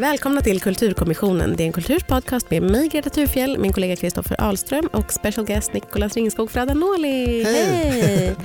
Välkomna 0.00 0.40
till 0.40 0.60
Kulturkommissionen. 0.60 1.56
Det 1.56 1.62
är 1.62 1.66
en 1.66 1.72
kulturpodcast 1.72 2.50
med 2.50 2.62
mig 2.62 2.88
Greta 2.88 3.10
Thurfjell, 3.10 3.58
min 3.58 3.72
kollega 3.72 3.96
Kristoffer 3.96 4.40
Ahlström 4.40 4.86
och 4.86 5.12
special 5.12 5.46
guest 5.46 5.72
Nicolas 5.72 6.14
Ringskog 6.14 6.50
Fradanoli. 6.50 7.44
Hej! 7.44 7.90
Hej! 7.90 8.36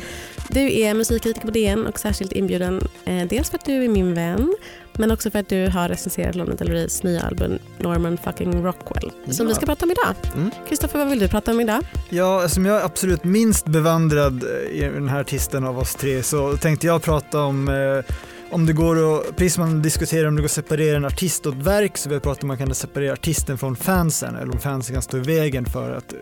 Du 0.50 0.80
är 0.80 0.94
musikkritiker 0.94 1.48
på 1.48 1.52
DN 1.52 1.88
och 1.88 2.00
särskilt 2.00 2.32
inbjuden 2.32 2.88
eh, 3.06 3.28
dels 3.28 3.50
för 3.50 3.58
att 3.58 3.66
du 3.66 3.84
är 3.84 3.90
min 3.90 4.14
vän 4.14 4.56
men 4.98 5.12
också 5.12 5.32
för 5.32 5.40
att 5.40 5.50
du 5.50 5.68
har 5.68 5.90
recenserat 5.90 6.36
Lana 6.36 6.54
Del 6.56 6.70
Reys 6.70 7.04
nya 7.04 7.22
album 7.22 7.60
Norman 7.78 8.18
fucking 8.24 8.64
Rockwell 8.66 9.12
som 9.32 9.46
Ja. 9.46 9.50
vi 9.50 9.56
ska 9.56 9.66
prata 9.66 9.86
om 9.86 9.92
idag. 9.92 10.16
Mm. 10.36 10.52
Kristoffer, 10.70 11.00
vad 11.00 11.10
vill 11.10 11.20
du 11.20 11.28
prata 11.28 11.52
om 11.52 11.60
idag? 11.62 11.84
Ja, 12.10 12.50
som 12.50 12.66
jag 12.66 12.78
är 12.82 12.86
absolut 12.86 13.24
minst 13.24 13.66
bevandrad 13.66 14.44
i 14.72 14.80
den 14.82 15.10
här 15.10 15.20
artisten 15.22 15.64
av 15.64 15.80
oss 15.80 15.96
tre 15.96 16.24
så 16.24 16.58
tänkte 16.58 16.88
jag 16.88 17.02
prata 17.02 17.42
om 17.42 17.68
eh, 17.70 18.14
om 18.52 18.66
det 18.66 18.74
går 18.74 19.18
att, 19.20 19.36
precis 19.36 19.54
som 19.54 19.64
man 19.70 19.82
diskuterar 19.82 20.28
om 20.28 20.36
det 20.36 20.42
går 20.42 20.46
att 20.46 20.52
separera 20.52 20.98
en 20.98 21.06
artist 21.06 21.46
och 21.46 21.54
ett 21.54 21.60
verk 21.60 21.98
så 21.98 22.10
vill 22.10 22.16
jag 22.16 22.24
prata 22.24 22.42
om 22.42 22.48
man 22.48 22.58
kan 22.58 22.76
separera 22.76 23.14
artisten 23.14 23.58
från 23.58 23.76
fansen 23.76 24.36
eller 24.36 24.54
om 24.54 24.60
fansen 24.60 24.94
kan 24.96 25.02
stå 25.02 25.18
i 25.18 25.20
vägen 25.20 25.66
för 25.66 25.92
att 25.92 26.14
eh, 26.14 26.20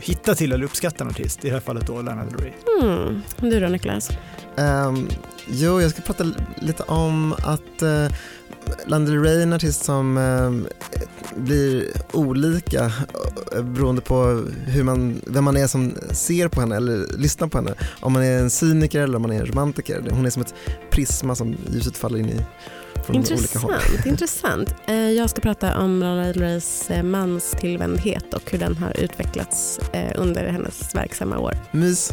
hitta 0.00 0.34
till 0.34 0.52
eller 0.52 0.64
uppskatta 0.64 1.04
en 1.04 1.10
artist, 1.10 1.44
i 1.44 1.48
det 1.48 1.54
här 1.54 1.60
fallet 1.60 1.86
då 1.86 2.02
Lana 2.02 2.24
Del 2.24 2.34
Rey. 2.38 2.52
Hmm. 2.80 3.22
Du 3.36 3.60
då 3.60 3.68
Niklas? 3.68 4.10
Ehm, 4.56 5.08
jo, 5.46 5.80
jag 5.80 5.90
ska 5.90 6.02
prata 6.02 6.24
lite 6.56 6.82
om 6.82 7.32
att 7.32 7.82
uh, 7.82 8.06
Lana 8.86 9.04
Del 9.04 9.22
Rey 9.22 9.38
är 9.38 9.42
en 9.42 9.52
artist 9.52 9.84
som 9.84 10.16
ehm, 10.18 10.66
blir 11.36 11.88
olika 12.12 12.92
eh, 13.52 13.62
beroende 13.62 14.00
på 14.02 14.44
hur 14.66 14.82
man, 14.82 15.20
vem 15.26 15.44
man 15.44 15.56
är 15.56 15.66
som 15.66 15.92
ser 16.10 16.48
på 16.48 16.60
henne 16.60 16.76
eller 16.76 17.18
lyssnar 17.18 17.48
på 17.48 17.58
henne. 17.58 17.74
Om 18.00 18.12
man 18.12 18.22
är 18.22 18.38
en 18.38 18.50
cyniker 18.50 19.00
eller 19.00 19.16
om 19.16 19.22
man 19.22 19.32
är 19.32 19.40
en 19.40 19.46
romantiker. 19.46 20.04
Hon 20.10 20.26
är 20.26 20.30
som 20.30 20.42
ett 20.42 20.54
prisma 20.90 21.34
som 21.34 21.56
ljuset 21.72 21.96
faller 21.96 22.18
in 22.18 22.28
i 22.28 22.40
från 23.06 23.16
olika 23.16 23.58
håll. 23.58 23.72
Intressant. 23.72 24.06
intressant. 24.06 24.74
Eh, 24.86 24.94
Jag 24.96 25.30
ska 25.30 25.40
prata 25.40 25.78
om 25.78 26.00
Lana 26.00 26.22
Del 26.22 26.34
Reys 26.34 26.90
eh, 26.90 27.02
manstillvändhet 27.02 28.34
och 28.34 28.50
hur 28.50 28.58
den 28.58 28.76
har 28.76 29.00
utvecklats 29.00 29.80
eh, 29.92 30.12
under 30.16 30.46
hennes 30.46 30.94
verksamma 30.94 31.38
år. 31.38 31.54
Mys. 31.70 32.12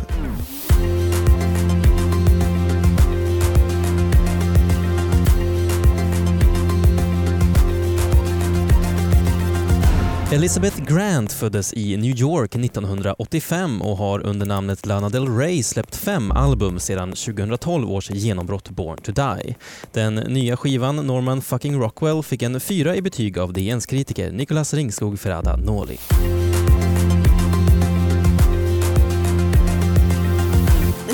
Elizabeth 10.34 10.82
Grant 10.84 11.34
föddes 11.34 11.74
i 11.74 11.98
New 11.98 12.20
York 12.20 12.56
1985 12.56 13.82
och 13.82 13.98
har 13.98 14.20
under 14.20 14.46
namnet 14.46 14.86
Lana 14.86 15.10
Del 15.10 15.38
Rey 15.38 15.64
släppt 15.64 15.96
fem 15.96 16.32
album 16.32 16.80
sedan 16.80 17.10
2012 17.10 17.92
års 17.92 18.12
genombrott 18.12 18.70
Born 18.70 18.98
to 18.98 19.12
Die. 19.12 19.56
Den 19.92 20.16
nya 20.16 20.58
skivan 20.58 20.96
Norman 20.96 21.42
fucking 21.42 21.80
Rockwell 21.80 22.24
fick 22.24 22.42
en 22.42 22.60
fyra 22.60 22.96
i 22.96 23.02
betyg 23.02 23.38
av 23.38 23.54
DNs 23.54 23.86
kritiker 23.86 24.32
Nicolas 24.32 24.74
Ringskog 24.74 25.20
Ferrada 25.20 25.56
Noli. 25.56 25.98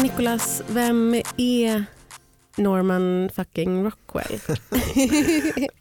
Nicolas, 0.02 0.61
vem 0.67 1.21
är 1.37 1.85
Norman 2.58 3.30
fucking 3.33 3.83
Rockwell? 3.86 4.39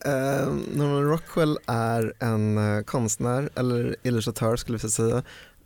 Uh, 0.07 0.55
Norman 0.75 1.05
Rockwell 1.05 1.59
är 1.67 2.13
en 2.19 2.59
eh, 2.59 2.83
konstnär, 2.83 3.51
eller 3.55 3.97
illustratör 4.03 4.57
skulle 4.57 4.79
vi 4.79 4.91
säga, 4.91 5.23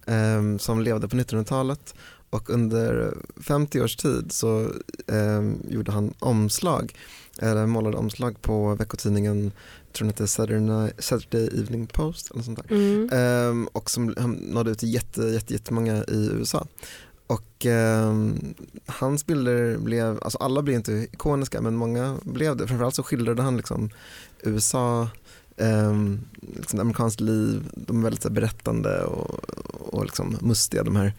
ehm, 0.06 0.58
som 0.58 0.80
levde 0.80 1.08
på 1.08 1.16
1900-talet 1.16 1.94
och 2.30 2.50
under 2.50 3.14
50 3.40 3.80
års 3.80 3.96
tid 3.96 4.32
så 4.32 4.72
ehm, 5.06 5.62
gjorde 5.68 5.92
han 5.92 6.14
omslag, 6.18 6.94
eller 7.38 7.66
målade 7.66 7.96
omslag 7.96 8.42
på 8.42 8.74
veckotidningen, 8.74 9.52
jag 9.86 9.92
tror 9.92 10.04
den 10.04 10.14
hette 10.14 10.26
Saturday, 10.26 10.92
Saturday 10.98 11.60
Evening 11.60 11.86
Post 11.86 12.30
eller 12.30 12.42
sånt. 12.42 12.70
Mm. 12.70 13.10
Ehm, 13.12 13.66
och 13.66 13.90
som 13.90 14.14
han 14.18 14.32
nådde 14.32 14.70
ut 14.70 14.78
till 14.78 14.94
jätte, 14.94 15.22
jätte, 15.22 15.52
jättemånga 15.52 15.96
i 15.96 16.30
USA. 16.32 16.66
Och 17.30 17.66
ehm, 17.66 18.54
hans 18.86 19.26
bilder 19.26 19.78
blev, 19.78 20.18
alltså 20.22 20.38
alla 20.38 20.62
blev 20.62 20.76
inte 20.76 20.92
ikoniska 20.92 21.60
men 21.60 21.76
många 21.76 22.16
blev 22.22 22.56
det. 22.56 22.66
Framförallt 22.66 22.94
så 22.94 23.02
skildrade 23.02 23.42
han 23.42 23.56
liksom 23.56 23.90
USA, 24.42 25.08
um, 25.56 26.20
liksom 26.56 26.80
amerikanskt 26.80 27.20
liv, 27.20 27.70
de 27.74 27.98
är 27.98 28.02
väldigt 28.02 28.24
här, 28.24 28.30
berättande 28.30 29.04
och, 29.04 29.40
och 29.80 30.04
liksom 30.04 30.36
mustiga 30.40 30.82
de 30.82 30.96
här 30.96 31.12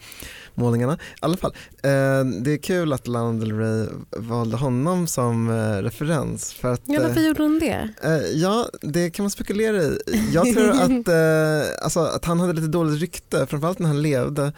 målningarna. 0.54 0.94
I 0.94 0.96
alla 1.20 1.36
fall, 1.36 1.52
eh, 1.82 2.24
det 2.42 2.50
är 2.52 2.62
kul 2.62 2.92
att 2.92 3.06
Lana 3.08 3.38
Del 3.38 3.58
Rey 3.58 3.86
valde 4.16 4.56
honom 4.56 5.06
som 5.06 5.50
eh, 5.50 5.82
referens. 5.82 6.52
För 6.52 6.72
att, 6.72 6.82
Ja, 6.84 7.00
varför 7.02 7.20
eh, 7.20 7.26
gjorde 7.26 7.42
hon 7.42 7.58
det? 7.58 7.88
Eh, 8.02 8.40
ja, 8.40 8.68
det 8.80 9.10
kan 9.10 9.22
man 9.22 9.30
spekulera 9.30 9.82
i. 9.82 9.98
Jag 10.32 10.54
tror 10.54 10.70
att, 10.82 11.08
eh, 11.08 11.84
alltså, 11.84 12.00
att 12.00 12.24
han 12.24 12.40
hade 12.40 12.52
lite 12.52 12.68
dåligt 12.68 13.00
rykte, 13.00 13.46
framförallt 13.46 13.78
när 13.78 13.88
han 13.88 14.02
levde. 14.02 14.52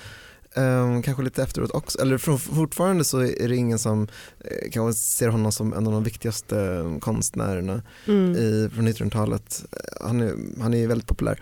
Eh, 0.57 1.01
kanske 1.03 1.23
lite 1.23 1.43
efteråt 1.43 1.71
också, 1.71 1.99
eller 2.01 2.19
for, 2.19 2.37
fortfarande 2.39 3.05
så 3.05 3.19
är 3.21 3.49
det 3.49 3.57
ingen 3.57 3.79
som 3.79 4.09
eh, 4.41 4.71
kanske 4.73 5.01
ser 5.03 5.29
honom 5.29 5.53
som 5.53 5.73
en 5.73 5.87
av 5.87 5.93
de 5.93 6.05
viktigaste 6.05 6.85
konstnärerna 7.01 7.83
Mm. 8.07 8.33
i, 8.37 8.71
från 8.75 8.89
1900-talet. 8.89 9.65
Eh, 9.73 10.07
Han 10.07 10.21
är, 10.21 10.35
han 10.61 10.75
är 10.75 10.87
väldigt 10.87 11.09
populär, 11.09 11.41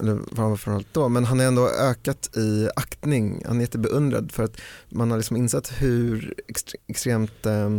eller 0.00 0.12
han 0.12 0.22
framförallt 0.36 0.86
då, 0.92 1.08
men 1.08 1.24
han 1.24 1.38
har 1.38 1.46
ändå 1.46 1.68
ökat 1.68 2.36
i 2.36 2.68
aktning. 2.76 3.42
Han 3.46 3.56
är 3.56 3.60
jättebeundrad 3.60 4.32
för 4.32 4.42
att 4.42 4.56
man 4.88 5.10
har 5.10 5.18
liksom 5.18 5.36
insett 5.36 5.72
hur 5.82 6.34
extre, 6.48 6.78
extremt 6.86 7.46
eh, 7.46 7.70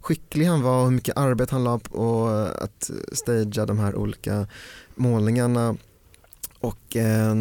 skicklig 0.00 0.44
han 0.46 0.62
var 0.62 0.78
och 0.80 0.84
hur 0.84 0.94
mycket 0.94 1.16
arbete 1.16 1.54
han 1.54 1.64
la 1.64 1.78
på 1.78 2.28
att 2.58 2.90
stagea 3.12 3.66
de 3.66 3.78
här 3.78 3.94
olika 3.96 4.46
målningarna. 4.94 5.76
Och, 6.60 6.96
eh, 6.96 7.34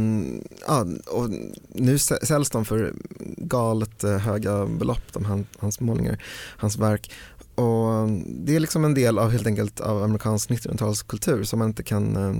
ja, 0.67 0.85
och 1.07 1.29
nu 1.67 1.97
säljs 1.97 2.49
de 2.49 2.65
för 2.65 2.93
galet 3.37 4.03
eh, 4.03 4.17
höga 4.17 4.65
belopp, 4.65 5.13
de, 5.13 5.45
hans 5.59 5.79
målningar, 5.79 6.23
hans 6.57 6.77
verk. 6.77 7.11
Och 7.55 8.09
det 8.27 8.55
är 8.55 8.59
liksom 8.59 8.85
en 8.85 8.93
del 8.93 9.19
av 9.19 9.29
helt 9.31 9.47
enkelt 9.47 9.79
av 9.79 10.03
amerikansk 10.03 10.49
1900-talskultur 10.49 11.43
som 11.43 11.59
man 11.59 11.67
inte 11.67 11.83
kan 11.83 12.15
eh, 12.15 12.35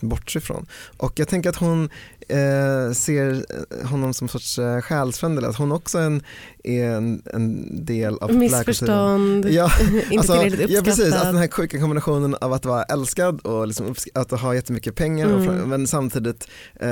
bortse 0.00 0.38
ifrån. 0.38 0.66
Och 0.96 1.12
jag 1.18 1.28
tänker 1.28 1.50
att 1.50 1.56
hon 1.56 1.84
eh, 2.28 2.92
ser 2.94 3.46
honom 3.86 4.14
som 4.14 4.28
sorts 4.28 4.58
eh, 4.58 4.80
själsfrände, 4.80 5.48
att 5.48 5.56
hon 5.56 5.72
också 5.72 5.98
en, 5.98 6.22
är 6.64 6.90
en, 6.90 7.22
en 7.34 7.68
del 7.84 8.18
av. 8.18 8.34
Missförstånd, 8.34 9.46
Ja, 9.50 9.70
alltså, 10.18 10.36
ja 10.68 10.82
precis, 10.84 11.14
att 11.14 11.22
den 11.22 11.36
här 11.36 11.48
sjuka 11.48 11.80
kombinationen 11.80 12.34
av 12.40 12.52
att 12.52 12.64
vara 12.64 12.82
älskad 12.82 13.40
och 13.40 13.66
liksom 13.66 13.94
att 14.14 14.30
ha 14.30 14.54
jättemycket 14.54 14.94
pengar 14.94 15.26
och 15.32 15.38
Mm. 15.40 15.48
fra- 15.60 15.66
men 15.66 15.86
samtidigt 15.86 16.48
eh, 16.80 16.88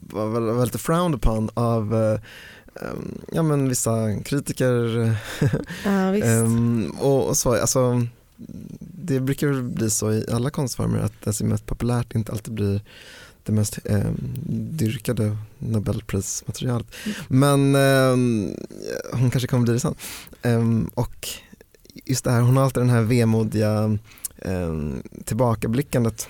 var, 0.00 0.26
väl- 0.30 0.42
var 0.54 0.64
lite 0.64 0.78
frowned 0.78 1.14
upon 1.14 1.50
av 1.54 1.94
eh, 1.94 2.20
ja, 3.32 3.42
men 3.42 3.68
vissa 3.68 4.20
kritiker 4.24 5.14
ja, 5.84 6.16
ehm, 6.16 6.90
och, 7.00 7.28
och 7.28 7.36
så. 7.36 7.54
Alltså, 7.54 8.06
det 8.80 9.20
brukar 9.20 9.62
bli 9.62 9.90
så 9.90 10.12
i 10.12 10.24
alla 10.32 10.50
konstformer 10.50 10.98
att 10.98 11.12
det 11.24 11.32
som 11.32 11.46
är 11.46 11.50
mest 11.50 11.66
populärt 11.66 12.14
inte 12.14 12.32
alltid 12.32 12.54
blir 12.54 12.80
det 13.42 13.52
mest 13.52 13.78
eh, 13.84 14.10
dyrkade 14.50 15.36
nobelprismaterialet. 15.58 16.86
Men 17.28 17.74
ehm, 17.74 18.54
hon 19.12 19.30
kanske 19.30 19.48
kommer 19.48 19.64
bli 19.64 19.72
det 19.72 19.80
sen. 19.80 19.94
Ehm, 20.42 20.90
och 20.94 21.28
just 22.04 22.24
det 22.24 22.30
här, 22.30 22.40
hon 22.40 22.56
har 22.56 22.64
alltid 22.64 22.82
den 22.82 22.90
här 22.90 23.02
vemodiga 23.02 23.98
um, 24.44 25.02
tillbakablickandet 25.24 26.28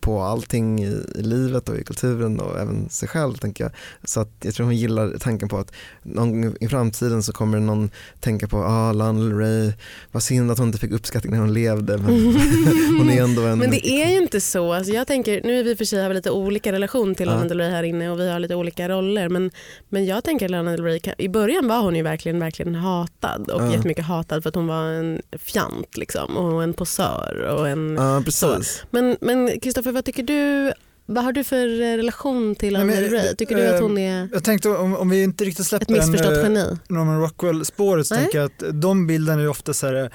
på 0.00 0.20
allting 0.22 0.84
i, 0.84 1.02
i 1.14 1.22
livet 1.22 1.68
och 1.68 1.76
i 1.78 1.84
kulturen 1.84 2.40
och 2.40 2.58
även 2.60 2.88
sig 2.88 3.08
själv 3.08 3.34
tänker 3.34 3.64
jag. 3.64 3.72
Så 4.04 4.20
att 4.20 4.30
jag 4.42 4.54
tror 4.54 4.66
hon 4.66 4.76
gillar 4.76 5.14
tanken 5.20 5.48
på 5.48 5.58
att 5.58 5.72
någon 6.02 6.42
gång 6.42 6.54
i 6.60 6.68
framtiden 6.68 7.22
så 7.22 7.32
kommer 7.32 7.60
någon 7.60 7.90
tänka 8.20 8.48
på 8.48 8.56
ah, 8.56 8.92
Lana 8.92 9.20
Del 9.20 9.32
Rey, 9.38 9.72
vad 10.12 10.22
synd 10.22 10.50
att 10.50 10.58
hon 10.58 10.66
inte 10.66 10.78
fick 10.78 10.92
uppskattning 10.92 11.32
när 11.32 11.40
hon 11.40 11.52
levde 11.52 11.98
men 11.98 12.04
hon 12.98 13.10
är 13.10 13.22
ändå 13.22 13.42
en 13.42 13.58
Men 13.58 13.70
det 13.70 13.86
är 13.88 14.10
ju 14.10 14.16
inte 14.22 14.40
så. 14.40 14.72
Alltså 14.72 14.92
jag 14.92 15.06
tänker, 15.06 15.40
nu 15.44 15.60
är 15.60 15.64
vi 15.64 15.76
för 15.76 15.84
sig 15.84 16.02
har 16.02 16.14
lite 16.14 16.30
olika 16.30 16.72
relation 16.72 17.14
till 17.14 17.26
Ja. 17.26 17.32
Lana 17.32 17.44
Del 17.48 17.58
Rey 17.60 17.70
här 17.70 17.82
inne 17.82 18.10
och 18.10 18.20
vi 18.20 18.30
har 18.30 18.38
lite 18.38 18.54
olika 18.54 18.88
roller. 18.88 19.28
Men, 19.28 19.50
men 19.88 20.06
jag 20.06 20.24
tänker 20.24 20.44
att 20.46 20.50
Lana 20.50 20.70
Del 20.70 20.84
Rey, 20.84 20.98
kan- 21.00 21.14
i 21.18 21.28
början 21.28 21.68
var 21.68 21.80
hon 21.82 21.96
ju 21.96 22.02
verkligen, 22.02 22.38
verkligen 22.40 22.74
hatad 22.74 23.50
och 23.50 23.62
Ja. 23.62 23.72
jättemycket 23.72 24.04
hatad 24.04 24.42
för 24.42 24.48
att 24.48 24.54
hon 24.54 24.66
var 24.66 24.84
en 24.84 25.22
fjant 25.38 25.96
liksom, 25.96 26.36
och 26.36 26.62
en 26.62 26.72
posör. 26.74 27.54
Och 27.56 27.68
en, 27.68 27.94
Ja 27.98 28.22
precis. 28.24 28.84
Men 28.90 29.16
men 29.20 29.47
Kristoffer, 29.62 29.92
vad 29.92 30.04
tycker 30.04 30.22
du? 30.22 30.72
Vad 31.06 31.24
har 31.24 31.32
du 31.32 31.44
för 31.44 31.80
eh, 31.80 31.96
relation 31.96 32.54
till 32.54 32.74
Del 32.74 32.86
Rey? 32.88 33.34
Tycker 33.34 33.56
du 33.56 33.66
att 33.66 33.80
hon 33.80 33.98
är 33.98 34.28
Jag 34.32 34.44
tänkte 34.44 34.68
om, 34.68 34.96
om 34.96 35.10
vi 35.10 35.22
inte 35.22 35.44
riktigt 35.44 35.66
släpper 35.66 35.94
den, 35.94 36.14
eh, 36.14 36.42
geni? 36.42 36.78
Norman 36.88 37.20
Rockwell-spåret 37.20 38.06
så 38.06 38.14
Nej. 38.14 38.22
tänker 38.22 38.38
jag 38.38 38.46
att 38.46 38.82
de 38.82 39.06
bilderna 39.06 39.42
är 39.42 39.48
ofta 39.48 39.74
så 39.74 39.86
här 39.86 40.02
eh, 40.02 40.08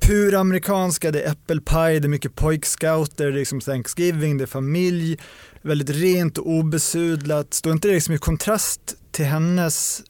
pur 0.00 0.34
amerikanska, 0.34 1.10
det 1.10 1.22
är 1.22 1.30
apple 1.30 1.60
pie, 1.60 2.00
det 2.00 2.06
är 2.06 2.08
mycket 2.08 2.34
pojkscouter, 2.34 3.24
det 3.24 3.30
är 3.30 3.38
liksom 3.38 3.60
Thanksgiving, 3.60 4.38
det 4.38 4.44
är 4.44 4.46
familj, 4.46 5.18
väldigt 5.62 5.90
rent 5.90 6.38
och 6.38 6.48
obesudlat. 6.48 7.54
Står 7.54 7.72
inte 7.72 7.88
det 7.88 7.94
liksom 7.94 8.14
i 8.14 8.18
kontrast 8.18 8.96
till 9.10 9.24
hennes 9.24 10.02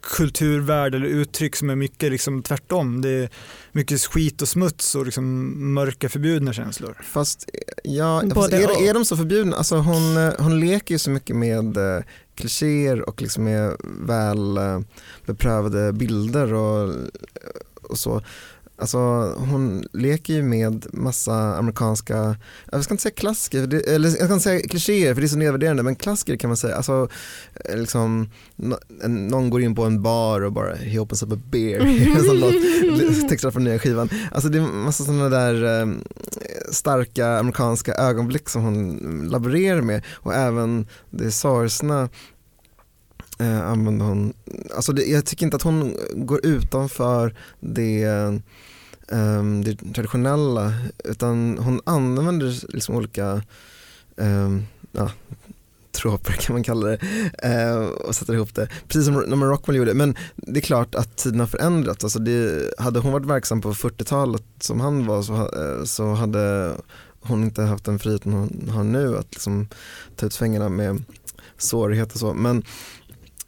kulturvärld 0.00 0.94
eller 0.94 1.06
uttryck 1.06 1.56
som 1.56 1.70
är 1.70 1.76
mycket 1.76 2.12
liksom 2.12 2.42
tvärtom. 2.42 3.00
Det 3.00 3.08
är 3.08 3.30
mycket 3.72 4.00
skit 4.00 4.42
och 4.42 4.48
smuts 4.48 4.94
och 4.94 5.06
liksom 5.06 5.74
mörka 5.74 6.08
förbjudna 6.08 6.52
känslor. 6.52 6.98
Fast, 7.02 7.50
ja, 7.84 8.22
fast 8.34 8.52
är, 8.52 8.88
är 8.88 8.94
de 8.94 9.04
så 9.04 9.16
förbjudna? 9.16 9.56
Alltså 9.56 9.76
hon, 9.76 10.16
eh, 10.16 10.32
hon 10.38 10.60
leker 10.60 10.94
ju 10.94 10.98
så 10.98 11.10
mycket 11.10 11.36
med 11.36 11.76
eh, 11.76 12.02
klichéer 12.34 13.08
och 13.08 13.22
liksom 13.22 13.44
med 13.44 13.76
väl 13.82 14.56
eh, 14.56 14.80
beprövade 15.26 15.92
bilder 15.92 16.54
och, 16.54 16.94
och 17.82 17.98
så. 17.98 18.22
Alltså 18.82 18.98
hon 19.38 19.84
leker 19.92 20.34
ju 20.34 20.42
med 20.42 20.86
massa 20.92 21.34
amerikanska, 21.56 22.36
jag 22.72 22.84
ska 22.84 22.94
inte 22.94 23.02
säga 23.02 23.14
klassiker, 23.14 23.66
det, 23.66 23.80
eller 23.80 24.08
jag 24.08 24.14
ska 24.16 24.24
inte 24.32 24.40
säga 24.40 24.60
klichéer 24.68 25.14
för 25.14 25.20
det 25.20 25.26
är 25.26 25.28
så 25.28 25.36
nedvärderande, 25.36 25.82
men 25.82 25.96
klassiker 25.96 26.36
kan 26.36 26.50
man 26.50 26.56
säga. 26.56 26.76
Alltså, 26.76 27.08
eh, 27.64 27.76
liksom, 27.76 28.30
en- 29.02 29.26
någon 29.28 29.50
går 29.50 29.62
in 29.62 29.74
på 29.74 29.84
en 29.84 30.02
bar 30.02 30.40
och 30.40 30.52
bara 30.52 30.74
he 30.74 30.98
opens 30.98 31.22
up 31.22 31.32
a 31.32 31.38
beer, 31.50 31.80
en 32.30 32.40
låt, 32.40 33.52
från 33.52 33.64
nya 33.64 33.78
skivan. 33.78 34.08
Alltså 34.32 34.48
det 34.48 34.58
är 34.58 34.62
massa 34.62 35.04
sådana 35.04 35.28
där 35.28 35.80
eh, 35.80 35.86
starka 36.70 37.38
amerikanska 37.38 37.94
ögonblick 37.94 38.48
som 38.48 38.62
hon 38.62 38.98
laborerar 39.30 39.80
med 39.80 40.02
och 40.12 40.34
även 40.34 40.86
det 41.10 41.30
sorgsna 41.32 42.08
eh, 43.38 43.68
använder 43.70 44.06
hon, 44.06 44.32
alltså 44.76 44.92
det, 44.92 45.02
jag 45.04 45.24
tycker 45.26 45.46
inte 45.46 45.56
att 45.56 45.62
hon 45.62 45.96
går 46.14 46.46
utanför 46.46 47.36
det, 47.60 48.04
um, 49.12 49.64
det 49.64 49.76
traditionella 49.94 50.74
utan 51.04 51.58
hon 51.58 51.80
använder 51.84 52.74
liksom 52.74 52.94
olika 52.94 53.42
um, 54.16 54.66
ja, 54.92 55.10
troper 55.92 56.32
kan 56.32 56.54
man 56.54 56.62
kalla 56.62 56.86
det 56.88 56.98
uh, 57.44 57.86
och 57.86 58.14
sätter 58.14 58.34
ihop 58.34 58.54
det. 58.54 58.68
Precis 58.88 59.04
som 59.04 59.14
Norman 59.14 59.48
Rockwell 59.48 59.76
gjorde. 59.76 59.94
Men 59.94 60.16
det 60.36 60.60
är 60.60 60.62
klart 60.62 60.94
att 60.94 61.16
tiden 61.16 61.40
har 61.40 61.46
förändrats. 61.46 62.04
Alltså 62.04 62.18
det, 62.18 62.70
hade 62.78 63.00
hon 63.00 63.12
varit 63.12 63.26
verksam 63.26 63.60
på 63.60 63.72
40-talet 63.72 64.44
som 64.60 64.80
han 64.80 65.06
var 65.06 65.22
så, 65.22 65.32
uh, 65.32 65.84
så 65.84 66.14
hade 66.14 66.72
hon 67.20 67.42
inte 67.44 67.62
haft 67.62 67.84
den 67.84 67.98
friheten 67.98 68.32
hon 68.32 68.68
har 68.68 68.84
nu 68.84 69.18
att 69.18 69.32
liksom 69.32 69.68
ta 70.16 70.26
ut 70.26 70.32
svängarna 70.32 70.68
med 70.68 71.04
sårighet 71.58 72.12
och 72.12 72.18
så. 72.18 72.34
Men 72.34 72.64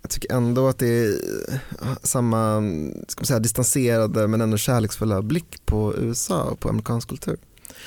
jag 0.04 0.10
tycker 0.10 0.32
ändå 0.34 0.68
att 0.68 0.78
det 0.78 0.88
är 0.88 1.08
eh, 1.48 1.88
samma 2.02 2.62
ska 3.08 3.20
man 3.20 3.26
säga, 3.26 3.38
distanserade 3.38 4.26
men 4.28 4.40
ändå 4.40 4.56
kärleksfulla 4.56 5.22
blick 5.22 5.66
på 5.66 5.94
USA 5.98 6.42
och 6.42 6.60
på 6.60 6.68
amerikansk 6.68 7.08
kultur. 7.08 7.36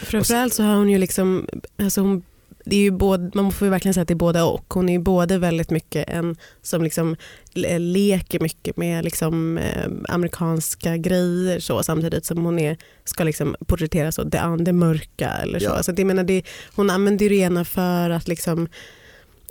Framförallt 0.02 0.54
så 0.54 0.64
har 0.64 0.76
hon 0.76 0.90
ju 0.90 0.98
liksom, 0.98 1.48
alltså 1.78 2.02
hon, 2.02 2.24
det 2.66 2.76
är 2.76 2.80
ju 2.80 2.92
både, 2.92 3.32
man 3.34 3.52
får 3.52 3.66
ju 3.66 3.70
verkligen 3.70 3.94
säga 3.94 4.02
att 4.02 4.08
det 4.08 4.14
är 4.14 4.16
både 4.16 4.42
och. 4.42 4.74
Hon 4.74 4.90
är 4.90 4.94
ju 4.94 5.00
både 5.00 5.38
väldigt 5.38 5.70
mycket 5.70 6.10
en 6.10 6.36
som 6.62 6.84
liksom 6.84 7.16
le- 7.54 7.80
leker 7.80 8.40
mycket 8.40 8.78
med 8.78 9.04
liksom, 9.04 9.58
eh, 9.58 9.88
amerikanska 10.10 10.98
grejer 10.98 11.60
så, 11.60 11.84
samtidigt 11.84 12.26
som 12.26 12.46
hon 12.46 12.60
är, 12.60 12.78
ska 13.04 13.24
liksom 13.24 13.56
porträtteras 13.68 14.16
så, 14.16 14.24
det, 14.24 14.58
det 14.60 14.74
mörka 14.74 15.30
eller 15.30 15.60
så. 15.60 15.66
Ja. 15.66 15.72
Alltså 15.72 15.92
det, 15.92 16.06
menar, 16.06 16.24
det, 16.24 16.44
hon 16.76 16.90
använder 16.90 17.26
ju 17.26 17.30
det 17.30 17.36
ena 17.36 17.66
för 17.66 18.10
att 18.10 18.28
liksom 18.28 18.68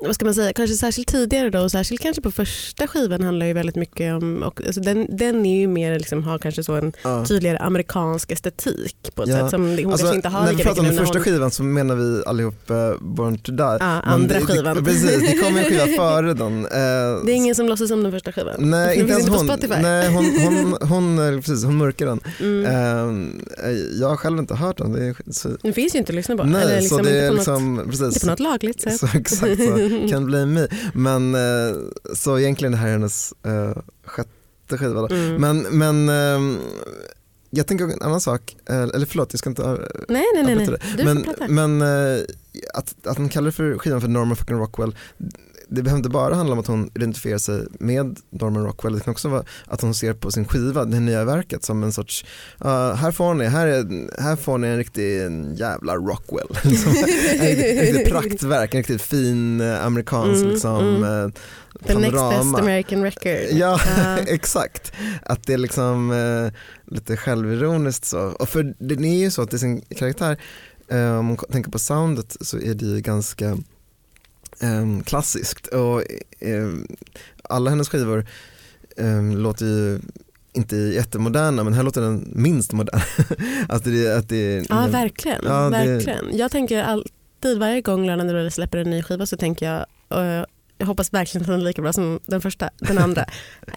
vad 0.02 0.14
ska 0.14 0.24
man 0.24 0.34
säga, 0.34 0.52
kanske 0.52 0.76
särskilt 0.76 1.08
tidigare 1.08 1.50
då 1.50 1.58
och 1.60 1.70
särskilt 1.70 2.00
kanske 2.00 2.22
på 2.22 2.30
första 2.30 2.86
skivan 2.86 3.22
handlar 3.22 3.46
ju 3.46 3.52
väldigt 3.52 3.76
mycket 3.76 4.14
om, 4.14 4.42
och, 4.42 4.60
alltså 4.66 4.80
den, 4.80 5.16
den 5.16 5.46
är 5.46 5.60
ju 5.60 5.66
mer, 5.66 5.98
liksom, 5.98 6.24
har 6.24 6.38
kanske 6.38 6.62
så 6.64 6.72
en 6.74 6.92
Ja. 7.04 7.24
tydligare 7.26 7.58
amerikansk 7.58 8.32
estetik 8.32 9.10
på 9.14 9.22
ett 9.22 9.28
Ja. 9.28 9.36
sätt 9.40 9.50
som 9.50 9.62
hon 9.62 9.70
Alltså, 9.86 9.88
kanske 10.06 10.16
inte 10.16 10.28
har 10.28 10.44
när 10.44 10.52
vi 10.54 10.62
pratar 10.62 10.80
om 10.80 10.86
den 10.86 10.96
första 10.96 11.18
hon, 11.18 11.24
skivan 11.24 11.50
så 11.50 11.62
menar 11.62 11.94
vi 11.96 12.22
allihop 12.26 12.70
eh, 12.70 12.76
Born 13.00 13.38
to 13.38 13.52
Die. 13.52 13.62
ja, 13.62 13.76
andra 13.80 14.34
det, 14.38 14.46
skivan. 14.46 14.76
Det, 14.76 14.82
precis, 14.82 15.20
det 15.30 15.38
kom 15.38 15.56
en 15.56 15.64
skiva 15.64 15.86
före 15.96 16.34
den. 16.34 16.64
Eh, 16.64 16.70
Det 17.24 17.32
är 17.32 17.34
ingen 17.34 17.54
som 17.54 17.66
låtsas 17.68 17.90
om 17.90 18.02
den 18.02 18.12
första 18.12 18.32
skivan. 18.32 18.54
Nej, 18.58 18.98
inte 18.98 19.12
ens 19.12 19.28
hon. 19.28 19.50
Nej, 19.82 20.08
hon, 20.12 20.24
hon, 20.80 20.88
hon, 20.88 21.34
eh, 21.34 21.40
precis, 21.40 21.64
hon 21.64 21.76
mörkar 21.76 22.06
den. 22.06 22.20
Mm. 22.40 23.40
Eh, 23.64 23.70
jag 24.00 24.08
har 24.08 24.16
själv 24.16 24.38
inte 24.38 24.54
hört 24.54 24.78
den. 24.78 24.92
Det 24.92 25.04
är, 25.04 25.14
så, 25.32 25.48
Den 25.62 25.72
finns 25.72 25.94
ju 25.94 25.98
inte 25.98 26.10
att 26.12 26.16
lyssna 26.16 26.36
på. 26.36 26.44
nej, 26.44 26.62
Eller 26.62 26.76
liksom 26.80 26.98
så 26.98 27.04
det 27.04 27.10
är 27.18 27.32
liksom, 27.32 27.74
något, 27.74 27.86
precis. 27.86 28.06
inte 28.06 28.20
på 28.20 28.26
något 28.26 28.40
lagligt 28.40 28.80
sätt. 28.80 29.00
Så, 29.00 29.06
exakt 29.14 29.40
så, 29.40 29.78
can 30.10 30.26
blame 30.26 30.46
me. 30.46 30.68
Men 30.94 31.34
eh, 31.34 31.76
så 32.14 32.38
egentligen 32.38 32.72
det 32.72 32.78
här 32.78 32.88
är 32.88 32.92
hennes 32.92 33.34
eh, 33.46 33.82
sjätte 34.04 34.78
skiva 34.78 35.00
då. 35.00 35.14
Mm. 35.14 35.34
Men, 35.40 35.58
men 35.78 36.08
ehm, 36.08 36.58
jag 37.50 37.66
tänker 37.66 37.84
en 37.84 38.02
annan 38.02 38.20
sak, 38.20 38.56
eh, 38.68 38.82
eller 38.82 39.06
förlåt 39.06 39.32
jag 39.32 39.38
ska 39.38 39.50
inte 39.50 39.62
av- 39.62 39.88
nej, 40.08 40.24
nej, 40.34 40.42
nej. 40.44 40.66
nej. 40.68 40.78
Du 40.96 41.04
men, 41.04 41.26
men 41.48 41.82
eh, 41.82 42.20
att, 42.74 43.06
att 43.06 43.16
hon 43.16 43.28
kallar 43.28 43.50
för 43.50 43.78
skivan 43.78 44.00
för 44.00 44.08
Norman 44.08 44.36
fucking 44.36 44.56
Rockwell 44.58 44.96
det 45.68 45.82
behöver 45.82 45.98
inte 45.98 46.08
bara 46.08 46.34
handla 46.34 46.52
om 46.52 46.58
att 46.58 46.66
hon 46.66 46.90
identifierar 46.94 47.38
sig 47.38 47.66
med 47.80 48.18
Norman 48.30 48.64
Rockwell, 48.64 48.94
det 48.94 49.00
kan 49.00 49.12
också 49.12 49.28
vara 49.28 49.44
att 49.66 49.80
hon 49.80 49.94
ser 49.94 50.12
på 50.12 50.30
sin 50.30 50.44
skiva, 50.44 50.84
det 50.84 51.00
nya 51.00 51.24
verket 51.24 51.64
som 51.64 51.82
en 51.82 51.92
sorts, 51.92 52.24
uh, 52.64 52.94
här 52.94 53.12
får 53.12 53.34
ni, 53.34 53.44
här, 53.44 53.66
är, 53.66 54.20
här 54.22 54.36
får 54.36 54.58
ni 54.58 54.68
en 54.68 54.76
riktig 54.76 55.20
jävla 55.54 55.96
Rockwell. 55.96 56.46
Liksom. 56.62 56.92
en 57.40 57.56
riktigt, 57.56 58.08
praktverk, 58.10 58.74
en 58.74 58.78
riktigt 58.78 59.02
fin 59.02 59.60
eh, 59.60 59.86
amerikansk 59.86 60.36
Mm, 60.36 60.50
liksom, 60.50 60.80
mm. 60.80 61.24
eh, 61.24 61.30
The 61.86 61.94
next 61.94 62.12
best 62.12 62.22
panorama. 62.22 62.58
American 62.58 63.02
record. 63.02 63.58
Ja, 63.58 63.80
Ja. 63.96 64.18
exakt. 64.26 64.92
Att 65.22 65.46
det 65.46 65.52
är 65.52 65.58
liksom 65.58 66.10
eh, 66.10 66.52
lite 66.94 67.16
självironiskt 67.16 68.04
så. 68.04 68.18
Och 68.20 68.48
för 68.48 68.74
det 68.78 68.94
är 68.94 69.24
ju 69.24 69.30
så 69.30 69.42
att 69.42 69.50
det 69.50 69.56
är 69.56 69.58
sin 69.58 69.80
karaktär, 69.80 70.36
om 70.90 71.26
man 71.26 71.36
tänker 71.36 71.70
på 71.70 71.78
soundet 71.78 72.36
så 72.40 72.56
är 72.56 72.74
det 72.74 72.84
ju 72.84 73.00
ganska 73.00 73.58
eh, 74.60 75.02
klassiskt. 75.04 75.66
Och 75.66 76.02
eh, 76.40 76.68
alla 77.42 77.70
hennes 77.70 77.88
skivor 77.88 78.26
eh, 78.96 79.22
låter 79.22 79.64
ju 79.66 80.00
inte 80.52 80.76
jättemoderna 80.76 81.64
men 81.64 81.72
här 81.74 81.82
låter 81.82 82.00
den 82.00 82.32
minst 82.34 82.72
modern. 82.72 83.00
att 83.68 83.84
det, 83.84 84.16
att 84.18 84.28
det 84.28 84.66
Ja, 84.70 84.86
verkligen. 84.86 85.40
Ja, 85.44 85.70
det- 85.70 85.70
verkligen. 85.70 86.38
Jag 86.38 86.50
tänker 86.50 86.82
alltid, 86.82 87.58
varje 87.58 87.80
gång 87.80 88.06
Lana 88.06 88.24
Del 88.24 88.50
släpper 88.50 88.78
en 88.78 88.90
ny 88.90 89.02
skiva 89.02 89.26
så 89.26 89.36
tänker 89.36 89.66
jag, 89.72 89.86
eh, 90.24 90.44
jag 90.78 90.86
hoppas 90.86 91.12
verkligen 91.12 91.42
att 91.42 91.46
den 91.48 91.60
är 91.60 91.64
lika 91.64 91.82
bra 91.82 91.92
som 91.92 92.20
den 92.26 92.40
första, 92.40 92.70
den 92.78 92.98
andra, 92.98 93.22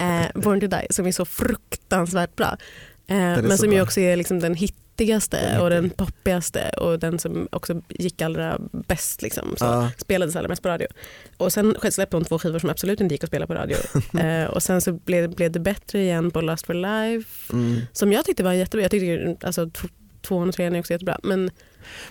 eh, 0.00 0.40
Born 0.40 0.60
to 0.60 0.66
Die, 0.66 0.86
som 0.90 1.06
är 1.06 1.12
så 1.12 1.24
fruktansvärt 1.24 2.36
bra. 2.36 2.56
Eh, 3.06 3.16
men 3.16 3.58
som 3.58 3.72
ju 3.72 3.82
också 3.82 4.00
är 4.00 4.16
liksom 4.16 4.40
den 4.40 4.54
hittigaste 4.54 4.80
Den 5.00 5.60
och 5.60 5.70
den 5.70 5.90
poppigaste 5.90 6.70
och 6.76 6.98
den 6.98 7.18
som 7.18 7.48
också 7.52 7.82
gick 7.88 8.22
allra 8.22 8.58
bäst. 8.72 9.22
Liksom, 9.22 9.54
så. 9.58 9.64
Ja, 9.64 9.90
spelades 9.98 10.36
allra 10.36 10.48
mest 10.48 10.62
på 10.62 10.68
radio. 10.68 10.86
Och 11.36 11.52
sen 11.52 11.76
släppte 11.90 12.16
hon 12.16 12.24
två 12.24 12.38
skivor 12.38 12.58
som 12.58 12.70
absolut 12.70 13.00
inte 13.00 13.14
gick 13.14 13.24
att 13.24 13.30
spela 13.30 13.46
på 13.46 13.54
radio. 13.54 13.76
eh, 14.20 14.44
och 14.44 14.62
sen 14.62 14.80
så 14.80 14.92
blev, 14.92 15.34
blev 15.34 15.52
det 15.52 15.60
bättre 15.60 16.02
igen 16.02 16.30
på 16.30 16.40
Lust 16.40 16.66
for 16.66 16.74
Life 16.74 17.52
mm. 17.52 17.80
som 17.92 18.12
jag 18.12 18.24
tyckte 18.24 18.42
var 18.42 18.52
jättebra. 18.52 18.82
Jag 18.82 18.90
tyckte 18.90 19.46
alltså, 19.46 19.70
tvåan 20.22 20.48
och 20.48 20.54
trean 20.54 20.74
är 20.74 20.80
också 20.80 20.92
jättebra. 20.92 21.18
Men 21.22 21.50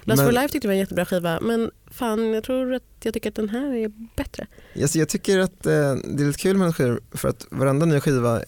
Lust 0.04 0.18
Men- 0.18 0.26
for 0.26 0.32
Life 0.32 0.48
tyckte 0.48 0.68
jag 0.68 0.70
var 0.70 0.74
en 0.74 0.80
jättebra 0.80 1.06
skiva. 1.06 1.40
Men 1.42 1.72
fan, 1.92 2.34
jag 2.34 2.44
tror 2.44 2.74
att 2.74 2.84
jag 3.04 3.14
tycker 3.14 3.30
att 3.30 3.36
den 3.36 3.50
här 3.50 3.76
är 3.76 3.92
bättre. 4.16 4.48
Alltså 4.82 5.00
jag 5.00 5.10
tycker 5.10 5.40
att 5.40 5.66
eh, 5.66 5.94
det 5.94 6.24
är 6.24 6.28
lite 6.28 6.40
kul 6.40 6.58
med 6.58 6.66
en 6.66 6.74
skiva 6.74 6.98
för 7.12 7.30
att 7.30 7.46
varenda 7.52 7.86
ny 7.86 8.00
skiva 8.00 8.42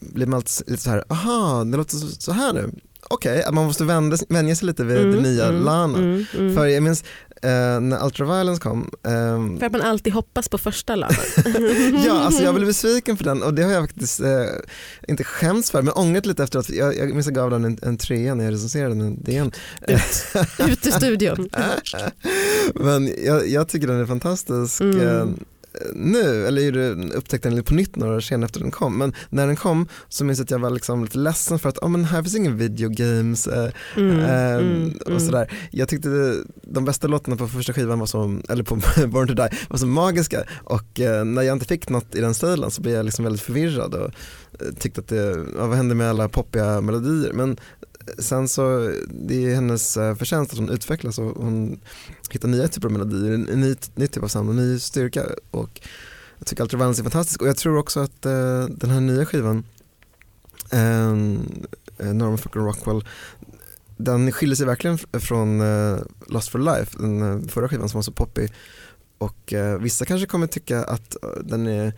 blir 0.00 0.26
man 0.26 0.36
alltid 0.36 0.70
lite 0.70 0.82
så 0.82 0.90
här, 0.90 1.04
aha 1.08 1.64
det 1.64 1.76
låter 1.76 1.96
så 1.96 2.32
här 2.32 2.52
nu. 2.52 2.70
Okej, 3.10 3.42
att 3.42 3.54
man 3.54 3.64
måste 3.64 3.84
vända, 3.84 4.16
vänja 4.28 4.56
sig 4.56 4.66
lite 4.66 4.84
vid 4.84 4.96
det 4.96 5.20
nya 5.20 5.50
Lana. 5.50 5.98
mm, 5.98 6.24
mm. 6.38 6.54
För 6.56 6.66
jag 6.66 6.82
minns 6.82 7.04
eh, 7.42 7.80
när 7.80 8.04
Ultraviolence 8.04 8.62
kom, 8.62 8.90
ehm, 9.06 9.58
För 9.58 9.66
att 9.66 9.72
man 9.72 9.80
alltid 9.80 10.12
hoppas 10.12 10.48
på 10.48 10.58
första 10.58 10.96
Lana. 10.96 11.12
ja 12.06 12.12
alltså 12.12 12.42
jag 12.42 12.54
blev 12.54 12.66
besviken 12.66 13.16
för 13.16 13.24
den 13.24 13.42
och 13.42 13.54
det 13.54 13.62
har 13.62 13.72
jag 13.72 13.82
faktiskt 13.88 14.20
eh, 14.20 14.44
inte 15.08 15.24
skämts 15.24 15.70
för 15.70 15.82
men 15.82 15.92
ångrat 15.94 16.26
lite 16.26 16.42
efteråt. 16.42 16.70
Jag, 16.70 16.96
jag 16.96 17.08
minns 17.10 17.26
jag 17.26 17.34
gav 17.34 17.50
den 17.50 17.64
en, 17.64 17.78
en 17.82 17.96
trea 17.96 18.34
när 18.34 18.44
jag 18.44 18.54
recenserade 18.54 18.94
den 18.94 19.12
i 19.12 19.16
DN. 19.16 19.52
Ut 20.68 20.86
ur 20.86 20.90
studion. 20.90 21.48
Men 22.74 23.10
jag, 23.24 23.48
jag 23.48 23.68
tycker 23.68 23.86
den 23.86 24.00
är 24.00 24.06
fantastisk 24.06 24.80
Mm. 24.80 25.00
eh, 25.00 25.26
nu, 25.94 26.46
eller 26.46 26.62
gjorde, 26.62 26.90
upptäckte 27.16 27.48
den 27.48 27.56
lite 27.56 27.68
på 27.68 27.74
nytt 27.74 27.96
några 27.96 28.16
år 28.16 28.20
senare 28.20 28.44
efter 28.44 28.60
den 28.60 28.70
kom. 28.70 28.98
Men 28.98 29.14
när 29.30 29.46
den 29.46 29.56
kom 29.56 29.88
så 30.08 30.24
minns 30.24 30.38
jag 30.38 30.44
att 30.44 30.50
jag 30.50 30.58
var 30.58 30.70
liksom 30.70 31.04
lite 31.04 31.18
ledsen 31.18 31.58
för 31.58 31.68
att 31.68 31.78
oh, 31.78 31.88
men 31.88 32.04
här 32.04 32.22
finns 32.22 32.36
ingen 32.36 32.56
videogames 32.56 33.46
eh, 33.46 33.70
Mm, 33.96 34.18
eh, 34.18 34.54
mm, 34.54 34.92
och 35.00 35.10
mm. 35.10 35.20
sådär. 35.20 35.52
Jag 35.70 35.88
tyckte 35.88 36.08
det, 36.08 36.36
de 36.62 36.84
bästa 36.84 37.08
låtarna 37.08 37.36
på 37.36 37.48
första 37.48 37.72
skivan 37.72 37.98
var 37.98 38.06
så, 38.06 38.40
eller 38.48 38.64
på 38.64 38.74
Born 39.06 39.28
to 39.28 39.34
Die 39.34 39.48
var 39.68 39.78
så 39.78 39.86
magiska 39.86 40.44
och 40.64 41.00
eh, 41.00 41.24
när 41.24 41.42
jag 41.42 41.54
inte 41.54 41.66
fick 41.66 41.88
något 41.88 42.14
i 42.14 42.20
den 42.20 42.34
stilen 42.34 42.70
så 42.70 42.82
blev 42.82 42.94
jag 42.94 43.04
liksom 43.04 43.24
väldigt 43.24 43.42
förvirrad 43.42 43.94
och 43.94 44.10
eh, 44.60 44.72
tyckte 44.78 45.00
att 45.00 45.08
det, 45.08 45.46
ja, 45.56 45.66
vad 45.66 45.76
hände 45.76 45.94
med 45.94 46.10
alla 46.10 46.28
poppiga 46.28 46.80
melodier? 46.80 47.32
Men 47.32 47.56
sen 48.18 48.48
så, 48.48 48.92
det 49.10 49.46
är 49.46 49.54
hennes 49.54 49.96
eh, 49.96 50.14
förtjänst 50.14 50.52
att 50.52 50.58
hon 50.58 50.68
utvecklas 50.68 51.18
och 51.18 51.24
hon 51.24 51.80
hittar 52.30 52.48
nya 52.48 52.68
typer 52.68 52.88
av 52.88 52.92
melodier, 52.92 53.32
en, 53.32 53.60
ny, 53.60 53.74
ny 53.94 54.06
typ 54.06 54.22
av 54.22 54.28
sound 54.28 54.48
och 54.48 54.54
ny 54.54 54.78
styrka. 54.78 55.26
Och 55.50 55.80
jag 56.38 56.46
tycker 56.46 56.62
Ultraviolence 56.62 57.00
är 57.00 57.04
fantastisk. 57.04 57.42
Och 57.42 57.48
jag 57.48 57.56
tror 57.56 57.76
också 57.78 58.00
att 58.00 58.26
eh, 58.26 58.64
den 58.64 58.90
här 58.90 59.00
nya 59.00 59.26
skivan 59.26 59.64
ehm, 60.70 61.40
eh, 61.98 62.14
Norman 62.14 62.38
fucking 62.38 62.62
Rockwell 62.62 63.04
den 63.96 64.32
skiljer 64.32 64.56
sig 64.56 64.66
verkligen 64.66 64.98
från 64.98 65.60
eh, 65.60 65.98
Lost 66.26 66.48
for 66.48 66.58
Life, 66.58 66.98
den 66.98 67.22
eh, 67.22 67.48
förra 67.48 67.68
skivan 67.68 67.88
som 67.88 67.98
var 67.98 68.02
så 68.02 68.12
poppig. 68.12 68.52
Och 69.18 69.52
eh, 69.52 69.78
vissa 69.78 70.04
kanske 70.04 70.26
kommer 70.26 70.46
tycka 70.46 70.84
att 70.84 71.24
eh, 71.24 71.30
den 71.44 71.66
är 71.66 71.92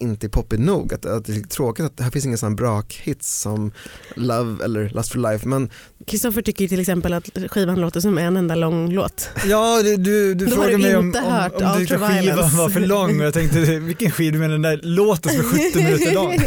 inte 0.00 0.26
är 0.26 0.28
poppig 0.28 0.60
nog. 0.60 0.94
Att, 0.94 1.06
att 1.06 1.24
det 1.24 1.32
är 1.32 1.40
tråkigt 1.40 1.84
att 1.84 2.00
här 2.00 2.10
finns 2.10 2.24
ingen 2.24 2.38
sån 2.38 2.56
brak-hits 2.56 3.40
som 3.40 3.72
Love 4.14 4.64
eller 4.64 4.88
Lust 4.88 5.12
for 5.12 5.32
life. 5.32 5.48
Men 5.48 5.70
Kristoffer 6.06 6.42
tycker 6.42 6.68
till 6.68 6.80
exempel 6.80 7.12
att 7.12 7.28
skivan 7.48 7.80
låter 7.80 8.00
som 8.00 8.18
en 8.18 8.36
enda 8.36 8.54
lång 8.54 8.92
låt. 8.92 9.30
Ja, 9.46 9.82
du, 9.82 9.96
du, 9.96 10.34
du 10.34 10.48
frågade 10.48 10.78
mig 10.78 10.96
om, 10.96 11.14
om, 11.24 11.50
om 11.54 11.72
du 11.72 11.86
tyckte 11.86 11.98
skivan 11.98 12.56
var 12.56 12.68
för 12.68 12.80
lång 12.80 13.20
och 13.20 13.26
jag 13.26 13.34
tänkte 13.34 13.58
vilken 13.78 14.10
skiva 14.10 14.32
du 14.32 14.38
menar 14.38 14.52
den 14.52 14.62
där 14.62 14.80
låten 14.82 15.32
som 15.32 15.40
är 15.40 15.70
70 15.70 15.78
minuter 15.84 16.14
lång? 16.14 16.38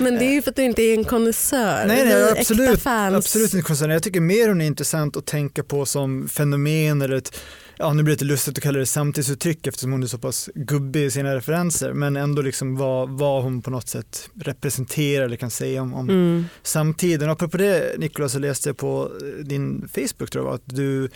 Men 0.00 0.18
det 0.18 0.24
är 0.24 0.32
ju 0.32 0.42
för 0.42 0.50
att 0.50 0.56
du 0.56 0.62
inte 0.64 0.82
är 0.82 0.94
en 0.94 1.04
konnässör. 1.04 1.84
Nej, 1.86 2.04
nej, 2.04 2.30
absolut. 2.38 2.86
Absolut 2.86 3.54
inte 3.54 3.66
konstigt. 3.66 3.90
Jag 3.90 4.02
tycker 4.02 4.20
mer 4.20 4.48
hon 4.48 4.60
är 4.60 4.66
intressant 4.66 5.16
att 5.16 5.26
tänka 5.26 5.62
på 5.62 5.86
som 5.86 6.28
fenomen 6.28 7.02
eller 7.02 7.16
ett, 7.16 7.36
ja 7.80 7.92
nu 7.92 8.02
blir 8.02 8.12
det 8.12 8.16
lite 8.16 8.24
lustigt 8.24 8.58
att 8.58 8.62
kalla 8.62 8.78
det 8.78 8.86
samtidsuttryck 8.86 9.66
eftersom 9.66 9.92
hon 9.92 10.02
är 10.02 10.06
så 10.06 10.18
pass 10.18 10.50
gubbig 10.54 11.04
i 11.04 11.10
sina 11.10 11.34
referenser 11.34 11.92
men 11.92 12.16
ändå 12.16 12.42
liksom 12.42 12.76
vad, 12.76 13.08
vad 13.10 13.42
hon 13.42 13.62
på 13.62 13.70
något 13.70 13.88
sätt 13.88 14.30
representerar 14.40 15.24
eller 15.24 15.36
kan 15.36 15.50
säga 15.50 15.82
om, 15.82 15.94
om 15.94 16.10
Mm. 16.10 16.44
samtiden. 16.62 17.28
Och 17.28 17.32
apropå 17.32 17.56
det 17.56 17.98
Nicolas 17.98 18.32
så 18.32 18.38
läste 18.38 18.68
jag 18.68 18.76
på 18.76 19.10
eh, 19.22 19.44
din 19.44 19.88
Facebook 19.94 20.30
tror 20.30 20.46
jag 20.46 20.54
att 20.54 20.62
du 20.64 21.08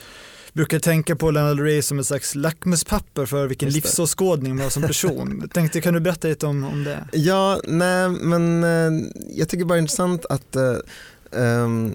brukar 0.53 0.79
tänka 0.79 1.17
på 1.17 1.31
Lana 1.31 1.49
Del 1.49 1.61
Rey 1.61 1.83
som 1.83 1.99
ett 1.99 2.07
slags 2.07 2.35
lackmuspapper 2.35 3.27
för 3.27 3.47
vilken 3.47 3.69
Just 3.69 3.77
livsåskådning 3.77 4.57
man 4.57 4.63
har 4.63 4.71
som 4.71 4.83
person. 4.87 5.49
Tänkte, 5.55 5.81
kan 5.81 5.95
du 5.95 6.01
berätta 6.01 6.29
lite 6.29 6.47
om, 6.47 6.65
om 6.65 6.85
det? 6.85 7.09
Ja, 7.13 7.61
nej 7.65 8.09
men 8.09 8.65
eh, 8.65 9.09
jag 9.31 9.49
tycker 9.49 9.65
bara 9.65 9.75
det 9.75 9.79
är 9.79 9.83
intressant 9.83 10.27
att 10.27 10.57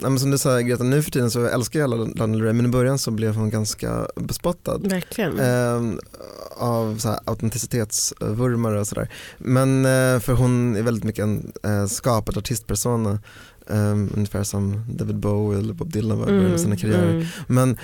ja, 0.02 0.10
men 0.10 0.20
som 0.20 0.32
du 0.32 0.38
sa 0.38 0.60
Greta, 0.60 0.84
nu 0.84 1.04
för 1.04 1.12
tiden 1.12 1.32
så 1.32 1.46
älskar 1.46 1.80
jag 1.80 1.90
Lana 1.90 2.28
Del 2.28 2.42
Rey 2.42 2.54
men 2.54 2.66
i 2.66 2.70
början 2.70 3.00
så 3.00 3.12
blev 3.12 3.36
hon 3.36 3.50
ganska 3.50 4.08
bespottad. 4.16 4.78
Verkligen. 4.78 5.40
ehm, 5.40 6.00
av 6.58 6.98
så 6.98 7.10
här, 7.10 7.20
autenticitetsvurmare 7.26 8.80
och 8.80 8.88
sådär. 8.88 9.10
Men 9.38 9.86
eh, 9.86 10.20
för 10.20 10.34
hon 10.34 10.76
är 10.76 10.82
väldigt 10.82 11.04
mycket 11.04 11.24
en 11.24 11.52
eh, 11.64 11.86
skapad 11.86 12.38
artistpersona. 12.38 13.20
ehm, 13.70 14.10
ungefär 14.16 14.44
som 14.44 14.86
David 14.94 15.16
Bowie 15.20 15.60
eller 15.60 15.74
Bob 15.74 15.92
Dylan 15.92 16.20
var 16.20 16.28
i 16.28 16.32
början 16.32 16.54
av 16.54 16.58
sina 16.58 16.78
karriärer. 16.78 17.12
mm. 17.12 17.26
Men 17.48 17.78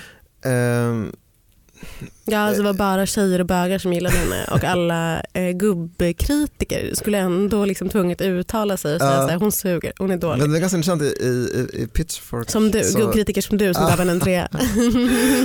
Ja, 2.25 2.37
alltså 2.39 2.61
det 2.61 2.67
var 2.67 2.73
bara 2.73 3.05
tjejer 3.05 3.39
och 3.39 3.45
bögar 3.45 3.77
som 3.79 3.93
gillade 3.93 4.15
henne 4.15 4.45
och 4.51 4.63
alla 4.63 5.21
eh, 5.33 5.49
gubbkritiker 5.51 6.95
skulle 6.95 7.17
ändå 7.17 7.65
liksom 7.65 7.89
tvunget 7.89 8.21
uttala 8.21 8.77
sig 8.77 8.95
och 8.95 9.01
säga 9.01 9.27
här, 9.27 9.37
hon 9.37 9.51
suger, 9.51 9.93
hon 9.97 10.11
är 10.11 10.17
dålig. 10.17 10.41
men 10.41 10.51
det 10.51 10.57
är 10.57 10.59
ganska 10.59 10.77
intressant 10.77 11.01
i, 11.01 11.05
i, 11.05 11.67
i 11.83 11.87
Pitchfork. 11.93 12.49
Som 12.51 12.71
du, 12.71 12.83
så- 12.83 12.99
gubbkritiker 12.99 13.41
som 13.41 13.57
du 13.57 13.73
som 13.73 13.83
gav 13.87 13.99
henne 13.99 14.11
en 14.11 14.19
trea. 14.19 14.47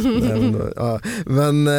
men, 0.04 0.73
ja. 0.76 1.00
men, 1.26 1.68
eh, 1.68 1.75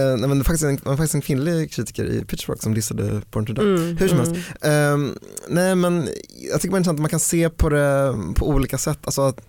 eh, 0.00 0.16
nej, 0.18 0.28
men 0.28 0.38
det 0.38 0.44
faktiskt 0.44 0.64
en, 0.64 0.78
var 0.82 0.96
faktiskt 0.96 1.14
en 1.14 1.20
kvinnlig 1.20 1.72
kritiker 1.72 2.04
i 2.04 2.24
Pitchfork 2.24 2.62
som 2.62 2.74
dissade 2.74 3.20
Born 3.30 3.46
to 3.46 3.52
Die. 3.52 3.60
Mm, 3.62 3.96
Hur 3.96 4.08
som 4.08 4.18
helst. 4.18 4.32
mm. 4.60 4.92
Ehm, 4.94 5.18
nej 5.48 5.74
men 5.74 6.08
jag 6.52 6.60
tycker 6.60 6.72
bara 6.72 6.76
det 6.76 6.76
är 6.76 6.78
intressant 6.78 6.96
att 6.96 7.00
man 7.02 7.10
kan 7.10 7.20
se 7.20 7.50
på 7.50 7.68
det 7.68 8.14
på 8.34 8.48
olika 8.48 8.78
sätt. 8.78 8.98
Alltså 9.04 9.22
att, 9.22 9.40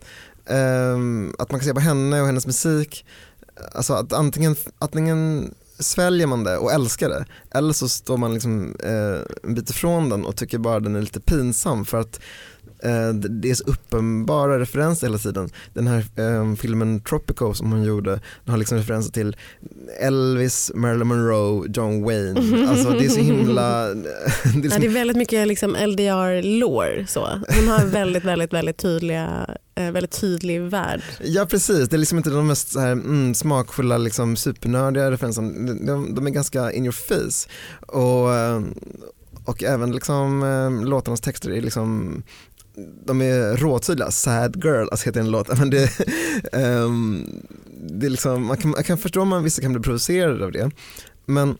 ehm, 0.49 1.35
att 1.39 1.51
man 1.51 1.59
kan 1.59 1.67
se 1.67 1.73
på 1.73 1.79
henne 1.79 2.21
och 2.21 2.25
hennes 2.27 2.45
musik. 2.47 3.05
Alltså 3.73 3.93
att 3.93 4.13
antingen, 4.13 4.55
antingen 4.79 5.53
sväljer 5.79 6.27
man 6.27 6.43
det 6.43 6.57
och 6.57 6.71
älskar 6.71 7.09
det 7.09 7.25
eller 7.51 7.73
så 7.73 7.89
står 7.89 8.17
man 8.17 8.33
liksom 8.33 8.75
eh, 8.83 9.19
en 9.43 9.55
bit 9.55 9.69
ifrån 9.69 10.09
den 10.09 10.25
och 10.25 10.35
tycker 10.35 10.57
bara 10.57 10.79
den 10.79 10.95
är 10.95 11.01
lite 11.01 11.19
pinsam 11.19 11.85
för 11.85 11.99
att 11.99 12.19
eh, 12.83 13.09
det- 13.13 13.49
är 13.49 13.55
så 13.55 13.63
uppenbara 13.63 14.59
referenser 14.59 15.07
hela 15.07 15.17
tiden. 15.17 15.49
Den 15.73 15.87
här 15.87 16.05
eh, 16.15 16.55
filmen 16.55 17.01
Tropico 17.01 17.53
som 17.53 17.71
hon 17.71 17.83
gjorde 17.83 18.11
den 18.11 18.51
har 18.51 18.57
liksom 18.57 18.77
referenser 18.77 19.11
till 19.11 19.35
Elvis, 20.01 20.71
Marilyn 20.75 21.07
Monroe, 21.07 21.65
John 21.73 22.03
Wayne. 22.03 22.67
Alltså 22.69 22.89
det 22.89 23.05
är 23.05 23.09
så 23.09 23.19
himla... 23.19 23.85
Det 23.93 23.99
är 24.09 24.53
Ja, 24.53 24.61
liksom 24.61 24.81
det 24.81 24.87
är 24.87 24.89
väldigt 24.93 25.17
mycket 25.17 25.47
liksom 25.47 25.75
LDR-lore. 25.75 27.07
så. 27.07 27.27
Hon 27.29 27.67
har 27.67 27.85
väldigt, 27.85 28.23
väldigt, 28.25 28.53
väldigt 28.53 28.77
tydliga, 28.77 29.49
Eh, 29.75 29.91
väldigt 29.91 30.11
tydlig 30.11 30.61
värld. 30.61 31.01
Ja 31.19 31.45
precis, 31.45 31.89
det 31.89 31.95
är 31.95 31.97
liksom 31.97 32.17
inte 32.17 32.29
de 32.29 32.47
mest 32.47 32.71
så 32.71 32.79
här, 32.79 32.91
mm, 32.91 33.33
smakfulla 33.33 33.97
liksom, 33.97 34.35
supernördiga 34.35 35.11
referenserna, 35.11 35.73
de, 35.73 36.15
de, 36.15 36.27
är 36.27 36.31
ganska 36.31 36.71
in 36.71 36.85
your 36.85 36.91
face. 36.91 37.49
Och, 37.87 38.33
eh, 38.33 38.61
och 39.45 39.63
även 39.63 39.91
liksom, 39.91 40.43
eh, 40.43 40.87
låtarnas 40.89 41.21
texter 41.21 41.51
är 41.51 41.61
liksom 41.61 42.23
de 43.05 43.21
är 43.21 43.57
råtydliga, 43.57 44.11
sad 44.11 44.63
girl, 44.63 44.87
alltså 44.91 45.05
heter 45.05 45.19
en 45.19 45.31
låt. 45.31 45.57
Men 45.57 45.69
det, 45.69 45.89
um, 46.51 47.27
det 47.89 48.05
är 48.05 48.09
liksom, 48.09 48.45
man, 48.45 48.57
kan, 48.57 48.71
man 48.71 48.83
kan 48.83 48.97
förstå 48.97 49.21
om 49.21 49.27
man 49.27 49.43
vissa 49.43 49.61
kan 49.61 49.73
bli 49.73 49.81
provocerade 49.81 50.45
av 50.45 50.51
det. 50.51 50.71
Men 51.25 51.57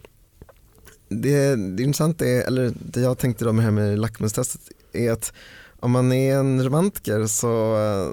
det, 1.09 1.55
det 1.55 1.83
intressanta 1.83 2.25
är, 2.25 2.41
eller 2.41 2.73
det 2.79 3.01
jag 3.01 3.17
tänkte 3.17 3.45
då 3.45 3.53
med 3.53 3.61
det 3.61 3.65
här 3.65 3.71
med 3.71 3.99
lackmustestet 3.99 4.61
är 4.93 5.11
att 5.11 5.33
om 5.81 5.91
man 5.91 6.11
är 6.11 6.35
en 6.35 6.63
romantiker 6.63 7.25
så, 7.25 7.77
eh, 7.77 8.11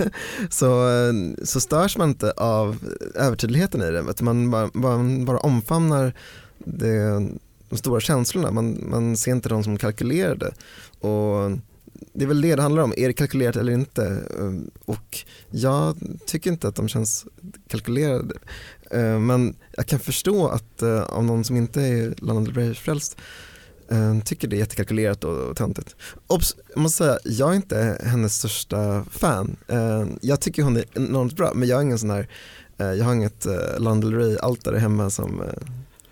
så, 0.50 0.88
eh, 0.88 1.12
så 1.42 1.60
störs 1.60 1.96
man 1.96 2.08
inte 2.08 2.30
av 2.30 2.76
övertydligheten 3.14 3.82
i 3.82 3.90
det. 3.90 4.02
Vet 4.02 4.20
Man 4.20 4.50
bara, 4.50 4.70
bara, 4.74 5.24
bara 5.24 5.38
omfamnar 5.38 6.14
det, 6.58 7.28
de 7.68 7.76
stora 7.76 8.00
känslorna, 8.00 8.50
man, 8.50 8.90
man 8.90 9.16
ser 9.16 9.32
inte 9.32 9.48
de 9.48 9.64
som 9.64 9.78
kalkylerade. 9.78 10.52
Och 11.00 11.50
det 12.12 12.24
är 12.24 12.28
väl 12.28 12.40
det 12.40 12.56
det 12.56 12.62
handlar 12.62 12.82
om, 12.82 12.94
är 12.96 13.06
det 13.06 13.12
kalkylerat 13.12 13.56
eller 13.56 13.72
inte? 13.72 14.04
Eh, 14.38 14.52
och 14.84 15.18
jag 15.50 15.96
tycker 16.26 16.50
inte 16.50 16.68
att 16.68 16.76
de 16.76 16.88
känns 16.88 17.26
kalkylerade. 17.68 18.34
Men 19.20 19.56
jag 19.76 19.86
kan 19.86 19.98
förstå 19.98 20.48
att 20.48 20.82
av 20.82 21.24
någon 21.24 21.44
som 21.44 21.56
inte 21.56 21.82
är 21.82 22.14
Lana 22.18 22.40
Del 22.40 22.54
Rey-frälst 22.54 23.16
Eh, 23.90 24.20
tycker 24.24 24.48
det 24.48 24.56
är 24.56 24.58
jättekalkylerat 24.58 25.24
och, 25.24 25.50
och 25.50 25.56
töntigt. 25.56 25.96
Obs, 26.26 26.56
jag 26.74 26.80
måste 26.82 26.96
säga, 27.04 27.18
jag 27.24 27.50
är 27.50 27.56
inte 27.56 27.98
hennes 28.04 28.34
största 28.34 29.04
fan. 29.10 29.56
Eh, 29.68 30.06
jag 30.20 30.40
tycker 30.40 30.62
hon 30.62 30.76
är 30.76 30.84
enormt 30.94 31.36
bra 31.36 31.52
men 31.54 31.68
jag 31.68 31.78
är 31.78 31.82
ingen 31.82 31.98
sån 31.98 32.10
här 32.10 32.28
eh, 32.78 32.92
jag 32.92 33.04
har 33.04 33.14
inget 33.14 33.46
uh, 33.46 33.78
Lana 33.78 34.00
Del 34.00 34.14
Rey-altare 34.14 34.78
hemma 34.78 35.10
som, 35.10 35.42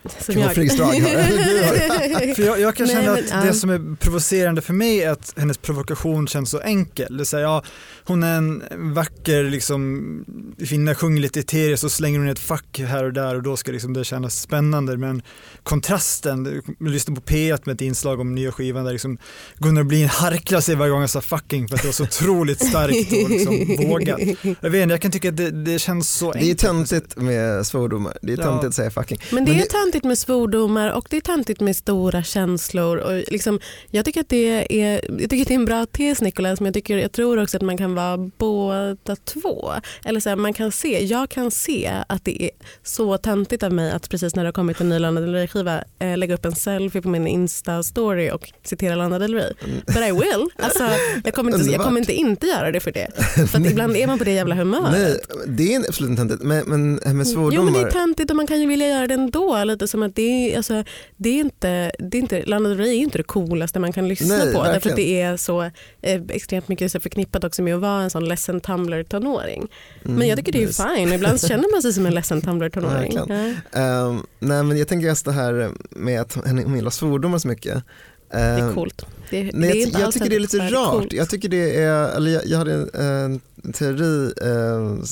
som 0.08 0.34
Strage 0.34 0.80
har. 0.80 2.26
Du 2.26 2.34
För 2.34 2.42
jag, 2.42 2.60
jag 2.60 2.74
kan 2.76 2.86
Nej, 2.86 2.96
känna 2.96 3.12
men, 3.14 3.24
att 3.24 3.30
ja. 3.30 3.36
det 3.44 3.52
som 3.54 3.70
är 3.70 3.96
provocerande 3.96 4.62
för 4.62 4.72
mig 4.72 5.02
är 5.02 5.10
att 5.10 5.34
hennes 5.36 5.58
provokation 5.58 6.26
känns 6.28 6.50
så 6.50 6.60
enkel. 6.60 7.16
Det 7.16 7.32
här, 7.32 7.38
ja, 7.40 7.62
hon 8.04 8.22
är 8.22 8.36
en 8.36 8.62
vacker 8.94 9.44
liksom, 9.44 10.24
kvinna, 10.68 10.94
sjunger 10.94 11.20
lite 11.20 11.40
eteriskt 11.40 11.84
och 11.84 11.92
slänger 11.92 12.18
hon 12.18 12.28
ett 12.28 12.38
fack 12.38 12.78
här 12.78 13.04
och 13.04 13.12
där 13.12 13.34
och 13.34 13.42
då 13.42 13.56
ska 13.56 13.72
liksom 13.72 13.92
det 13.92 14.04
kännas 14.04 14.40
spännande. 14.40 14.96
Men 14.96 15.22
kontrasten, 15.62 16.62
jag 16.78 16.88
lyssnade 16.90 17.20
på 17.20 17.26
P1 17.26 17.60
med 17.64 17.74
ett 17.74 17.80
inslag 17.80 18.20
om 18.20 18.34
nya 18.34 18.52
skivan 18.52 18.84
där 18.84 18.92
liksom 18.92 19.18
Gunnar 19.58 19.82
Blin 19.82 20.08
harklar 20.08 20.60
sig 20.60 20.74
varje 20.74 20.90
gång 20.92 21.00
jag 21.00 21.10
sa 21.10 21.20
fucking 21.20 21.68
för 21.68 21.74
att 21.74 21.82
det 21.82 21.88
var 21.88 21.92
så 21.92 22.02
otroligt 22.04 22.66
starkt 22.68 23.12
och 23.24 23.30
liksom 23.30 23.88
vågat. 23.88 24.20
Jag 24.60 24.70
vet 24.70 24.82
inte, 24.82 24.92
jag 24.92 25.00
kan 25.00 25.10
tycka 25.10 25.28
att 25.28 25.36
det, 25.36 25.50
det 25.50 25.78
känns 25.78 26.08
så 26.10 26.32
Det 26.32 26.38
är 26.38 26.40
enkelt. 26.40 26.58
töntigt 26.60 27.16
med 27.16 27.66
svordomar, 27.66 28.18
det 28.22 28.32
är 28.32 28.36
Ja. 28.38 28.44
töntigt 28.44 28.66
att 28.68 28.74
säga 28.74 28.90
fucking. 28.90 29.18
Men 29.30 29.44
det 29.44 29.50
Men 29.50 29.60
är 29.60 29.64
det- 29.64 29.70
töntigt 29.96 30.08
med 30.08 30.18
svordomar 30.18 30.90
och 30.90 31.06
det 31.10 31.16
är 31.16 31.20
töntigt 31.20 31.60
med 31.60 31.76
stora 31.76 32.22
känslor. 32.22 32.96
Och 32.96 33.12
liksom, 33.28 33.60
jag, 33.90 34.04
tycker 34.04 34.20
att 34.20 34.28
det 34.28 34.82
är, 34.82 35.00
jag 35.20 35.30
tycker 35.30 35.42
att 35.42 35.48
det 35.48 35.54
är 35.54 35.58
en 35.58 35.64
bra 35.64 35.86
tes 35.86 36.20
Nicolas 36.20 36.60
men 36.60 36.66
jag, 36.66 36.74
tycker, 36.74 36.98
jag 36.98 37.12
tror 37.12 37.42
också 37.42 37.56
att 37.56 37.62
man 37.62 37.78
kan 37.78 37.94
vara 37.94 38.16
båda 38.16 39.16
två. 39.16 39.72
Eller 40.04 40.20
så 40.20 40.28
här, 40.28 40.36
man 40.36 40.52
kan 40.52 40.72
se, 40.72 41.04
jag 41.04 41.28
kan 41.30 41.50
se 41.50 41.90
att 42.08 42.24
det 42.24 42.42
är 42.42 42.50
så 42.82 43.18
töntigt 43.18 43.62
av 43.62 43.72
mig 43.72 43.92
att 43.92 44.10
precis 44.10 44.34
när 44.34 44.42
det 44.42 44.48
har 44.48 44.52
kommit 44.52 44.80
en 44.80 44.88
ny 44.88 44.98
Lana 44.98 45.20
Del 45.20 45.32
Rey-skiva 45.32 45.84
eh, 45.98 46.16
lägga 46.16 46.34
upp 46.34 46.44
en 46.44 46.54
selfie 46.54 47.02
på 47.02 47.08
min 47.08 47.26
Insta-story 47.26 48.30
och 48.30 48.52
citera 48.64 48.94
Lana 48.94 49.18
Del 49.18 49.34
Rey. 49.34 49.52
But 49.86 49.96
I 49.96 50.12
will. 50.12 50.48
Alltså, 50.58 50.84
jag, 51.24 51.34
kommer 51.34 51.54
inte, 51.54 51.70
jag 51.72 51.82
kommer 51.82 52.00
inte 52.00 52.12
inte 52.12 52.46
göra 52.46 52.72
det 52.72 52.80
för 52.80 52.92
det. 52.92 53.08
För 53.50 53.66
ibland 53.70 53.96
är 53.96 54.06
man 54.06 54.18
på 54.18 54.24
det 54.24 54.32
jävla 54.32 54.54
humöret. 54.54 54.92
Nej, 54.92 55.18
det 55.46 55.74
är 55.74 55.78
absolut 55.88 56.10
inte 56.10 56.22
töntigt, 56.22 56.42
men, 56.42 56.64
men 56.66 56.94
med 56.94 57.02
Jo 57.02 57.12
men 57.12 57.18
det 57.18 57.24
svordomar, 57.24 57.86
är 57.86 57.90
töntigt 57.90 58.30
och 58.30 58.36
man 58.36 58.46
kan 58.46 58.60
ju 58.60 58.66
vilja 58.66 58.88
göra 58.88 59.06
det 59.06 59.14
ändå. 59.14 59.64
Lite 59.64 59.85
som 59.86 60.02
att 60.02 60.14
det 60.16 60.52
är, 60.52 60.56
alltså, 60.56 60.84
det 61.16 61.28
är 61.28 61.40
inte, 61.40 61.92
det 61.98 62.18
är 62.18 62.22
inte, 62.22 62.42
Lana 62.46 62.68
Del 62.68 62.78
Rey 62.78 62.88
är 62.96 63.00
inte 63.00 63.18
det 63.18 63.24
coolaste 63.24 63.78
man 63.78 63.92
kan 63.92 64.08
lyssna 64.08 64.36
Nej, 64.36 64.52
på. 64.54 64.62
Därför 64.62 64.72
verkligen. 64.72 64.92
att 64.92 64.96
det 64.96 65.20
är 65.20 65.36
så 65.36 65.62
eh, 66.02 66.22
extremt 66.28 66.68
mycket 66.68 66.92
så 66.92 67.00
förknippat 67.00 67.44
också 67.44 67.62
med 67.62 67.74
att 67.74 67.80
vara 67.80 68.02
en 68.02 68.10
sån 68.10 68.24
ledsen 68.28 68.60
Tumblr-tonåring. 68.60 69.68
Mm, 70.04 70.16
Men 70.18 70.28
jag 70.28 70.38
tycker 70.38 70.52
det 70.52 70.62
är 70.62 70.66
precis. 70.66 70.86
fine. 70.96 71.12
Ibland 71.12 71.40
känner 71.40 71.72
man 71.74 71.82
sig 71.82 71.92
som 71.92 72.06
en 72.06 72.14
ledsen 72.14 72.40
Tumblr-tonåring. 72.42 73.12
Ja, 73.14 73.80
Ehm, 73.80 74.26
nej 74.38 74.62
men 74.62 74.76
jag 74.78 74.88
tänker 74.88 75.06
just 75.08 75.24
det 75.24 75.32
här 75.32 75.70
med 75.90 76.20
att 76.20 76.34
hon 76.44 76.76
gillar 76.76 76.90
svordomar 76.90 77.38
så 77.38 77.48
mycket. 77.48 77.84
Det 78.30 78.38
är 78.38 78.74
coolt. 78.74 79.06
Det, 79.30 79.42
Nej, 79.42 79.52
det 79.72 79.82
är 79.82 79.92
jag, 79.92 80.00
jag 80.00 80.12
tycker 80.12 80.30
det 80.30 80.36
är 80.36 80.40
lite 80.40 80.58
är 80.58 80.70
rart. 80.70 80.90
coolt. 80.90 81.12
Jag 81.12 81.30
tycker 81.30 81.48
det 81.48 81.76
är, 81.76 82.16
eller 82.16 82.30
jag, 82.30 82.46
jag 82.46 82.58
hade 82.58 82.72
en 82.92 83.40
teori 83.72 84.32
eh, 84.42 85.04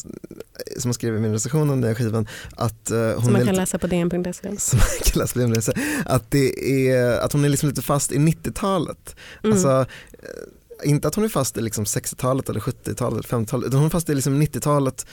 som 0.78 0.88
jag 0.88 0.94
skrev 0.94 1.16
i 1.16 1.21
min 1.21 1.33
recension 1.33 1.71
om 1.71 1.80
den 1.80 1.88
här 1.88 1.94
skivan 1.94 2.28
att 2.56 2.90
eh, 2.90 2.99
hon 2.99 3.23
Som 3.23 3.33
man 3.33 3.40
kan 3.40 3.40
lite, 3.40 3.52
läsa 3.52 3.78
på 3.78 3.87
dn.se. 3.87 4.56
som 4.59 4.78
man 4.78 4.87
kan 5.04 5.21
läsa 5.21 5.33
på 5.33 5.38
DN, 5.38 5.76
att, 6.04 6.30
det 6.30 6.88
är, 6.90 7.18
att 7.21 7.33
hon 7.33 7.44
är 7.44 7.49
liksom 7.49 7.68
lite 7.68 7.83
fast 7.83 8.12
i 8.12 8.16
90-talet. 8.16 9.16
Mm. 9.42 9.52
Alltså, 9.52 9.87
eh, 10.12 10.88
inte 10.90 11.09
att 11.09 11.14
hon 11.14 11.25
är 11.25 11.28
fast 11.28 11.56
i 11.56 11.61
liksom 11.61 11.85
60-talet 11.85 12.49
eller 12.49 12.61
70-talet, 12.61 13.26
50-talet, 13.26 13.66
utan 13.66 13.78
hon 13.78 13.87
är 13.87 13.90
fast 13.90 14.11
i 14.11 14.14
liksom 14.14 14.42
90-talet 14.42 15.06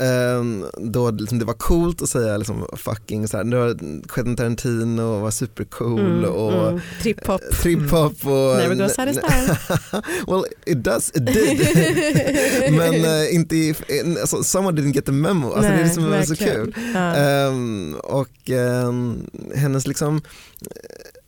Um, 0.00 0.66
då 0.78 1.10
liksom 1.10 1.38
det 1.38 1.44
var 1.44 1.54
coolt 1.54 2.02
att 2.02 2.08
säga 2.08 2.36
liksom 2.36 2.66
fucking 2.76 3.28
så 3.28 3.36
här, 3.36 3.44
det 3.44 3.56
var 3.56 3.74
Quentin 4.08 4.36
Tarantino 4.36 5.20
var 5.20 5.30
supercool 5.30 6.00
Mm, 6.00 6.24
och 6.24 6.68
mm. 6.68 6.80
Trip-hop. 7.02 7.40
trip-hop 7.62 8.26
och 8.26 8.56
Never 8.58 8.74
goes 8.74 8.98
out 8.98 9.08
of 9.08 9.14
style. 9.16 9.56
well 10.26 10.44
it 10.66 10.84
does, 10.84 11.10
it 11.14 11.26
did. 11.26 12.72
Men 12.78 12.94
uh, 12.94 13.34
inte 13.34 13.56
i, 13.56 13.74
alltså, 14.20 14.42
someone 14.42 14.80
didn't 14.82 14.94
get 14.94 15.04
the 15.06 15.12
memo, 15.12 15.46
alltså, 15.52 15.70
det 15.70 15.76
är 15.78 16.10
det 16.10 16.16
är 16.16 16.22
så 16.22 16.34
verkligen. 16.34 16.72
kul. 16.72 16.74
Ja. 16.94 17.46
Um, 17.48 17.94
och 17.94 18.50
um, 18.50 19.26
hennes 19.54 19.86
liksom 19.86 20.20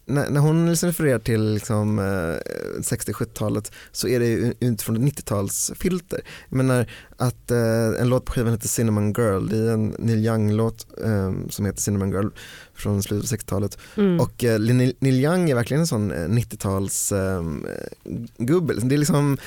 när, 0.07 0.31
när 0.31 0.41
hon 0.41 0.71
liksom 0.71 0.87
refererar 0.87 1.19
till 1.19 1.55
liksom, 1.55 1.99
eh, 1.99 2.83
60-70-talet 2.83 3.73
så 3.93 4.09
är 4.09 4.21
det 4.21 4.55
utifrån 4.61 4.97
ett 4.97 5.03
90-talsfilter. 5.03 6.21
Jag 6.49 6.57
menar 6.57 6.91
att 7.17 7.51
eh, 7.51 8.01
en 8.01 8.09
låt 8.09 8.25
på 8.25 8.33
skivan 8.33 8.53
heter 8.53 8.69
Cinnamon 8.69 9.13
Girl, 9.13 9.49
det 9.49 9.57
är 9.57 9.73
en 9.73 9.95
Neil 9.99 10.27
Young-låt 10.27 10.87
eh, 11.05 11.33
som 11.49 11.67
heter 11.67 11.81
Cinnamon 11.81 12.11
Girl 12.11 12.29
från 12.75 13.03
slutet 13.03 13.33
av 13.33 13.39
60-talet. 13.39 13.79
Mm. 13.97 14.21
Och 14.21 14.45
eh, 14.45 14.61
Neil 14.61 15.25
Young 15.25 15.51
är 15.51 15.55
verkligen 15.55 15.81
en 15.81 15.87
sån 15.87 16.11
eh, 16.11 16.29
90-tals 16.29 17.13
eh, 17.13 17.43
gubbe. 18.39 18.75
Det 18.75 18.95
är 18.95 18.99
liksom 18.99 19.39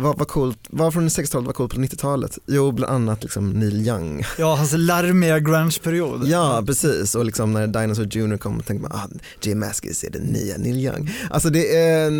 vad 0.00 0.18
var 0.18 0.26
coolt, 0.26 0.58
vad 0.70 0.92
från 0.92 1.08
60-talet 1.08 1.46
var 1.46 1.52
coolt 1.52 1.74
på 1.74 1.80
90-talet? 1.80 2.38
Jo, 2.46 2.72
bland 2.72 2.92
annat 2.94 3.22
liksom 3.22 3.50
Neil 3.50 3.86
Young. 3.88 4.24
Ja, 4.38 4.54
hans 4.54 4.72
larmiga 4.76 5.38
grunge-period. 5.38 6.26
Ja, 6.26 6.62
precis. 6.66 7.14
Och 7.14 7.24
liksom 7.24 7.52
när 7.52 7.66
Dinosaur 7.66 8.16
Jr 8.16 8.36
kom 8.36 8.62
tänkte 8.62 8.88
man, 8.88 8.98
ah, 8.98 9.08
Jay 9.42 9.54
Maskis 9.54 10.04
är 10.04 10.10
den 10.10 10.22
nya 10.22 10.56
Neil 10.56 10.76
Young. 10.76 11.10
Alltså 11.30 11.50
det, 11.50 11.76
är, 11.76 12.10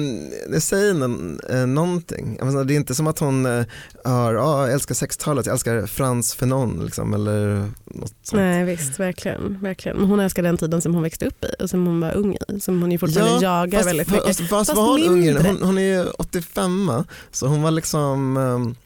det 0.53 0.61
säger 0.61 0.95
någon, 0.95 1.41
eh, 1.51 1.67
någonting. 1.67 2.39
Menar, 2.41 2.65
det 2.65 2.75
är 2.75 2.77
inte 2.77 2.95
som 2.95 3.07
att 3.07 3.19
hon 3.19 3.47
eh, 3.47 3.65
har, 4.05 4.35
ah, 4.35 4.67
jag 4.67 4.73
älskar 4.73 4.95
60-talet, 4.95 5.47
jag 5.47 5.53
älskar 5.53 5.87
Frans 5.87 6.35
Fanon 6.35 6.85
liksom, 6.85 7.15
eller 7.15 7.71
något 7.85 8.13
sånt. 8.23 8.43
Nej 8.43 8.65
visst, 8.65 9.01
verkligen, 9.01 9.59
verkligen. 9.61 9.99
Hon 9.99 10.21
älskar 10.21 10.43
den 10.43 10.57
tiden 10.57 10.81
som 10.81 10.95
hon 10.95 11.03
växte 11.03 11.27
upp 11.27 11.45
i 11.45 11.63
och 11.63 11.71
som 11.71 11.87
hon 11.87 12.01
var 12.01 12.13
ung 12.17 12.37
i. 12.49 12.61
Som 12.61 12.83
hon 12.83 12.93
ju 12.93 12.99
fortfarande 12.99 13.45
jagar 13.45 13.79
fast, 13.79 13.89
väldigt 13.89 14.09
fast, 14.09 14.27
mycket. 14.27 14.37
Fast, 14.37 14.51
Fast 14.51 14.77
var 14.77 14.87
hon 14.87 15.03
ung? 15.03 15.21
mindre. 15.21 15.49
Hon, 15.49 15.63
hon 15.63 15.79
är 15.79 15.83
ju 15.83 16.07
85 16.11 16.91
så 17.33 17.47
hon 17.47 17.63
var 17.63 17.70
liksom 17.71 18.37
um, 18.37 18.77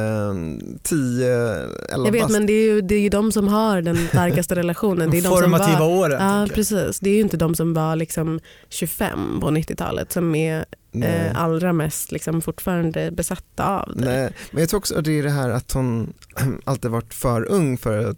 um, 0.00 0.78
10, 0.82 1.26
11 1.28 1.68
Jag 1.90 2.12
vet 2.12 2.22
bast. 2.22 2.32
men 2.32 2.46
det 2.46 2.52
är, 2.52 2.66
ju, 2.74 2.80
det 2.80 2.94
är 2.94 3.00
ju 3.00 3.08
de 3.08 3.32
som 3.32 3.48
har 3.48 3.82
den 3.82 4.08
starkaste 4.08 4.54
relationen. 4.54 5.10
Det 5.10 5.18
är 5.18 5.22
De 5.22 5.28
de 5.28 5.34
som 5.34 5.42
formativa 5.42 5.78
var, 5.78 5.86
åren. 5.86 6.20
Ja 6.40 6.48
precis, 6.54 7.00
det 7.00 7.10
är 7.10 7.14
ju 7.14 7.20
inte 7.20 7.36
de 7.36 7.54
som 7.54 7.74
var 7.74 7.96
liksom 7.96 8.40
25 8.68 9.40
på 9.40 9.50
90-talet 9.50 10.12
som 10.12 10.34
är 10.34 10.64
eh, 11.02 11.42
allra 11.42 11.72
mest 11.72 12.12
liksom 12.12 12.40
fortfarande 12.42 13.10
besatta 13.10 13.64
av 13.80 13.92
det. 13.96 14.04
Nej, 14.04 14.32
men 14.50 14.60
jag 14.60 14.68
tror 14.68 14.78
också 14.78 14.98
att 14.98 15.04
det 15.04 15.18
är 15.18 15.22
det 15.22 15.30
här 15.30 15.50
att 15.50 15.72
hon 15.72 16.12
alltid 16.64 16.90
varit 16.90 17.14
för 17.14 17.44
ung 17.50 17.78
för 17.78 18.10
att 18.10 18.16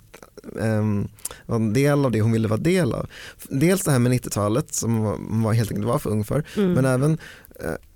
um, 0.60 1.08
vara 1.46 1.56
en 1.56 1.72
del 1.72 2.04
av 2.04 2.10
det 2.10 2.20
hon 2.20 2.32
ville 2.32 2.48
vara 2.48 2.60
del 2.60 2.92
av. 2.94 3.06
Dels 3.48 3.84
det 3.84 3.90
här 3.90 3.98
med 3.98 4.12
90-talet 4.12 4.74
som 4.74 4.94
hon 4.96 5.42
var 5.42 5.52
helt 5.52 5.70
enkelt 5.70 5.86
var 5.88 5.98
för 5.98 6.10
ung 6.10 6.24
för, 6.24 6.44
Mm. 6.56 6.72
men 6.72 6.84
även 6.84 7.18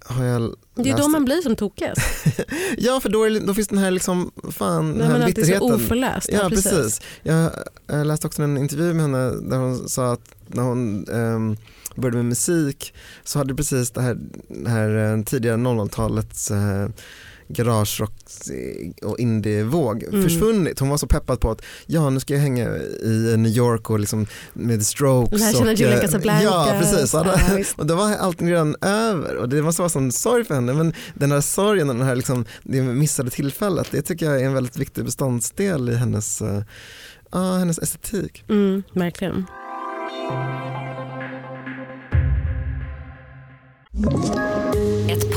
har 0.05 0.25
jag 0.25 0.55
det 0.75 0.91
är 0.91 0.97
då 0.97 1.09
man 1.09 1.25
blir 1.25 1.43
som 1.43 1.57
tokigast. 1.57 2.01
Ja 2.79 3.01
för 3.01 3.09
då, 3.09 3.25
är, 3.25 3.41
då 3.47 3.55
finns 3.55 3.69
den 3.69 3.79
här 3.79 3.91
liksom, 3.91 4.31
fan, 4.51 4.93
Nej, 4.93 5.07
här 5.07 5.13
men 5.13 5.23
att 5.23 5.35
det 5.35 5.41
är 5.41 5.45
så 5.45 5.51
bitterheten. 5.53 5.75
oförläst. 5.85 6.31
Ja 6.33 6.49
precis. 6.49 7.01
Jag 7.23 7.51
eh, 7.91 8.05
läste 8.05 8.27
också 8.27 8.43
en 8.43 8.57
intervju 8.59 8.95
med 8.95 9.03
henne 9.03 9.31
där 9.51 9.57
hon 9.57 9.89
sa 9.89 10.13
att 10.13 10.35
när 10.47 10.63
hon 10.63 11.09
ehm, 11.09 11.57
började 11.95 12.17
med 12.17 12.27
musik 12.27 12.95
så 13.25 13.39
hade 13.39 13.55
precis 13.55 13.91
det 13.91 14.03
här, 14.03 14.19
det 14.49 14.71
här 14.71 15.17
eh, 15.17 15.23
tidigare 15.25 15.57
00-talets 15.57 16.51
eh, 17.51 17.55
garagerock 17.57 18.13
och 19.03 19.19
indievåg 19.19 20.03
Mm. 20.03 20.23
försvunnit. 20.23 20.79
Hon 20.79 20.89
var 20.89 20.97
så 20.97 21.07
peppad 21.07 21.41
på 21.41 21.51
att 21.51 21.63
ja 21.87 22.11
nu 22.11 22.21
ska 22.21 22.35
jag 22.35 22.41
hänga 22.41 22.69
i 23.05 23.35
New 23.39 23.53
York 23.53 23.91
och 23.91 24.01
liksom 24.01 24.27
med 24.53 24.87
Strokes. 24.87 25.41
Lära 25.41 25.75
känna 25.77 25.95
eh, 25.95 26.01
Casablanca. 26.01 26.43
Ja 26.45 26.77
precis. 26.81 27.15
Ja, 27.15 27.37
och 27.77 27.87
då 27.87 27.95
var 27.95 28.13
allting 28.17 28.51
redan 28.51 28.77
över 28.81 29.37
och 29.37 29.49
det 29.49 29.63
måste 29.63 29.83
vara 29.83 29.89
sån 29.89 30.13
sorg 30.13 30.45
för 30.45 30.55
henne 30.55 30.73
men 30.75 30.93
den 31.15 31.33
här 31.33 31.41
sorgen 31.41 31.89
och 31.91 31.97
den 31.97 32.07
här 32.07 32.17
liksom, 32.17 32.45
det 32.63 32.83
missade 32.83 33.31
tillfället 33.31 33.89
det 33.91 34.03
tycker 34.03 34.27
jag 34.27 34.41
är 34.41 34.47
en 34.47 34.55
väldigt 34.55 34.77
viktig 34.77 35.05
beståndsdel 35.05 35.89
i 35.89 35.95
hennes, 35.95 36.43
ja, 37.33 37.53
hennes 37.57 37.79
estetik. 37.79 38.45
Mm, 38.49 38.83
verkligen. 38.93 39.45
Ett 43.99 44.60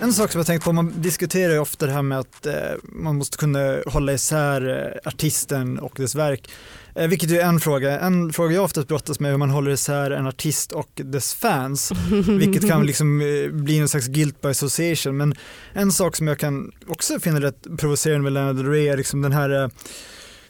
En 0.00 0.12
sak 0.12 0.32
som 0.32 0.38
jag 0.38 0.46
tänkt 0.46 0.64
på, 0.64 0.72
man 0.72 0.92
diskuterar 0.96 1.52
ju 1.52 1.58
ofta 1.58 1.86
det 1.86 1.92
här 1.92 2.02
med 2.02 2.18
att 2.18 2.46
eh, 2.46 2.54
man 2.82 3.16
måste 3.16 3.36
kunna 3.36 3.76
hålla 3.86 4.12
isär 4.12 4.68
eh, 4.68 5.08
artisten 5.08 5.78
och 5.78 5.92
dess 5.96 6.14
verk. 6.14 6.50
Eh, 6.94 7.08
vilket 7.08 7.30
är 7.30 7.40
en 7.40 7.60
fråga. 7.60 8.00
En 8.00 8.32
fråga 8.32 8.54
jag 8.54 8.64
ofta 8.64 8.82
brottas 8.82 9.20
med 9.20 9.28
är 9.28 9.32
hur 9.32 9.38
man 9.38 9.50
håller 9.50 9.70
isär 9.70 10.10
en 10.10 10.26
artist 10.26 10.72
och 10.72 10.90
dess 10.94 11.34
fans. 11.34 11.92
vilket 12.28 12.68
kan 12.68 12.86
liksom 12.86 13.20
eh, 13.20 13.50
bli 13.50 13.78
en 13.78 13.88
slags 13.88 14.06
guilt 14.06 14.40
by 14.40 14.48
association. 14.48 15.16
Men 15.16 15.34
en 15.72 15.92
sak 15.92 16.16
som 16.16 16.28
jag 16.28 16.38
kan 16.38 16.72
också 16.86 17.20
finna 17.20 17.40
rätt 17.40 17.66
provocerande 17.78 18.22
med 18.22 18.32
Lana 18.32 18.52
Del 18.52 18.66
Rey 18.66 18.88
är 18.88 18.96
liksom 18.96 19.22
den 19.22 19.32
här 19.32 19.62
eh, 19.62 19.68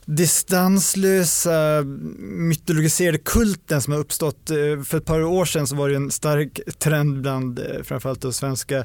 distanslösa 0.09 1.83
mytologiserade 2.19 3.19
kulten 3.19 3.83
som 3.83 3.93
har 3.93 4.01
uppstått. 4.01 4.51
Eh, 4.51 4.83
för 4.85 4.99
ett 4.99 5.05
par 5.05 5.23
år 5.23 5.45
sedan 5.45 5.67
så 5.67 5.77
var 5.77 5.89
det 5.89 5.97
en 5.97 6.11
stark 6.11 6.61
trend 6.79 7.21
bland 7.21 7.59
eh, 7.59 7.83
framförallt 7.83 8.21
de 8.21 8.33
svenska 8.33 8.85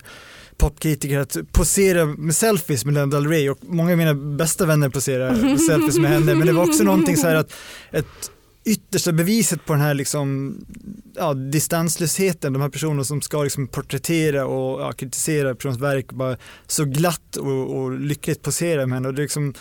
popkritiker 0.58 1.20
att 1.20 1.38
posera 1.52 2.06
med 2.06 2.36
selfies 2.36 2.86
med 2.86 2.94
Lana 2.94 3.06
Del 3.06 3.28
Rey 3.28 3.50
och 3.50 3.58
många 3.62 3.92
av 3.92 3.98
mina 3.98 4.13
bästa 4.13 4.66
vänner 4.66 4.89
poserar 4.89 5.32
med 5.32 5.62
selfies 5.68 5.98
med 5.98 6.12
henne. 6.12 6.36
Men 6.36 6.48
det 6.48 6.54
var 6.54 6.63
också 6.63 6.84
någonting 6.84 7.18
så 7.18 7.28
här 7.28 7.36
att 7.36 7.54
ett 7.92 8.32
yttersta 8.66 9.12
beviset 9.12 9.66
på 9.66 9.74
den 9.74 9.82
här 9.82 9.94
liksom, 9.94 10.58
ja, 11.16 11.34
distanslösheten, 11.34 12.54
de 12.54 12.62
här 12.62 12.70
personerna 12.70 13.04
som 13.04 13.22
ska 13.22 13.44
liksom 13.44 13.68
porträttera 13.68 14.46
och 14.46 14.82
ja, 14.82 14.92
kritisera 14.92 15.56
persons 15.56 15.80
verk 15.80 16.12
bara 16.12 16.38
så 16.68 16.86
glatt 16.86 17.36
och, 17.36 17.78
och 17.78 18.00
lyckligt 18.00 18.42
posera 18.42 18.86
med 18.86 18.96
henne. 18.96 19.08
Och 19.08 19.13
det 19.13 19.22
liksom 19.22 19.54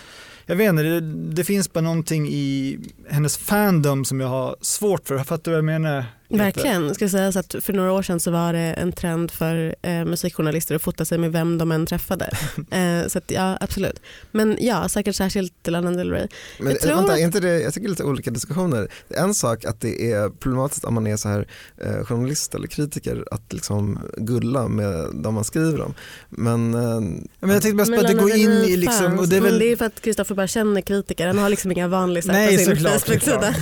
jag 0.47 0.57
vet 0.57 0.69
inte, 0.69 0.83
det, 0.83 1.01
det 1.35 1.45
finns 1.45 1.73
bara 1.73 1.81
någonting 1.81 2.29
i 2.29 2.79
hennes 3.09 3.37
fandom 3.37 4.05
som 4.05 4.21
jag 4.21 4.29
har 4.29 4.57
svårt 4.61 5.09
för. 5.09 5.19
Fattar 5.19 5.45
du 5.45 5.51
vad 5.51 5.59
jag 5.59 5.65
menar? 5.65 6.05
Verkligen. 6.39 6.95
Ska 6.95 7.09
säga 7.09 7.33
så 7.33 7.39
att 7.39 7.55
för 7.61 7.73
några 7.73 7.93
år 7.93 8.03
sedan 8.03 8.21
så 8.21 8.31
var 8.31 8.53
det 8.53 8.59
en 8.59 8.93
trend 8.93 9.31
för 9.31 9.75
eh, 9.83 10.05
musikjournalister 10.05 10.75
att 10.75 10.83
fota 10.83 11.05
sig 11.05 11.19
med 11.19 11.33
vem 11.33 11.59
de 11.59 11.73
än 11.73 11.87
träffade. 11.87 12.31
eh, 12.71 13.09
så 13.09 13.19
att, 13.19 13.31
ja, 13.31 13.59
absolut. 13.61 14.01
Men 14.31 14.57
ja, 14.61 14.89
säkert 14.89 15.17
särskilt 15.17 15.67
Lana 15.67 15.91
Del 15.91 16.11
Rey. 16.11 16.29
Men 16.59 16.73
Jag 16.73 16.81
tror 16.81 16.97
vänta, 16.97 17.19
inte 17.19 17.41
det, 17.41 17.61
jag 17.61 17.75
tycker 17.75 17.89
det 17.89 17.89
är 17.89 17.91
lite 17.91 18.05
olika 18.05 18.31
diskussioner. 18.31 18.89
Det 19.09 19.17
är 19.17 19.23
en 19.23 19.35
sak 19.35 19.65
att 19.65 19.81
det 19.81 20.13
är 20.13 20.29
problematiskt 20.29 20.85
om 20.85 20.95
man 20.95 21.07
är 21.07 21.17
så 21.17 21.29
här 21.29 21.47
eh, 21.77 22.05
journalist 22.05 22.55
eller 22.55 22.67
kritiker 22.67 23.25
att 23.31 23.53
liksom 23.53 23.99
gulla 24.17 24.69
med 24.69 25.07
de 25.15 25.35
man 25.35 25.45
skriver 25.45 25.81
om. 25.81 25.95
Men 26.29 26.75
eh, 26.75 27.01
Men 27.41 27.51
jag 27.51 27.63
tänkte 27.63 27.93
på 27.93 28.01
att 28.01 28.07
det 28.07 28.15
går 28.15 28.37
in 28.37 28.51
i 28.51 28.77
liksom, 28.77 29.19
och 29.19 29.29
det 29.29 29.37
är 29.37 29.41
men 29.41 29.51
väl 29.51 29.59
det 29.59 29.73
är 29.73 29.77
för 29.77 29.85
att 29.85 30.01
Kristoffer 30.01 30.35
bara 30.43 30.47
känner 30.47 30.81
kritiker. 30.81 31.27
Han 31.27 31.39
har 31.39 31.49
liksom 31.49 31.73
inga 31.73 31.89
vanlisar 31.89 32.33
Nej, 32.33 32.57
på 32.59 32.65
sin 32.65 32.77
såklart, 32.77 33.01
Facebook-sida. 33.03 33.55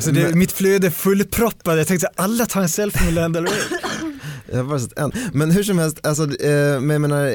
Så 0.00 0.10
det, 0.10 0.22
Men- 0.22 0.38
mitt 0.38 0.52
flöde 0.52 0.86
är 0.86 0.90
fullproppat. 0.90 1.76
Jag 1.78 1.86
tänkte 1.86 2.08
alla 2.14 2.46
tar 2.46 2.60
en 2.62 2.68
selfie 2.68 3.28
med 3.28 3.36
Rey. 3.36 3.52
jag 4.50 4.56
har 4.56 4.64
bara 4.64 4.78
sett 4.78 4.98
en. 4.98 5.12
Men 5.32 5.50
hur 5.50 5.62
som 5.62 5.78
helst, 5.78 6.06
alltså, 6.06 6.22
eh, 6.22 6.80
men 6.80 6.90
jag 6.90 7.00
menar, 7.00 7.34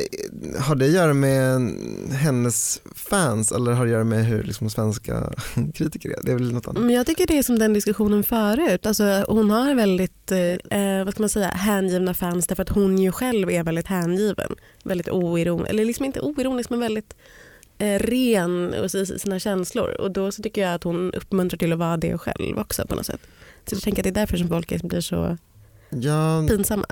har 0.61 0.75
det 0.75 0.85
att 0.85 0.91
göra 0.91 1.13
med 1.13 1.71
hennes 2.11 2.81
fans 2.95 3.51
eller 3.51 3.71
har 3.71 3.85
det 3.85 3.89
att 3.91 3.93
göra 3.93 4.03
med 4.03 4.25
hur 4.25 4.43
liksom, 4.43 4.69
svenska 4.69 5.33
kritiker 5.73 6.09
är? 6.09 6.19
Det 6.23 6.31
är 6.31 6.35
väl 6.35 6.53
något 6.53 6.67
annat? 6.67 6.83
Men 6.83 6.95
jag 6.95 7.05
tycker 7.05 7.27
det 7.27 7.37
är 7.37 7.43
som 7.43 7.59
den 7.59 7.73
diskussionen 7.73 8.23
förut. 8.23 8.85
Alltså, 8.85 9.03
hon 9.27 9.49
har 9.51 9.75
väldigt 9.75 10.31
eh, 10.31 11.03
vad 11.05 11.13
ska 11.13 11.23
man 11.23 11.29
säga, 11.29 11.47
hängivna 11.47 12.13
fans 12.13 12.47
därför 12.47 12.63
att 12.63 12.69
hon 12.69 12.97
ju 12.97 13.11
själv 13.11 13.49
är 13.51 13.63
väldigt 13.63 13.87
hängiven. 13.87 14.55
Väldigt 14.83 15.09
oironisk, 15.09 15.69
eller 15.69 15.85
liksom 15.85 16.05
inte 16.05 16.19
oironisk 16.21 16.69
men 16.69 16.79
väldigt 16.79 17.13
eh, 17.13 17.17
ren 17.79 18.73
i 18.73 19.05
sina 19.19 19.39
känslor. 19.39 19.89
Och 20.01 20.11
då 20.11 20.31
så 20.31 20.43
tycker 20.43 20.61
jag 20.61 20.73
att 20.73 20.83
hon 20.83 21.13
uppmuntrar 21.13 21.57
till 21.57 21.73
att 21.73 21.79
vara 21.79 21.97
det 21.97 22.17
själv 22.17 22.57
också 22.59 22.87
på 22.87 22.95
något 22.95 23.05
sätt. 23.05 23.19
Så 23.65 23.75
jag 23.75 23.81
tänker 23.81 23.99
att 24.01 24.03
det 24.03 24.09
är 24.09 24.21
därför 24.21 24.37
som 24.37 24.47
folk 24.47 24.81
blir 24.83 25.01
så 25.01 25.37
Ja, 25.89 26.45
pinsamma. 26.49 26.85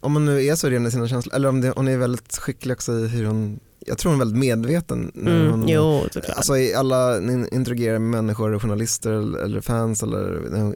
om 0.00 0.14
hon 0.14 0.24
nu 0.24 0.44
är 0.44 0.54
så 0.54 0.68
ren 0.68 0.86
i 0.86 0.90
sina 0.90 1.08
känslor, 1.08 1.34
eller 1.34 1.48
om 1.48 1.60
det, 1.60 1.72
hon 1.76 1.88
är 1.88 1.96
väldigt 1.96 2.36
skicklig 2.36 2.72
också 2.72 2.92
i 2.92 3.08
hur 3.08 3.24
hon, 3.24 3.60
jag 3.86 3.98
tror 3.98 4.12
hon 4.12 4.20
är 4.20 4.24
väldigt 4.24 4.40
medveten 4.40 5.10
när 5.14 5.40
Mm, 5.40 5.50
hon 5.50 5.68
jo. 5.68 6.02
Alltså 6.36 6.56
i 6.56 6.74
alla, 6.74 7.16
interagerar 7.52 7.98
med 7.98 8.10
människor, 8.10 8.58
journalister 8.58 9.10
eller, 9.44 9.60
fans 9.60 10.02
eller 10.02 10.18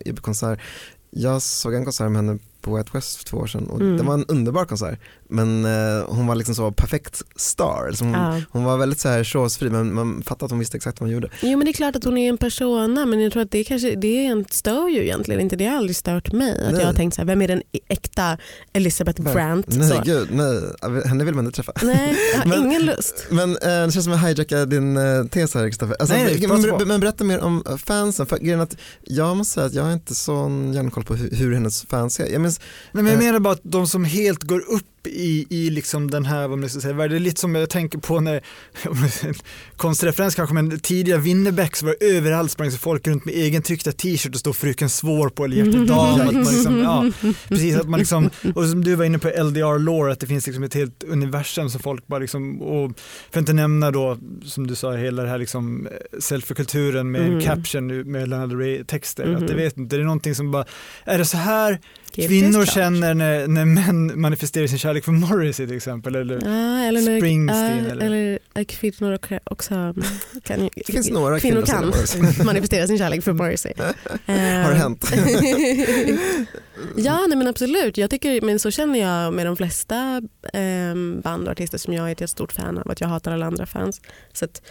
är 0.08 0.12
på 0.12 0.22
konsert. 0.22 0.58
Jag 1.10 1.42
såg 1.42 1.74
en 1.74 1.84
konsert 1.84 2.10
med 2.10 2.16
henne 2.24 2.38
på 2.60 2.76
White 2.76 2.90
West 2.92 3.16
för 3.16 3.24
två 3.24 3.36
år 3.36 3.46
sedan 3.46 3.66
och 3.66 3.80
Mm. 3.80 3.96
det 3.96 4.02
var 4.02 4.14
en 4.14 4.24
underbar 4.28 4.64
konsert. 4.64 4.98
Men 5.32 5.64
eh, 5.64 6.04
hon 6.06 6.26
var 6.26 6.34
liksom 6.34 6.54
så 6.54 6.72
perfekt 6.72 7.22
star. 7.36 7.86
Liksom 7.88 8.06
hon, 8.14 8.34
Ja. 8.34 8.40
hon 8.50 8.64
var 8.64 8.76
väldigt 8.78 9.00
så 9.00 9.08
här 9.08 9.24
showsfri 9.24 9.70
men 9.70 9.94
man 9.94 10.22
fattade 10.22 10.44
att 10.44 10.50
hon 10.50 10.58
visste 10.58 10.76
exakt 10.76 11.00
vad 11.00 11.08
hon 11.08 11.14
gjorde. 11.14 11.28
Jo 11.42 11.58
men 11.58 11.64
det 11.64 11.70
är 11.70 11.72
klart 11.72 11.96
att 11.96 12.04
hon 12.04 12.18
är 12.18 12.28
en 12.28 12.38
persona 12.38 13.06
men 13.06 13.20
jag 13.20 13.32
tror 13.32 13.42
att 13.42 13.50
det 13.50 13.64
kanske 13.64 13.94
det 13.94 14.26
är 14.26 14.30
en- 14.30 14.44
stör 14.50 14.88
ju 14.88 15.02
egentligen 15.02 15.40
inte. 15.40 15.56
Det 15.56 15.66
har 15.66 15.76
aldrig 15.76 15.96
stört 15.96 16.32
mig. 16.32 16.52
Att 16.66 16.72
Nej. 16.72 16.80
jag 16.80 16.86
har 16.86 16.94
tänkt 16.94 17.14
så 17.14 17.20
här, 17.20 17.26
vem 17.26 17.42
är 17.42 17.48
den 17.48 17.62
äkta 17.88 18.38
Elizabeth 18.72 19.22
Brandt? 19.22 19.66
Nej 19.68 19.88
så. 19.88 20.02
gud, 20.04 20.28
nej. 20.32 20.62
Henne 21.06 21.24
vill 21.24 21.34
man 21.34 21.46
inte 21.46 21.56
träffa. 21.56 21.72
Nej, 21.82 22.16
jag 22.34 22.40
har 22.40 22.46
Men- 22.56 22.66
ingen 22.66 22.82
lust. 22.86 23.26
Men 23.30 23.50
eh, 23.50 23.56
det 23.86 23.92
känns 23.92 24.04
som 24.04 24.12
att 24.12 24.22
jag 24.22 24.28
hijackar 24.28 24.66
din 24.66 24.96
eh, 24.96 25.24
tes 25.24 25.54
här 25.54 25.68
Kristoffer. 25.68 25.96
Alltså, 26.00 26.14
Nej, 26.16 26.46
nej, 26.48 26.62
men, 26.78 26.88
men 26.88 27.00
berätta 27.00 27.24
mer 27.24 27.40
om 27.40 27.62
eh, 27.70 27.76
fansen. 27.76 28.26
För 28.26 28.38
grejen 28.38 28.60
att 28.60 28.76
jag 29.04 29.36
måste 29.36 29.54
säga 29.54 29.66
att 29.66 29.74
jag 29.74 29.82
har 29.82 29.92
inte 29.92 30.14
sån 30.14 30.72
järnkoll 30.72 31.04
på 31.04 31.14
hur, 31.14 31.36
hur 31.36 31.54
hennes 31.54 31.82
fans 31.86 32.20
är. 32.20 32.26
Jag 32.32 32.40
minns, 32.40 32.60
Nej, 32.92 33.02
men 33.04 33.12
jag 33.12 33.20
Eh. 33.22 33.26
menar 33.26 33.40
bara 33.40 33.52
att 33.54 33.60
de 33.62 33.86
som 33.86 34.04
helt 34.04 34.42
går 34.42 34.60
upp 34.60 35.06
i, 35.06 35.21
i 35.50 35.70
liksom 35.70 36.10
den 36.10 36.24
här, 36.24 36.48
vad 36.48 36.58
man 36.58 36.68
ska 36.68 36.80
säga, 36.80 36.94
det 37.08 37.16
är 37.16 37.20
lite 37.20 37.40
som 37.40 37.54
jag 37.54 37.70
tänker 37.70 37.98
på 37.98 38.20
när, 38.20 38.40
konstreferens 39.76 40.34
kanske, 40.34 40.54
men 40.54 40.80
tidigare 40.80 41.20
Winnerbäck 41.20 41.76
så 41.76 41.86
var 41.86 41.96
det 42.00 42.06
överallt 42.06 42.50
sprang 42.50 42.70
så 42.70 42.78
folk 42.78 43.06
runt 43.06 43.24
med 43.24 43.34
egen 43.34 43.62
tryckta 43.62 43.92
t-shirt 43.92 44.34
och 44.34 44.40
stod 44.40 44.56
Fröken 44.56 44.88
Svår 44.90 45.28
på 45.28 45.44
eller 45.44 45.56
Hjärtat 45.56 45.86
dam. 45.88 46.20
att 46.20 46.34
man 46.34 46.44
liksom, 46.44 46.78
ja, 46.78 47.10
precis, 47.48 47.76
att 47.76 47.88
man 47.88 47.98
liksom, 48.00 48.30
och 48.54 48.64
som 48.64 48.84
du 48.84 48.94
var 48.94 49.04
inne 49.04 49.18
på 49.18 49.28
LDR 49.28 49.78
lore, 49.78 50.12
att 50.12 50.20
det 50.20 50.26
finns 50.26 50.46
liksom 50.46 50.62
ett 50.64 50.74
helt 50.74 51.04
universum 51.04 51.70
som 51.70 51.80
folk 51.80 52.06
bara 52.06 52.20
liksom, 52.20 52.62
och 52.62 52.92
för 53.30 53.38
att 53.38 53.42
inte 53.42 53.52
nämna 53.52 53.90
då, 53.90 54.18
som 54.44 54.66
du 54.66 54.74
sa, 54.74 54.92
hela 54.92 55.22
det 55.22 55.28
här 55.28 55.38
liksom 55.38 55.88
selfie-kulturen 56.20 57.10
med 57.10 57.20
en 57.20 57.32
Mm. 57.32 57.40
caption 57.44 57.86
med 58.12 58.28
Lana 58.28 58.46
Del 58.46 58.58
Rey-texter, 58.58 59.22
att 59.34 59.40
Mhm. 59.40 59.46
det 59.46 59.54
vet 59.54 59.76
inte, 59.78 59.96
det 59.96 60.02
är 60.02 60.04
någonting 60.04 60.34
som 60.34 60.50
bara, 60.50 60.64
är 61.04 61.18
det 61.18 61.24
så 61.24 61.36
här 61.36 61.78
kvinnor 62.14 62.64
känner 62.66 63.14
när, 63.14 63.46
när 63.46 63.64
män 63.64 64.20
manifesterar 64.20 64.66
sin 64.66 64.78
kärlek 64.78 65.04
för 65.20 65.26
Morrissey 65.34 65.66
till 65.66 65.76
exempel? 65.76 66.14
Eller? 66.16 66.34
Ja, 66.34 66.84
eller 66.84 67.00
Springsteen, 67.18 67.84
ja, 67.84 67.90
eller? 67.90 68.06
eller 68.54 68.64
kvinnor 68.64 69.12
också- 69.14 69.38
också 69.44 69.94
kan, 70.42 70.70
det 70.76 70.86
finns 70.92 71.10
några 71.10 71.40
kvinnor 71.40 71.62
kvinnor 71.62 71.92
som 72.06 72.32
kan 72.32 72.46
manifestera 72.46 72.86
sin 72.86 72.98
kärlek 72.98 73.24
för 73.24 73.32
Morrissey. 73.32 73.72
Har 73.78 73.86
Eh, 74.34 74.68
det 74.68 74.74
hänt? 74.74 75.04
ja, 76.96 77.26
nej, 77.28 77.38
men 77.38 77.46
absolut. 77.46 77.96
Jag 77.96 78.10
tycker, 78.10 78.40
men 78.40 78.58
så 78.58 78.70
känner 78.70 79.00
jag 79.00 79.34
med 79.34 79.46
de 79.46 79.56
flesta 79.56 80.22
eh, 80.52 80.94
band 81.22 81.46
och 81.46 81.52
artister 81.52 81.78
som 81.78 81.94
jag 81.94 82.10
är 82.10 82.22
ett 82.24 82.30
stort 82.30 82.52
fan 82.52 82.78
av. 82.78 82.90
Att 82.90 83.00
jag 83.00 83.08
hatar 83.08 83.32
alla 83.32 83.46
andra 83.46 83.66
fans. 83.66 84.00
Så 84.32 84.44
att, 84.44 84.62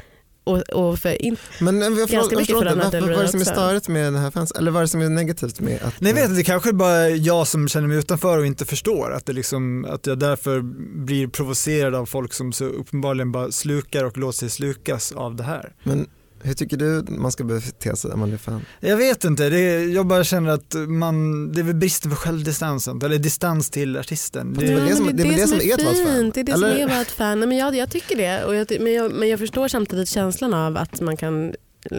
och, 0.43 0.57
och 0.57 0.99
för, 0.99 1.21
in, 1.21 1.37
Men 1.59 1.81
eh, 1.81 1.87
jag 1.99 2.09
Ganska 2.09 2.37
mycket 2.37 2.57
för 2.57 2.65
inte, 2.65 2.75
Lana 2.75 2.89
Del 2.89 3.01
vad, 3.01 3.09
vad 3.09 3.19
är 3.19 3.23
det 3.23 3.29
som 3.29 3.41
är 3.41 3.45
störigt 3.45 3.87
med 3.87 4.05
den 4.05 4.15
här 4.15 4.31
fans? 4.31 4.51
Eller 4.51 4.71
vad 4.71 4.79
är 4.79 4.83
det 4.83 4.87
som 4.87 5.01
är 5.01 5.09
negativt 5.09 5.59
med 5.59 5.83
att... 5.83 6.01
Nej, 6.01 6.09
jag 6.09 6.15
vet 6.15 6.23
inte, 6.23 6.35
det 6.35 6.43
kanske 6.43 6.69
är 6.69 6.73
bara 6.73 7.09
jag 7.09 7.47
som 7.47 7.67
känner 7.67 7.87
mig 7.87 7.97
utanför 7.97 8.37
och 8.37 8.45
inte 8.45 8.65
förstår 8.65 9.11
att, 9.11 9.25
det 9.25 9.33
liksom, 9.33 9.85
att 9.85 10.07
jag 10.07 10.19
därför 10.19 10.61
blir 11.05 11.27
provocerad 11.27 11.95
av 11.95 12.05
folk 12.05 12.33
som 12.33 12.53
så 12.53 12.65
uppenbarligen 12.65 13.31
bara 13.31 13.51
slukar 13.51 14.03
och 14.03 14.17
låter 14.17 14.37
sig 14.37 14.49
slukas 14.49 15.11
av 15.11 15.35
det 15.35 15.43
här. 15.43 15.73
Men 15.83 16.07
hur 16.43 16.53
tycker 16.53 16.77
du 16.77 17.03
man 17.07 17.31
ska 17.31 17.43
bete 17.43 17.95
sig 17.95 18.11
om 18.11 18.19
man 18.19 18.33
är 18.33 18.37
fan? 18.37 18.61
Jag 18.79 18.97
vet 18.97 19.23
inte, 19.23 19.49
det 19.49 19.59
är, 19.59 19.87
jag 19.95 20.07
bara 20.07 20.23
känner 20.23 20.49
att 20.51 20.75
man, 20.87 21.51
det 21.51 21.59
är 21.59 21.63
väl 21.63 21.75
bristen 21.75 22.11
för 22.11 22.17
självdistansen, 22.17 23.01
eller 23.03 23.17
distans 23.17 23.69
till 23.69 23.97
artisten. 23.97 24.53
det 24.53 24.67
är 24.71 24.75
väl 24.75 24.85
det 24.85 24.95
som- 24.95 25.05
det 25.17 25.23
är 25.23 25.27
väl 25.27 25.35
det 25.37 25.47
som 25.47 25.57
är 25.57 25.73
ett 25.73 25.81
fan, 25.81 25.95
fint. 25.95 26.33
Det 26.35 26.41
är 26.41 26.43
det 26.43 26.51
eller? 26.51 26.81
som 26.81 26.91
är 26.97 27.01
ett 27.01 27.11
fan. 27.11 27.39
Nej, 27.39 27.47
men 27.47 27.57
jag, 27.57 27.75
jag 27.75 27.89
tycker 27.91 28.17
det. 28.17 28.43
Och 28.45 28.55
jag, 28.55 28.67
men, 28.79 28.93
jag, 28.93 29.11
men 29.11 29.29
jag 29.29 29.39
förstår 29.39 29.67
samtidigt 29.67 30.09
känslan 30.09 30.53
av 30.53 30.77
att 30.77 31.01
man 31.01 31.17
kan 31.17 31.45
eh, 31.91 31.97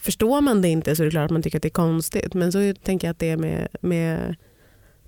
Förstår 0.00 0.40
man 0.40 0.62
det 0.62 0.68
inte 0.68 0.96
så 0.96 1.02
är 1.02 1.04
det 1.04 1.10
klart 1.10 1.24
att 1.24 1.30
man 1.30 1.42
tycker 1.42 1.58
att 1.58 1.62
det 1.62 1.68
är 1.68 1.70
konstigt. 1.70 2.34
Men 2.34 2.52
så 2.52 2.74
tänker 2.84 3.06
jag 3.06 3.12
att 3.12 3.18
det 3.18 3.30
är 3.30 3.36
med, 3.36 3.68
med 3.80 4.36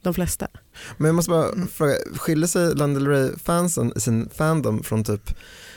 de 0.02 0.14
flesta. 0.14 0.46
Men 0.96 1.06
jag 1.06 1.14
måste 1.14 1.30
bara 1.30 1.48
Mm. 1.48 1.68
fråga, 1.68 1.94
skiljer 2.16 2.46
sig 2.46 2.74
Lana 2.74 2.94
Del 2.94 3.06
Rey-fansen 3.08 3.92
i 3.96 4.00
sin 4.00 4.28
fandom 4.34 4.82
från 4.82 5.04
typ, 5.04 5.34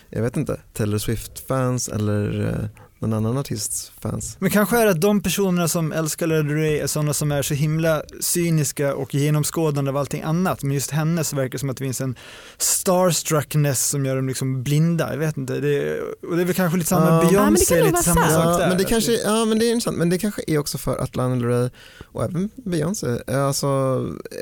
jag 0.10 0.22
vet 0.22 0.38
inte, 0.38 0.60
Taylor 0.74 0.98
Swift-fans 0.98 1.88
eller 1.90 2.42
eh, 2.50 2.70
någon 3.08 3.14
annan 3.26 3.38
artists 3.38 3.92
fans? 4.02 4.36
Men 4.40 4.50
kanske 4.52 4.78
är 4.82 4.86
det 4.86 4.92
att 4.92 5.02
de 5.02 5.22
personerna 5.22 5.68
som 5.68 5.92
älskar 5.92 6.28
Lana 6.28 6.54
Rey 6.54 6.78
är 6.80 6.88
sådana 6.88 7.14
som 7.14 7.32
är 7.32 7.42
så 7.42 7.54
himla 7.54 8.04
cyniska 8.20 8.96
och 8.96 9.14
genomskådande 9.16 9.90
av 9.92 9.98
allting 9.98 10.22
annat. 10.22 10.64
Men 10.64 10.72
just 10.76 10.92
henne 10.92 11.24
så 11.24 11.36
verkar 11.36 11.52
det 11.52 11.60
som 11.60 11.70
att 11.70 11.78
det 11.78 11.84
finns 11.84 12.02
en 12.02 12.16
starstruckness 12.58 13.90
som 13.90 14.06
gör 14.06 14.16
dem 14.16 14.28
liksom 14.28 14.64
blinda. 14.64 15.12
Jag 15.12 15.18
vet 15.18 15.38
inte, 15.38 15.60
det 15.60 15.76
är, 15.90 16.02
och 16.30 16.36
det 16.36 16.42
är 16.42 16.46
väl 16.46 16.56
kanske 16.56 16.78
lite 16.78 16.90
samma 16.90 17.06
Ja. 17.08 17.24
med 17.24 17.34
Ja, 17.34 17.44
men 17.50 17.54
det 17.54 17.66
kan 17.66 17.76
Beyoncé, 17.76 17.80
nog 17.80 17.88
lite 17.88 18.04
samma 18.04 18.28
sak 18.30 18.46
Ja, 18.46 18.58
där. 18.58 18.68
men 18.70 18.78
det 18.78 18.84
kanske, 18.84 19.12
ja 19.14 19.46
men 19.46 19.60
det 19.60 19.66
är 19.66 19.72
intressant, 19.72 19.98
men 19.98 20.10
det 20.10 20.18
kanske 20.18 20.42
är 20.48 20.58
också 20.58 20.78
för 20.78 20.98
att 20.98 21.16
Lana 21.16 21.36
Del 21.36 21.44
Rey 21.46 21.70
och 22.04 22.24
även 22.24 22.50
Beyoncé, 22.56 23.08
eh, 23.28 23.44
alltså 23.46 23.68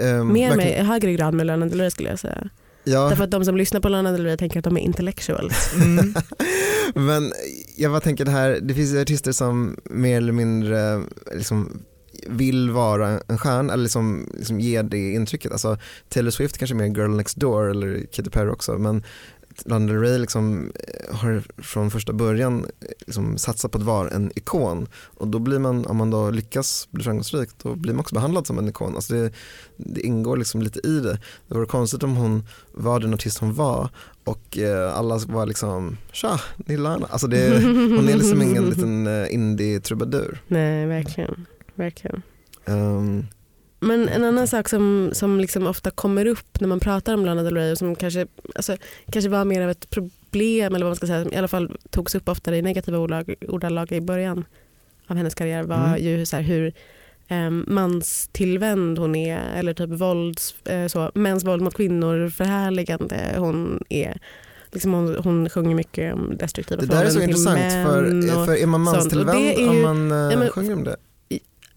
ehm, 0.01 0.33
Mer 0.33 0.49
verkligen- 0.49 0.57
med, 0.57 0.87
högre 0.87 1.13
grad 1.13 1.33
med 1.33 1.45
Lana 1.45 1.65
Del 1.65 1.79
Rey 1.79 1.91
skulle 1.91 2.09
jag 2.09 2.19
säga. 2.19 2.49
Ja, 2.83 3.09
Därför 3.09 3.23
att 3.23 3.31
de 3.31 3.45
som 3.45 3.57
lyssnar 3.57 3.81
på 3.81 3.89
Lana 3.89 4.11
Del 4.11 4.23
Rey 4.23 4.37
tänker 4.37 4.59
att 4.59 4.63
de 4.63 4.77
är 4.77 4.81
intellectuals. 4.81 5.73
Mm. 5.75 6.13
men 7.07 7.33
jag 7.77 7.91
bara 7.91 8.01
tänker 8.01 8.25
det 8.25 8.31
här, 8.31 8.59
det 8.61 8.73
finns 8.73 8.95
artister 8.95 9.31
som 9.31 9.77
mer 9.83 10.17
eller 10.17 10.33
mindre 10.33 11.01
liksom 11.35 11.81
vill 12.27 12.71
vara 12.71 13.19
en 13.27 13.37
stjärna 13.37 13.73
eller 13.73 13.83
liksom, 13.83 14.29
liksom 14.37 14.59
ge 14.59 14.81
det 14.81 15.11
intrycket. 15.11 15.51
Alltså 15.51 15.77
Taylor 16.09 16.31
Swift 16.31 16.57
kanske 16.57 16.75
är 16.75 16.77
mer 16.77 16.97
girl 16.97 17.15
next 17.15 17.37
door 17.37 17.69
eller 17.69 18.05
Katy 18.11 18.29
Perry 18.29 18.49
också 18.49 18.77
men 18.77 19.03
Lana 19.65 19.93
Rey 19.93 20.17
liksom 20.17 20.71
eh, 20.75 21.15
har 21.15 21.43
från 21.57 21.91
första 21.91 22.13
början 22.13 22.65
eh, 22.81 22.87
liksom 23.05 23.37
satsat 23.37 23.71
på 23.71 23.77
att 23.77 23.83
vara 23.83 24.09
en 24.09 24.31
ikon 24.35 24.87
och 24.93 25.27
då 25.27 25.39
blir 25.39 25.59
man, 25.59 25.85
om 25.85 25.97
man 25.97 26.09
då 26.09 26.29
lyckas 26.29 26.87
bli 26.91 27.03
framgångsrik, 27.03 27.49
då 27.63 27.75
blir 27.75 27.93
man 27.93 27.99
också 27.99 28.15
behandlad 28.15 28.47
som 28.47 28.57
en 28.59 28.67
ikon. 28.67 28.95
Alltså 28.95 29.13
det, 29.13 29.33
det 29.77 30.01
ingår 30.01 30.37
liksom 30.37 30.61
lite 30.61 30.87
i 30.87 30.99
det. 30.99 31.19
Det 31.47 31.55
vore 31.55 31.65
konstigt 31.65 32.03
om 32.03 32.15
hon 32.15 32.43
var 32.71 32.99
den 32.99 33.13
artist 33.13 33.37
hon 33.37 33.53
var 33.53 33.89
och 34.23 34.57
eh, 34.57 34.97
alla 34.97 35.17
var 35.17 35.45
liksom 35.45 35.97
tja, 36.11 36.39
det 36.57 36.73
är 36.73 36.77
Lana. 36.77 37.07
Alltså 37.09 37.27
det, 37.27 37.63
hon 37.97 38.09
är 38.09 38.17
liksom 38.17 38.41
ingen 38.41 38.65
liten 38.65 39.07
eh, 39.07 39.33
indie-trubadur. 39.33 40.41
Nej, 40.47 40.85
verkligen. 40.85 41.45
verkligen. 41.75 42.21
Ehm, 42.65 43.25
Men 43.83 44.09
en 44.09 44.23
annan 44.23 44.47
sak 44.47 44.69
som, 44.69 45.09
som 45.13 45.39
liksom 45.39 45.67
ofta 45.67 45.91
kommer 45.91 46.25
upp 46.25 46.59
när 46.59 46.67
man 46.67 46.79
pratar 46.79 47.13
om 47.13 47.25
Lana 47.25 47.43
Del 47.43 47.55
Rey 47.57 47.71
och 47.71 47.77
som 47.77 47.95
kanske, 47.95 48.27
alltså, 48.55 48.75
kanske 49.11 49.29
var 49.29 49.45
mer 49.45 49.61
av 49.61 49.69
ett 49.69 49.89
problem 49.89 50.75
eller 50.75 50.85
vad 50.85 50.89
man 50.89 50.95
ska 50.95 51.07
säga, 51.07 51.23
som 51.23 51.33
i 51.33 51.35
alla 51.35 51.47
fall 51.47 51.77
togs 51.89 52.15
upp 52.15 52.29
oftare 52.29 52.57
i 52.57 52.61
negativa 52.61 52.97
ordalag, 53.47 53.91
i 53.91 54.01
början 54.01 54.45
av 55.07 55.17
hennes 55.17 55.35
karriär 55.35 55.63
var 55.63 55.87
Mm. 55.87 56.03
ju 56.03 56.25
så 56.25 56.35
här 56.35 56.43
hur 56.43 56.73
um, 57.29 57.65
manstillvänd 57.67 58.99
hon 58.99 59.15
är 59.15 59.39
eller 59.55 59.73
typ 59.73 59.89
vålds, 59.89 60.55
eh, 60.65 60.87
så, 60.87 61.11
mäns 61.15 61.43
våld 61.43 61.61
mot 61.61 61.73
kvinnor 61.73 62.29
förhärligande 62.29 63.35
hon 63.37 63.83
är. 63.89 64.19
Liksom 64.71 64.93
hon, 64.93 65.15
hon 65.23 65.49
sjunger 65.49 65.75
mycket 65.75 66.13
om 66.13 66.37
destruktiva 66.37 66.81
det 66.81 66.87
där 66.87 67.03
är 67.05 67.09
så 67.09 67.19
förhållanden 67.19 67.45
till 67.45 67.59
intressant 67.59 67.87
för, 67.87 68.01
män 68.37 68.45
för 68.45 68.55
är 68.55 68.65
man 68.67 68.81
manstillvänd 68.81 69.39
det 69.39 69.67
om 69.69 69.81
man 69.81 70.11
eh, 70.11 70.17
Ja, 70.17 70.39
men- 70.39 70.49
sjunger 70.49 70.73
om 70.73 70.83
det? 70.83 70.95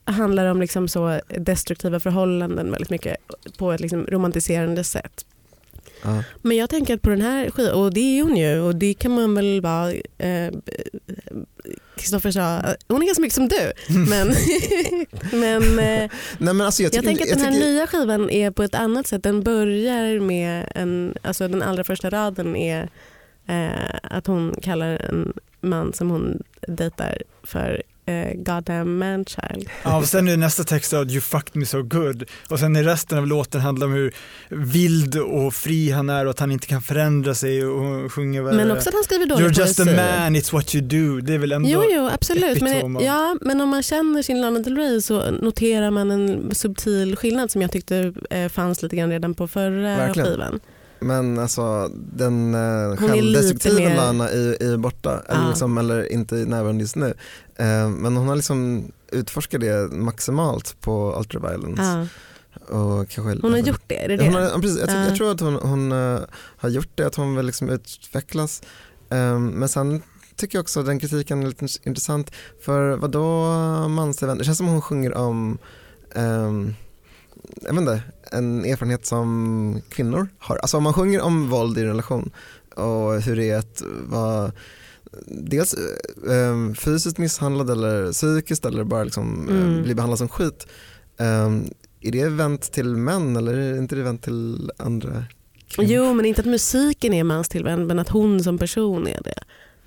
Handlar 0.05 0.47
om 0.47 0.61
liksom 0.61 0.89
så 0.89 1.21
destruktiva 1.29 2.01
förhållanden 2.01 2.71
väldigt 2.71 2.91
mycket 2.91 3.17
på 3.59 3.73
ett 3.73 3.81
liksom 3.81 4.07
romantiserande 4.07 4.85
sätt. 4.85 5.27
Ja. 6.03 6.23
Men 6.43 6.57
jag 6.57 6.71
tänker 6.71 6.95
att 6.95 7.03
på 7.03 7.11
den 7.11 7.21
här 7.21 7.51
skivan, 7.51 7.75
och 7.75 7.95
det 7.95 8.01
är 8.19 8.23
hon 8.23 8.37
ju 8.37 8.61
och 8.61 8.77
det 8.77 8.95
kan 8.95 9.15
man 9.15 9.35
väl 9.35 9.61
vara, 9.61 9.93
eh, 10.19 10.53
Kristoffer 11.97 12.31
sa, 12.31 12.63
hon 12.89 13.03
är 13.03 13.07
ganska 13.07 13.21
mycket 13.23 13.35
som 13.35 13.49
du. 13.49 13.73
Men, 14.11 14.35
men 15.41 15.63
eh, 15.63 15.77
Nej, 15.79 16.11
men 16.39 16.61
alltså 16.61 16.83
jag, 16.83 16.95
jag, 16.95 17.03
tycker, 17.03 17.17
tänker 17.17 17.25
att 17.33 17.39
den 17.39 17.47
här 17.47 17.53
tycker- 17.53 17.67
nya 17.67 17.87
skivan 17.87 18.31
är 18.31 18.51
på 18.51 18.63
ett 18.63 18.75
annat 18.75 19.07
sätt. 19.07 19.23
Den 19.23 19.43
börjar 19.43 20.21
med 20.21 20.73
en, 20.75 21.15
alltså 21.23 21.49
den 21.49 21.63
allra 21.63 21.85
första 21.85 22.11
raden 22.11 22.57
är 22.57 22.89
eh, 23.47 23.95
att 24.03 24.27
hon 24.27 24.55
kallar 24.63 24.89
en 25.11 25.33
man 25.61 25.93
som 25.93 26.11
hon 26.11 26.43
dejtar 26.69 27.23
för 27.43 27.83
eh, 28.07 28.35
goddamn 28.35 28.99
manchild. 28.99 29.69
Ja, 29.83 29.97
och 29.97 30.05
sen 30.05 30.29
är 30.29 30.37
nästa 30.37 30.65
text 30.65 30.93
att 30.93 31.11
you 31.11 31.21
fucked 31.21 31.57
me 31.57 31.67
so 31.67 31.83
good 31.83 32.25
och 32.49 32.59
sen 32.59 32.77
är 32.77 32.83
resten 32.85 33.19
av 33.19 33.27
låten 33.27 33.61
handlar 33.61 33.87
om 33.87 33.93
hur 33.93 34.15
vild 34.49 35.17
och 35.17 35.55
fri 35.55 35.91
han 35.91 36.11
är 36.11 36.25
och 36.25 36.31
att 36.31 36.41
han 36.41 36.51
inte 36.53 36.67
kan 36.67 36.83
förändra 36.83 37.35
sig 37.35 37.67
och 37.67 38.13
sjunger 38.13 38.43
väl 38.43 38.57
Men 38.57 38.71
också 38.71 38.89
att 38.89 38.95
han 38.95 39.05
skriver 39.05 39.27
dålig 39.27 39.45
You're 39.45 39.59
just 39.61 39.81
a 39.81 39.85
man, 39.85 40.37
it's 40.37 40.53
what 40.53 40.75
you 40.75 40.85
do. 40.85 41.21
Det 41.21 41.35
är 41.35 41.39
väl 41.39 41.53
ändå 41.53 41.69
Jo, 41.69 41.83
jo 41.91 42.09
absolut. 42.15 42.63
Men, 42.63 43.01
ja, 43.01 43.37
men 43.41 43.61
om 43.61 43.69
man 43.69 43.83
känner 43.83 44.23
sin 44.23 44.41
Lana 44.41 44.59
Del 44.59 44.77
Rey 44.77 45.01
så 45.01 45.31
noterar 45.31 45.91
man 45.91 46.11
en 46.11 46.55
subtil 46.55 47.17
skillnad 47.17 47.51
som 47.51 47.63
jag 47.63 47.73
tyckte 47.73 48.13
eh, 48.31 48.49
fanns 48.49 48.83
lite 48.83 48.97
grann 48.97 49.11
redan 49.11 49.35
på 49.35 49.49
förra 49.49 49.97
Verkligen. 49.97 50.29
skivan. 50.29 50.61
Men 51.01 51.39
alltså 51.39 51.91
den 51.95 52.55
eh, 52.55 52.97
självdestruktiva 52.97 53.79
mer- 53.79 53.97
Lana 53.97 54.29
är, 54.29 54.63
är 54.73 54.77
borta, 54.77 55.23
eller, 55.29 55.43
Ja. 55.43 55.49
liksom, 55.49 55.79
eller 55.79 56.13
inte 56.13 56.35
närvarande 56.35 56.83
just 56.83 56.97
nu. 56.97 57.15
Eh, 57.57 57.89
men 57.89 58.17
hon 58.17 58.29
har 58.29 58.37
liksom 58.37 58.85
utforskat 59.13 59.61
det 59.61 59.93
maximalt 59.93 60.77
på 60.81 61.17
Ultraviolence. 61.19 61.83
Ja. 61.83 62.77
Och 62.77 63.09
kanske, 63.09 63.39
Hon 63.43 63.53
har 63.53 63.59
gjort 63.59 63.83
det, 63.87 64.05
är 64.05 64.09
det 64.09 64.17
det? 64.17 64.25
Hon 64.25 64.35
har, 64.35 64.59
precis, 64.61 64.79
jag, 64.81 64.91
Ja. 64.91 65.05
jag 65.09 65.17
tror 65.17 65.31
att 65.31 65.41
hon, 65.41 65.55
hon 65.55 65.93
eh, 65.93 66.19
har 66.57 66.69
gjort 66.69 66.89
det, 66.95 67.07
att 67.07 67.15
hon 67.15 67.37
vill 67.37 67.47
liksom 67.47 67.71
utvecklas. 67.71 68.63
Ehm, 69.11 69.47
men 69.47 69.69
sen 69.69 70.03
tycker 70.37 70.59
jag 70.59 70.63
också 70.63 70.81
att 70.81 70.87
den 70.87 70.99
kritiken 71.01 71.43
är 71.43 71.47
lite 71.47 71.67
intressant. 71.85 72.31
För 72.65 72.97
vad 72.97 73.11
då 73.11 73.45
mansevent? 73.89 74.39
Det 74.39 74.45
känns 74.45 74.59
som 74.59 74.67
hon 74.69 74.83
sjunger 74.83 75.15
om 75.15 75.59
ehm, 76.15 76.75
jag 77.63 77.73
vet 77.73 77.81
inte, 77.81 78.03
en 78.33 78.65
erfarenhet 78.65 79.07
som 79.07 79.81
kvinnor 79.89 80.29
har. 80.39 80.57
Alltså 80.57 80.77
om 80.77 80.83
man 80.83 80.93
sjunger 80.93 81.21
om 81.21 81.51
våld 81.51 81.79
i 81.79 81.81
en 81.81 81.87
relation 81.87 82.31
och 82.75 83.23
hur 83.23 83.37
det 83.37 83.51
är 83.51 83.59
att 83.59 83.83
vara 84.07 84.53
dels 85.27 85.75
eh, 86.29 86.75
fysiskt 86.75 87.19
misshandlad 87.19 87.71
eller 87.71 88.13
psykiskt 88.13 88.65
eller 88.65 88.85
bara 88.85 89.05
liksom, 89.05 89.49
eh, 89.49 89.83
bli 89.83 89.95
behandlad 89.95 90.19
som 90.19 90.29
skit. 90.29 90.67
Eh, 91.21 91.51
är 92.01 92.13
det 92.13 92.29
vänt 92.29 92.73
till 92.73 92.97
män 92.97 93.37
eller 93.37 93.55
är 93.55 93.79
inte 93.79 93.97
det 93.97 94.03
vänt 94.03 94.23
till 94.23 94.71
andra 94.77 95.25
kvinnor? 95.69 95.93
Jo 95.93 96.15
men 96.15 96.27
inte 96.27 96.41
att 96.41 96.47
musiken 96.47 97.15
är 97.15 97.25
manstillvänd 97.25 97.87
men 97.87 97.99
att 97.99 98.09
hon 98.09 98.43
som 98.43 98.59
person 98.59 99.07
är 99.07 99.21
det. 99.25 99.39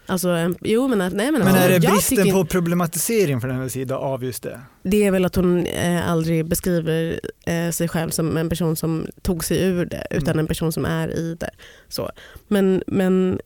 Alltså, 0.10 0.54
jo 0.62 0.88
men 0.88 0.98
nej 0.98 1.32
men, 1.32 1.34
Men 1.34 1.56
är 1.56 1.67
det 1.67 1.74
jag 1.74 1.93
bristen 1.93 2.17
tycker- 2.17 2.32
på 2.32 2.46
problematisering 2.46 3.41
från 3.41 3.52
hennes 3.52 3.74
sida 3.74 3.98
av 3.98 4.24
just 4.24 4.43
det? 4.43 4.62
Det 4.84 5.04
är 5.06 5.12
väl 5.12 5.26
att 5.26 5.36
hon 5.36 5.65
eh, 5.65 6.12
aldrig 6.12 6.46
beskriver 6.48 7.20
eh, 7.46 7.72
sig 7.72 7.88
själv 7.88 8.10
som 8.10 8.38
en 8.38 8.50
person 8.50 8.76
som 8.76 9.08
tog 9.22 9.43
sig 9.43 9.63
ur 9.63 9.86
det 9.86 10.08
utan 10.12 10.28
Mm. 10.28 10.39
en 10.39 10.48
person 10.48 10.72
som 10.72 10.86
är 10.86 11.08
i 11.17 11.36
det. 11.39 11.50
Så. 11.88 12.12
Men, 12.48 12.84
men 12.88 13.39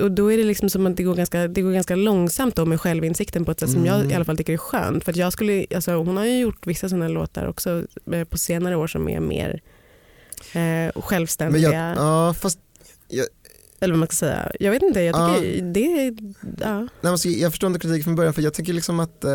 och 0.00 0.10
då 0.12 0.32
är 0.32 0.36
det 0.38 0.44
liksom 0.44 0.70
som 0.70 0.86
att 0.86 0.96
det 0.96 1.02
går 1.02 1.14
ganska, 1.14 1.48
det 1.48 1.62
går 1.62 1.72
ganska 1.72 1.96
långsamt 1.96 2.56
då 2.56 2.64
med 2.64 2.80
självinsikten 2.80 3.44
på 3.44 3.50
ett 3.50 3.60
sätt 3.60 3.70
som 3.70 3.86
jag 3.86 3.96
Mm. 3.96 4.10
i 4.10 4.14
alla 4.14 4.24
fall 4.24 4.36
tycker 4.36 4.52
är 4.52 4.56
skönt. 4.56 5.04
För 5.04 5.10
att 5.12 5.16
jag 5.16 5.32
skulle, 5.32 5.66
alltså, 5.74 5.92
hon 5.92 6.16
har 6.16 6.24
ju 6.24 6.38
gjort 6.38 6.66
vissa 6.66 6.88
sådana 6.88 7.08
låtar 7.08 7.46
också 7.46 7.82
eh, 8.12 8.24
på 8.24 8.38
senare 8.38 8.76
år 8.76 8.86
som 8.86 9.08
är 9.08 9.20
mer 9.20 9.60
eh, 10.52 10.60
Men 10.60 10.92
självständiga. 11.02 11.72
jag, 11.72 11.96
ja, 11.96 12.34
fast 12.34 12.58
jag, 13.08 13.26
Eller 13.82 13.94
vad 13.94 13.98
man 13.98 14.08
ska 14.08 14.14
säga. 14.16 14.52
Jag 14.60 14.70
vet 14.70 14.82
inte, 14.82 15.00
jag 15.00 15.16
Ja. 15.16 15.34
tycker 15.40 15.62
det 15.62 16.06
är... 16.06 16.14
Ja. 16.60 16.80
nej, 17.00 17.10
alltså, 17.10 17.28
jag 17.28 17.52
förstår 17.52 17.68
inte 17.68 17.80
kritiken 17.80 18.04
från 18.04 18.14
början 18.16 18.34
för 18.34 18.42
jag 18.42 18.54
tycker 18.54 18.72
liksom 18.72 19.00
att 19.00 19.24
eh, 19.24 19.30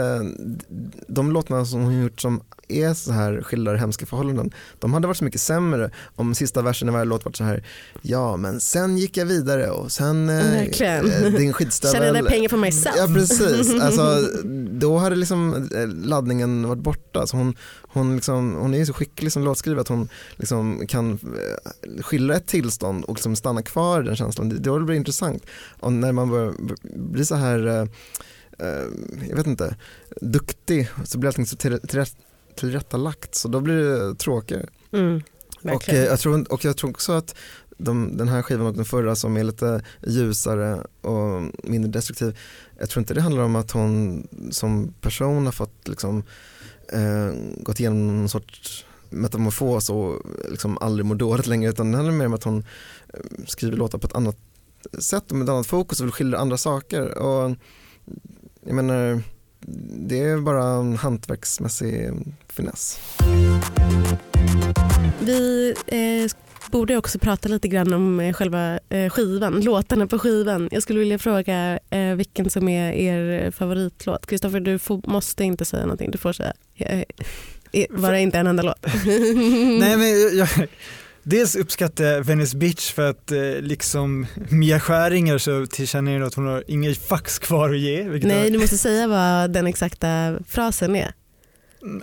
de 1.08 1.32
låtarna 1.32 1.66
som 1.66 1.82
hon 1.82 2.02
gjort 2.02 2.22
som 2.22 2.42
är 2.70 2.94
så 2.94 3.12
här 3.12 3.42
skildrar 3.42 3.76
hemska 3.76 4.06
förhållanden, 4.06 4.52
de 4.80 4.94
hade 4.94 5.08
varit 5.08 5.18
så 5.18 5.24
mycket 5.24 5.42
sämre 5.42 5.92
om 6.16 6.36
sista 6.36 6.62
versen 6.62 6.88
i 6.90 6.92
varje 6.92 7.06
låt 7.06 7.26
varit 7.26 7.36
så 7.36 7.44
här 7.44 7.64
ja 8.02 8.38
men 8.38 8.60
sen 8.60 8.98
gick 8.98 9.18
jag 9.18 9.26
vidare 9.26 9.70
och 9.70 9.92
sen 9.92 10.30
eh, 10.30 10.36
Verkligen. 10.36 11.12
eh, 11.12 11.32
din 11.32 11.54
skitstövel 11.54 12.02
Tjänade 12.02 12.30
pengar 12.30 12.50
för 12.50 12.58
mig 12.58 12.72
själv. 12.72 12.96
Ja 12.98 13.08
precis, 13.16 13.74
alltså, 13.82 14.20
då 14.72 14.98
hade 14.98 15.16
liksom 15.16 15.70
eh, 15.76 15.88
laddningen 15.88 16.68
varit 16.68 16.82
borta. 16.84 17.28
Så 17.28 17.38
hon, 17.38 17.56
hon, 17.82 18.16
liksom, 18.16 18.54
hon 18.56 18.74
är 18.74 18.78
ju 18.78 18.86
så 18.86 18.94
skicklig 18.94 19.32
som 19.32 19.44
låtskrivare 19.44 19.82
att 19.82 19.88
hon 19.88 20.10
liksom 20.36 20.88
kan 20.88 21.12
eh, 21.12 22.02
skildra 22.04 22.36
ett 22.36 22.48
tillstånd 22.48 23.04
och 23.06 23.16
liksom 23.16 23.36
stanna 23.36 23.62
kvar 23.62 24.02
i 24.02 24.06
den 24.06 24.16
känslan. 24.16 24.50
Det- 24.50 24.60
Då 24.60 24.80
blir 24.80 24.88
det 24.94 24.96
intressant. 24.98 25.46
Och 25.80 25.94
när 25.94 26.12
man 26.12 26.30
börjar 26.30 26.54
bli 27.12 27.26
så 27.26 27.36
här, 27.36 27.88
jag 29.30 29.36
vet 29.36 29.48
inte, 29.48 29.76
duktig 30.22 30.90
så 31.06 31.18
blir 31.18 31.28
allting 31.28 31.46
så 31.46 31.58
tillrättalagt 32.58 33.36
så 33.36 33.48
då 33.48 33.60
blir 33.60 33.76
det 33.76 34.16
tråkigare. 34.16 34.66
Mm, 34.92 35.22
Och, 35.64 35.90
eh, 35.90 36.04
jag 36.06 36.20
tror, 36.20 36.54
och 36.54 36.66
jag 36.66 36.78
tror 36.78 36.90
också 36.90 37.12
att 37.12 37.36
de, 37.78 38.18
den 38.18 38.28
här 38.28 38.42
skivan 38.42 38.68
och 38.68 38.74
den 38.74 38.86
förra 38.86 39.16
som 39.16 39.38
är 39.38 39.44
lite 39.44 39.82
ljusare 40.08 40.84
och 41.02 41.42
mindre 41.64 41.92
destruktiv, 41.92 42.38
jag 42.80 42.90
tror 42.90 43.02
inte 43.02 43.14
det 43.14 43.22
handlar 43.22 43.44
om 43.44 43.56
att 43.56 43.72
hon 43.72 44.28
som 44.52 44.94
person 45.02 45.46
har 45.46 45.52
fått 45.52 45.88
liksom, 45.88 46.24
eh, 46.94 47.32
gått 47.58 47.80
igenom 47.80 48.18
någon 48.18 48.30
sorts 48.30 48.86
metamorfos 49.10 49.90
och 49.90 50.22
liksom 50.50 50.78
aldrig 50.78 51.06
mår 51.06 51.16
dåligt 51.16 51.48
längre 51.48 51.70
utan 51.70 51.92
det 51.92 51.98
handlar 51.98 52.14
mer 52.16 52.26
om 52.26 52.34
att 52.34 52.44
hon 52.44 52.66
eh, 53.14 53.20
skriver 53.48 53.78
låtar 53.78 53.98
på 53.98 54.08
ett 54.08 54.16
annat 54.16 54.38
sätt 55.00 55.32
och 55.32 55.38
med 55.38 55.46
ett 55.46 55.50
annat 55.50 55.68
fokus 55.68 56.00
och 56.00 56.06
vill 56.06 56.14
skildra 56.14 56.40
andra 56.40 56.58
saker. 56.58 57.18
Och 57.18 57.56
jag 58.66 58.76
menar, 58.76 59.22
det 60.08 60.20
är 60.20 60.38
bara 60.38 60.64
en 60.64 60.98
hantverksmässig 60.98 62.10
finess. 62.50 63.00
Vi 65.20 65.74
eh, 65.88 66.32
borde 66.72 66.98
också 66.98 67.20
prata 67.20 67.50
lite 67.50 67.68
grann 67.68 67.94
om 67.94 68.20
eh, 68.20 68.34
själva 68.34 68.80
eh, 68.90 69.10
skivan, 69.10 69.62
låtarna 69.62 70.08
på 70.08 70.20
skivan. 70.20 70.70
Jag 70.72 70.84
skulle 70.84 71.00
vilja 71.00 71.20
fråga 71.20 71.80
eh, 71.90 72.16
vilken 72.16 72.50
som 72.50 72.70
är 72.70 72.92
er 72.94 73.52
favoritlåt. 73.52 74.26
Kristoffer, 74.26 74.60
du 74.60 74.80
får, 74.80 75.02
måste 75.10 75.44
inte 75.44 75.66
säga 75.66 75.84
någonting. 75.84 76.12
Du 76.12 76.18
får 76.18 76.34
säga. 76.34 76.54
Eh, 76.76 77.04
eh, 77.72 77.86
bara 77.90 78.20
inte 78.20 78.38
en 78.40 78.48
enda 78.48 78.64
låt. 78.64 78.86
Nej 79.80 79.98
men 79.98 80.22
jag, 80.22 80.34
jag, 80.34 80.50
dels 81.30 81.56
uppskattar 81.56 82.04
jag 82.04 82.24
Venice 82.24 82.58
Beach 82.58 82.94
för 82.94 83.10
att 83.10 83.32
eh, 83.32 83.40
liksom 83.60 84.26
Mia 84.50 84.80
Skäringer 84.80 85.38
så 85.38 85.66
tillkänner 85.66 86.12
jag 86.12 86.24
att 86.28 86.34
hon 86.34 86.48
har 86.48 86.64
inga 86.68 86.94
fax 86.94 87.40
kvar 87.40 87.70
att 87.70 87.80
ge. 87.80 88.04
Nej, 88.04 88.48
är- 88.48 88.52
du 88.52 88.58
måste 88.58 88.78
säga 88.78 89.08
vad 89.08 89.52
den 89.52 89.68
exakta 89.68 90.38
frasen 90.48 90.96
är. 90.96 91.14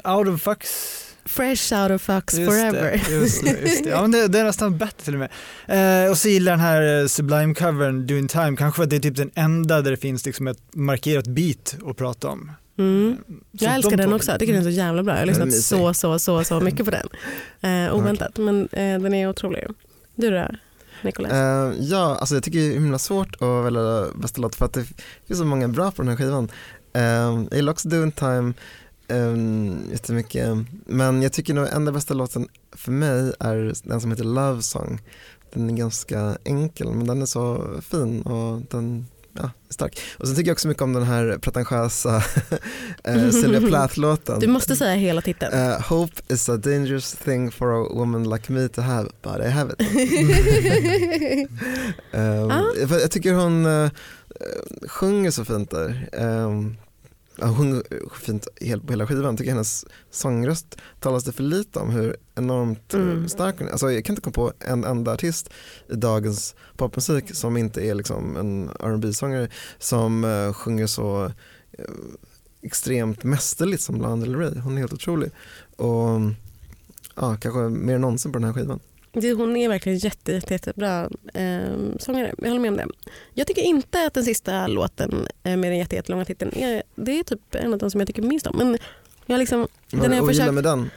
Out 0.05 0.29
of 0.29 0.43
fax. 0.43 0.71
Fresh 1.27 1.73
out 1.75 1.91
of 1.91 2.09
Just 2.09 2.35
forever. 2.35 3.03
Det, 3.09 3.15
just, 3.15 3.45
det, 3.45 3.61
just 3.61 3.85
det. 3.85 3.91
Ja 3.91 4.01
men 4.01 4.11
det, 4.11 4.29
det 4.29 4.39
är 4.41 4.45
nästan 4.45 4.79
bättre 4.79 5.05
till 5.05 5.15
och 5.15 5.21
med. 5.21 6.05
Eh, 6.05 6.11
och 6.11 6.19
så 6.19 6.29
gillar 6.29 6.53
jag 6.53 6.59
den 6.59 6.67
här 6.67 7.01
eh, 7.01 7.05
Sublime-covern 7.07 8.07
Doing 8.07 8.29
Time, 8.29 8.57
kanske 8.57 8.77
för 8.77 8.83
att 8.83 8.91
det 8.91 8.97
är 8.97 9.01
typ 9.01 9.17
den 9.17 9.31
enda 9.35 9.83
där 9.83 9.91
det 9.91 9.97
finns 9.97 10.27
liksom 10.27 10.47
ett 10.49 10.59
markerat 10.75 11.27
beat 11.27 11.77
att 11.87 11.97
prata 11.97 12.29
om. 12.29 12.51
Mm. 12.79 13.17
Så 13.59 13.65
Jag 13.65 13.75
älskar 13.75 13.91
de 13.91 13.97
den 13.97 14.13
också. 14.13 14.31
Jag 14.31 14.41
tycker 14.41 14.53
den 14.53 14.63
är 14.63 14.71
så 14.71 14.77
jävla 14.77 15.03
bra. 15.03 15.15
Jag 15.15 15.21
har 15.21 15.27
lyssnat 15.27 15.53
så, 15.53 15.95
så, 15.95 16.19
så, 16.19 16.45
så 16.45 16.61
mycket 16.61 16.85
på 16.85 16.91
den. 16.91 17.09
Eh, 17.61 17.95
oväntat, 17.95 18.39
men 18.39 18.69
eh, 18.73 19.01
den 19.01 19.15
är 19.15 19.29
otrolig. 19.29 19.67
Du 20.15 20.31
då, 20.31 20.49
Nicolas? 21.03 21.33
Eh, 21.33 21.73
ja, 21.81 22.17
alltså 22.21 22.35
jag 22.35 22.43
tycker 22.43 22.59
det 22.59 22.67
är 22.67 22.73
himla 22.73 22.99
svårt 22.99 23.35
att 23.43 23.65
välja 23.65 24.07
bästa 24.15 24.41
låt 24.41 24.55
för 24.55 24.65
att 24.65 24.73
det 24.73 24.85
finns 25.27 25.39
så 25.39 25.45
många 25.45 25.69
bra 25.69 25.91
på 25.91 26.03
den 26.03 26.09
här 26.09 26.17
skivan. 26.17 26.51
Uh, 26.97 27.03
jag 27.03 27.49
gillar 27.53 27.73
också 27.73 27.89
Doing 27.89 28.13
Time 28.13 28.53
um, 29.09 29.79
jättemycket, 29.91 30.57
men 30.87 31.23
jag 31.23 31.33
tycker 31.33 31.55
nog 31.55 31.69
enda 31.69 31.93
bästa 31.93 32.15
låten 32.15 32.49
för 32.73 32.93
mig 32.93 33.33
är 33.41 33.89
den 33.89 34.01
som 34.01 34.11
heter 34.11 34.25
Love 34.25 34.63
Song. 34.63 35.01
Den 35.53 35.71
är 35.71 35.75
ganska 35.75 36.37
enkel 36.45 36.95
men 36.95 37.07
den 37.07 37.23
är 37.23 37.27
så 37.27 37.75
fin 37.83 38.23
och 38.23 38.63
den 38.71 39.07
ja, 39.35 39.51
stark. 39.71 40.01
Och 40.19 40.27
sen 40.27 40.37
tycker 40.37 40.49
jag 40.49 40.55
också 40.55 40.69
mycket 40.69 40.83
om 40.83 40.93
den 40.93 41.03
här 41.03 41.39
pretentiösa 41.39 42.17
uh, 43.09 43.31
Sylvia 43.31 43.61
Plath-låten. 43.61 44.41
Du 44.41 44.47
måste 44.47 44.77
säga 44.77 44.95
hela 44.95 45.21
titeln. 45.21 45.53
Eh, 45.55 45.81
hope 45.81 46.23
is 46.29 46.49
a 46.49 46.57
dangerous 46.57 47.13
thing 47.13 47.51
for 47.51 47.83
a 47.83 47.89
woman 47.95 48.31
like 48.31 48.53
me 48.53 48.69
to 48.69 48.81
have, 48.81 49.09
but 49.23 49.47
I 49.47 49.49
have 49.51 49.73
it. 49.73 49.79
Ja. 52.11 52.73
för 52.89 53.01
Jag 53.01 53.11
tycker 53.11 53.33
hon 53.33 53.67
uh, 53.67 53.91
sjunger 54.87 55.31
så 55.31 55.45
fint 55.45 55.71
där. 55.71 56.09
Um, 56.13 56.77
hon 57.41 57.55
sjunger 57.57 57.83
fint 58.21 58.49
helt 58.61 58.87
på 58.87 58.93
hela 58.93 59.07
skivan. 59.07 59.37
Tycker 59.37 59.51
hennes 59.51 59.85
sångröst 60.11 60.77
talas 61.01 61.25
det 61.25 61.33
för 61.33 61.43
lite 61.43 61.79
om 61.79 61.91
hur 61.91 62.17
enormt 62.35 62.95
eh, 62.95 63.01
Mm. 63.01 63.29
stark 63.29 63.55
hon 63.59 63.69
är. 63.69 63.73
Alltså, 63.73 63.93
jag 63.93 64.05
kan 64.05 64.13
inte 64.13 64.23
komma 64.31 64.49
på 64.49 64.53
en 64.59 64.85
enda 64.85 65.13
artist 65.13 65.51
i 65.89 65.95
dagens 65.95 66.55
popmusik 66.77 67.35
som 67.35 67.57
inte 67.57 67.87
är 67.87 67.95
liksom 67.95 68.37
en 68.37 68.71
rb 68.91 69.15
sångare 69.15 69.49
som 69.79 70.25
uh, 70.25 70.53
sjunger 70.53 70.87
så 70.87 71.25
eh, 71.79 71.85
extremt 72.63 73.25
mästerligt 73.25 73.83
som 73.83 74.01
Lana 74.01 74.17
Del 74.25 74.37
Rey. 74.37 74.59
Hon 74.59 74.75
är 74.77 74.81
helt 74.81 74.93
otrolig. 74.93 75.31
Och 75.77 76.21
ja, 77.15 77.37
kanske 77.41 77.59
mer 77.61 77.95
än 77.95 78.01
någonsin 78.01 78.33
på 78.33 78.39
den 78.39 78.47
här 78.47 78.53
skivan. 78.55 78.81
Det- 79.15 79.33
Hon 79.33 79.57
är 79.57 79.69
verkligen 79.69 79.99
jätte, 79.99 80.33
jätte, 80.33 80.55
jättebra 80.55 81.11
eh, 81.35 81.73
sångare. 81.99 82.35
Jag 82.39 82.49
håller 82.49 82.61
med 82.61 82.71
om 82.71 82.77
det. 82.77 82.87
Jag 83.35 83.47
tycker 83.47 83.63
inte 83.63 84.07
att 84.07 84.15
den 84.15 84.25
sista 84.25 84.67
låten 84.67 85.27
eh, 85.43 85.57
med 85.57 85.71
den 85.71 85.79
jätte, 85.79 85.97
jättelånga 85.97 86.25
titeln 86.25 86.53
är, 86.57 86.83
det 86.95 87.19
är 87.19 87.23
typ 87.23 87.55
en 87.55 87.73
av 87.73 87.79
de 87.79 87.91
som 87.91 88.01
jag 88.01 88.07
tycker 88.09 88.23
minst 88.23 88.47
om. 88.47 88.57
Men 88.59 88.79
jag 89.27 89.39
liksom, 89.39 89.69
Vad 89.91 90.03
den 90.03 90.13
är 90.13 90.17
jag 90.17 90.25
ogillar 90.25 90.45
försökt, 90.45 90.55
med 90.55 90.65
den? 90.65 90.91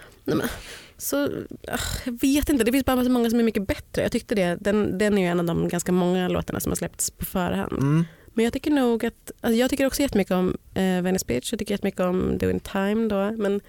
så, 0.97 1.25
ah, 1.67 1.79
jag 2.05 2.21
vet 2.21 2.49
inte, 2.49 2.63
det 2.63 2.71
finns 2.71 2.85
bara 2.85 3.03
så 3.03 3.09
många 3.11 3.29
som 3.29 3.39
är 3.39 3.43
mycket 3.43 3.67
bättre. 3.67 4.01
Jag 4.01 4.11
tyckte 4.11 4.35
det, 4.35 4.57
den, 4.61 4.97
den 4.97 5.17
är 5.17 5.31
en 5.31 5.39
av 5.39 5.45
de 5.45 5.67
ganska 5.67 5.91
många 5.91 6.27
låtarna 6.27 6.59
som 6.59 6.71
har 6.71 6.75
släppts 6.75 7.11
på 7.11 7.25
förhand. 7.25 7.71
Mm. 7.71 8.05
Men 8.33 8.43
jag 8.43 8.53
tycker 8.53 8.71
nog 8.71 9.05
att, 9.05 9.31
alltså 9.41 9.57
jag 9.59 9.69
tycker 9.69 9.85
också 9.85 10.01
jättemycket 10.01 10.31
om 10.31 10.57
eh, 10.73 11.01
Venice 11.01 11.25
Beach, 11.27 11.51
jag 11.53 11.59
tycker 11.59 11.73
jättemycket 11.73 12.01
om 12.01 12.37
Doing 12.37 12.59
Time 12.59 13.07
då. 13.09 13.31
Men 13.41 13.61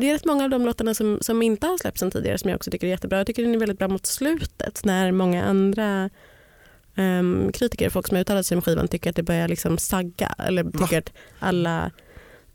det 0.00 0.10
är 0.10 0.12
rätt 0.12 0.24
många 0.24 0.44
av 0.44 0.50
de 0.50 0.66
låtarna 0.66 0.94
som, 0.94 1.18
som 1.20 1.42
inte 1.42 1.66
har 1.66 1.78
släppts 1.78 2.00
sen 2.00 2.10
tidigare 2.10 2.38
som 2.38 2.50
jag 2.50 2.56
också 2.56 2.70
tycker 2.70 2.86
är 2.86 2.90
jättebra. 2.90 3.18
Jag 3.18 3.26
tycker 3.26 3.42
den 3.42 3.54
är 3.54 3.58
väldigt 3.58 3.78
bra 3.78 3.88
mot 3.88 4.06
slutet 4.06 4.84
när 4.84 5.12
många 5.12 5.44
andra 5.44 6.10
um, 6.96 7.52
kritiker, 7.52 7.90
folk 7.90 8.08
som 8.08 8.16
uttalat 8.16 8.46
sig 8.46 8.56
om 8.56 8.62
skivan 8.62 8.88
tycker 8.88 9.10
att 9.10 9.16
det 9.16 9.22
börjar 9.22 9.48
liksom 9.48 9.78
sagga 9.78 10.34
eller 10.38 10.64
tycker 10.64 10.98
att 10.98 11.12
alla 11.38 11.90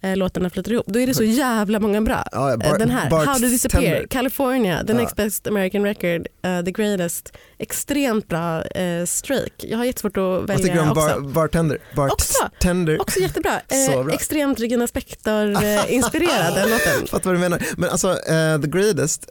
eh, 0.05 0.17
låtarna 0.17 0.49
flyter 0.49 0.71
ihop. 0.73 0.85
Då 0.87 0.99
är 0.99 1.07
det 1.07 1.13
så 1.13 1.23
jävla 1.23 1.79
många 1.79 2.01
bra. 2.01 2.23
Ja, 2.31 2.49
ja, 2.49 2.51
Eh, 2.53 2.57
Bar- 2.71 2.77
Den 2.79 2.89
här, 2.89 3.09
Bart 3.09 3.25
How 3.27 3.33
to 3.33 3.39
disappear, 3.39 3.81
Tender. 3.81 4.07
California, 4.07 4.83
The 4.87 4.93
Ja. 4.93 4.97
next 4.99 5.15
best 5.15 5.47
American 5.47 5.83
record, 5.83 6.27
eh, 6.43 6.61
The 6.65 6.71
greatest. 6.71 7.33
Extremt 7.57 8.27
bra 8.27 8.57
uh, 8.57 9.05
streak. 9.05 9.53
Jag 9.57 9.77
har 9.77 9.85
jättesvårt 9.85 10.17
att 10.17 10.47
tycker 10.47 10.63
välja 10.63 10.81
om 10.81 10.89
också. 10.91 11.01
bar, 11.01 11.19
Bartender? 11.33 11.79
Också. 11.95 12.43
Bartender. 12.43 13.01
Också 13.01 13.19
jättebra. 13.19 13.51
Eh, 13.95 14.03
bra. 14.03 14.13
extremt 14.13 14.59
Regina 14.59 14.87
Spektor-inspirerad 14.87 16.53
den 16.55 16.69
låten. 16.69 17.07
Fattar 17.07 17.25
vad 17.25 17.35
du 17.35 17.39
menar. 17.39 17.61
Men 17.77 17.89
alltså 17.89 18.09
eh, 18.11 18.61
The 18.61 18.67
Greatest, 18.67 19.29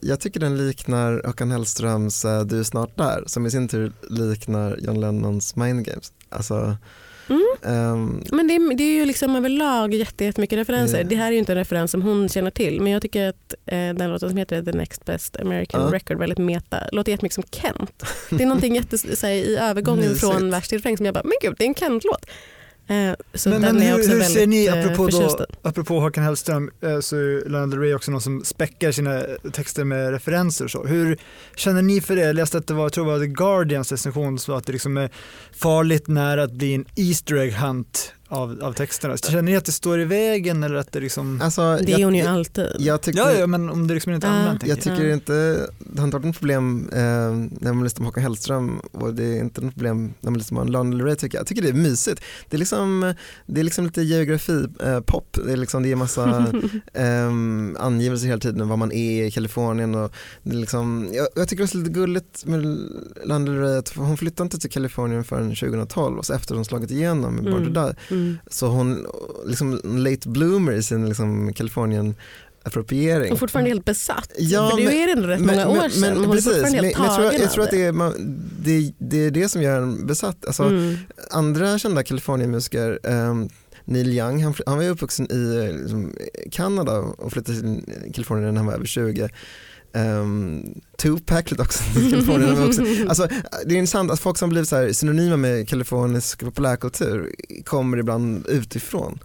jag 0.00 0.20
tycker 0.20 0.40
den 0.40 0.66
liknar 0.68 1.22
Håkan 1.26 1.50
Hellströms 1.50 2.26
Du 2.46 2.60
är 2.60 2.64
snart 2.64 2.96
där 2.98 3.24
som 3.26 3.46
i 3.46 3.50
sin 3.50 3.68
tur 3.68 3.92
liknar 4.08 4.76
John 4.80 5.00
Lennons 5.00 5.56
Mind 5.56 5.84
Games. 5.86 6.12
Alltså, 6.28 6.76
Mm. 7.28 7.42
ehm, 7.62 8.22
Men 8.32 8.48
det 8.48 8.54
är, 8.54 8.74
det 8.76 8.84
är 8.84 8.94
ju 8.94 9.04
liksom 9.06 9.36
överlag 9.36 9.94
jätte- 9.94 10.24
jättemycket 10.24 10.58
referenser. 10.58 10.98
Ja. 10.98 11.04
Det 11.04 11.16
här 11.16 11.26
är 11.26 11.32
ju 11.32 11.38
inte 11.38 11.52
en 11.52 11.58
referens 11.58 11.90
som 11.90 12.02
hon 12.02 12.28
känner 12.28 12.50
till 12.50 12.80
men 12.80 12.92
jag 12.92 13.02
tycker 13.02 13.28
att 13.28 13.54
eh, 13.66 13.76
den 13.94 14.10
låten 14.10 14.28
som 14.28 14.38
heter 14.38 14.62
The 14.62 14.72
Next 14.72 15.04
Best 15.04 15.36
American 15.36 15.80
Ja. 15.80 15.92
Record 15.92 16.18
väldigt 16.18 16.38
meta, 16.38 16.76
låter 16.92 17.12
jättemycket 17.12 17.34
som 17.34 17.44
Kent. 17.50 18.02
Det 18.30 18.42
är 18.42 18.46
någonting 18.46 18.74
jättes, 18.74 19.20
så 19.20 19.26
här, 19.26 19.34
i 19.34 19.56
övergången 19.56 20.14
från 20.20 20.50
vers 20.50 20.68
till 20.68 20.78
refräng 20.78 20.96
som 20.96 21.06
jag 21.06 21.14
bara, 21.14 21.24
men 21.24 21.32
gud 21.42 21.54
det 21.58 21.64
är 21.64 21.68
en 21.68 21.74
Kent-låt. 21.74 22.26
Eh, 22.92 23.14
så 23.34 23.48
Men, 23.48 23.60
men 23.60 23.80
hur, 23.80 24.08
hur 24.08 24.22
ser 24.22 24.46
ni, 24.46 24.66
eh, 24.66 24.72
apropå, 24.72 25.08
då, 25.08 25.46
apropå 25.62 26.00
Håkan 26.00 26.24
Hellström, 26.24 26.70
eh, 26.82 27.00
så 27.00 27.16
är 27.16 27.48
Lana 27.48 27.66
Del 27.66 27.78
Rey 27.78 27.94
också 27.94 28.10
någon 28.10 28.20
som 28.20 28.44
späckar 28.44 28.92
sina 28.92 29.22
texter 29.52 29.84
med 29.84 30.10
referenser 30.10 30.64
och 30.64 30.70
så. 30.70 30.84
Hur 30.84 31.18
känner 31.56 31.82
ni 31.82 32.00
för 32.00 32.16
det? 32.16 32.22
Jag 32.22 32.36
läste 32.36 32.58
att 32.58 32.66
det 32.66 32.74
var, 32.74 32.84
jag 32.84 32.92
tror 32.92 33.04
det 33.04 33.10
var 33.12 33.18
The 33.18 33.26
Guardians 33.26 33.92
recension 33.92 34.38
som 34.38 34.52
sa 34.52 34.58
att 34.58 34.66
det 34.66 34.72
liksom 34.72 34.96
är 34.96 35.10
farligt 35.52 36.08
nära 36.08 36.42
att 36.42 36.52
bli 36.52 36.74
en 36.74 36.84
Easter 36.96 37.36
egg 37.36 37.52
hunt 37.52 38.14
av, 38.32 38.58
av 38.62 38.72
texterna. 38.72 39.16
Känner 39.16 39.42
ni 39.42 39.56
att 39.56 39.64
det 39.64 39.72
står 39.72 40.00
i 40.00 40.04
vägen 40.04 40.62
eller 40.62 40.74
att 40.76 40.92
det 40.92 41.00
liksom... 41.00 41.40
alltså, 41.42 41.78
Det 41.82 41.92
är 41.92 42.04
hon 42.04 42.14
ju 42.14 42.20
jag, 42.22 42.32
alltid. 42.34 42.66
jag 42.78 43.00
tycker, 43.02 43.18
Ja, 43.20 43.32
ja, 43.32 43.46
men 43.46 43.70
om 43.70 43.86
det 43.86 43.94
liksom 43.94 44.12
inte 44.12 44.26
är 44.26 44.30
Ja. 44.30 44.36
använt. 44.38 44.66
jag 44.66 44.80
tycker 44.80 45.04
Ja. 45.04 45.12
inte, 45.14 45.32
det 45.78 45.98
har 46.00 46.04
inte 46.04 46.16
varit 46.16 46.26
något 46.26 46.38
problem 46.38 46.88
eh, 46.92 46.98
när 46.98 47.72
man 47.72 47.84
lyssnar 47.84 47.98
på 47.98 48.04
Håkan 48.04 48.22
Hellström 48.22 48.78
och 48.92 49.14
det 49.14 49.24
är 49.24 49.40
inte 49.40 49.60
något 49.60 49.74
problem 49.74 50.14
när 50.20 50.30
man 50.30 50.38
lyssnar 50.38 50.64
på 50.64 50.68
Lana 50.70 50.90
Del 50.90 51.02
Rey 51.06 51.16
tycker 51.16 51.38
jag. 51.38 51.40
Jag 51.42 51.46
tycker 51.46 51.62
det 51.62 51.68
är 51.68 51.72
mysigt. 51.72 52.22
Det 52.48 52.56
är 52.56 52.58
liksom, 52.58 53.14
det 53.46 53.60
är 53.60 53.64
liksom 53.64 53.84
lite 53.84 54.02
geografi, 54.02 54.66
eh, 54.84 55.00
pop, 55.00 55.38
det 55.46 55.52
är 55.52 55.56
liksom, 55.56 55.82
det 55.82 55.92
är 55.92 55.96
massa 55.96 56.46
um, 56.94 57.76
angivelser 57.80 58.26
hela 58.26 58.40
tiden 58.40 58.60
om 58.60 58.68
var 58.68 58.76
man 58.76 58.92
är 58.92 59.24
i 59.24 59.30
Kalifornien 59.30 59.94
och 59.94 60.12
det 60.42 60.50
är 60.56 60.60
liksom, 60.60 61.08
jag, 61.12 61.28
jag 61.34 61.48
tycker 61.48 61.64
det 61.66 61.74
är 61.74 61.78
lite 61.78 61.90
gulligt 61.90 62.46
med 62.46 62.78
Lana 63.24 63.44
Del 63.44 63.58
Rey 63.60 63.76
att 63.78 63.88
hon 63.96 64.16
flyttade 64.16 64.42
inte 64.46 64.58
till 64.58 64.70
Kalifornien 64.70 65.24
förrän 65.24 65.48
2012 65.56 66.18
och 66.18 66.26
så 66.26 66.34
efter 66.34 66.54
hon 66.54 66.64
slagit 66.64 66.90
igenom 66.90 67.34
med 67.34 67.44
Born 67.44 67.74
to 67.74 67.80
Mm. 67.80 67.86
Die 67.88 67.94
Mm. 68.22 68.38
så 68.50 68.66
hon 68.66 69.06
liksom 69.46 69.80
late 69.84 70.28
bloomer 70.28 70.72
i 70.72 70.82
sin 70.82 71.08
liksom 71.08 71.52
Kalifornien 71.52 72.14
appropriering. 72.64 73.32
Och 73.32 73.38
fortfarande 73.38 73.70
helt 73.70 73.84
besatt. 73.84 74.30
Ja, 74.38 74.70
för 74.70 74.76
det 74.76 74.84
men- 74.84 74.94
är 74.94 75.08
ändå 75.12 75.28
rätt 75.28 75.40
många 75.40 75.68
år 75.68 75.88
sedan. 75.88 76.00
men 76.00 76.24
är 76.30 76.34
precis, 76.34 76.62
men, 76.62 76.72
men 76.72 76.84
jag 76.90 77.14
tror, 77.16 77.32
jag 77.32 77.50
tror 77.52 77.64
att 77.64 77.70
det 77.70 77.82
är, 77.84 77.92
man, 77.92 78.14
det, 78.62 78.92
det 78.98 79.16
är 79.26 79.30
det 79.30 79.48
som 79.48 79.62
gör 79.62 79.82
en 79.82 80.06
besatt. 80.06 80.46
Alltså, 80.46 80.62
Mm. 80.62 80.96
Andra 81.30 81.78
kända 81.78 82.02
Kalifornienmusiker, 82.02 82.98
um, 83.02 83.48
Neil 83.84 84.12
Young, 84.18 84.42
han, 84.44 84.54
han 84.66 84.76
var 84.76 84.84
ju 84.84 84.90
uppvuxen 84.90 85.32
i 85.32 85.72
liksom, 85.72 86.12
Kanada 86.50 86.98
och 86.98 87.32
flyttade 87.32 87.60
till 87.60 88.12
Kalifornien 88.14 88.54
när 88.54 88.60
han 88.60 88.66
var 88.66 88.74
över 88.74 88.86
20. 88.86 89.28
Um, 89.94 90.80
Tupac 90.98 91.44
flyttade 91.46 91.62
också 91.62 91.82
Kalifornien 92.10 92.54
vuxen. 92.54 92.86
Alltså, 93.08 93.28
det 93.66 93.74
är 93.74 93.78
intressant 93.78 94.10
att 94.10 94.20
folk 94.20 94.38
som 94.38 94.50
blivit 94.50 94.68
så 94.68 94.94
synonyma 94.94 95.36
med 95.36 95.68
kalifornisk 95.68 96.40
populärkultur 96.40 97.34
kommer 97.64 97.98
ibland 97.98 98.46
utifrån. 98.46 99.18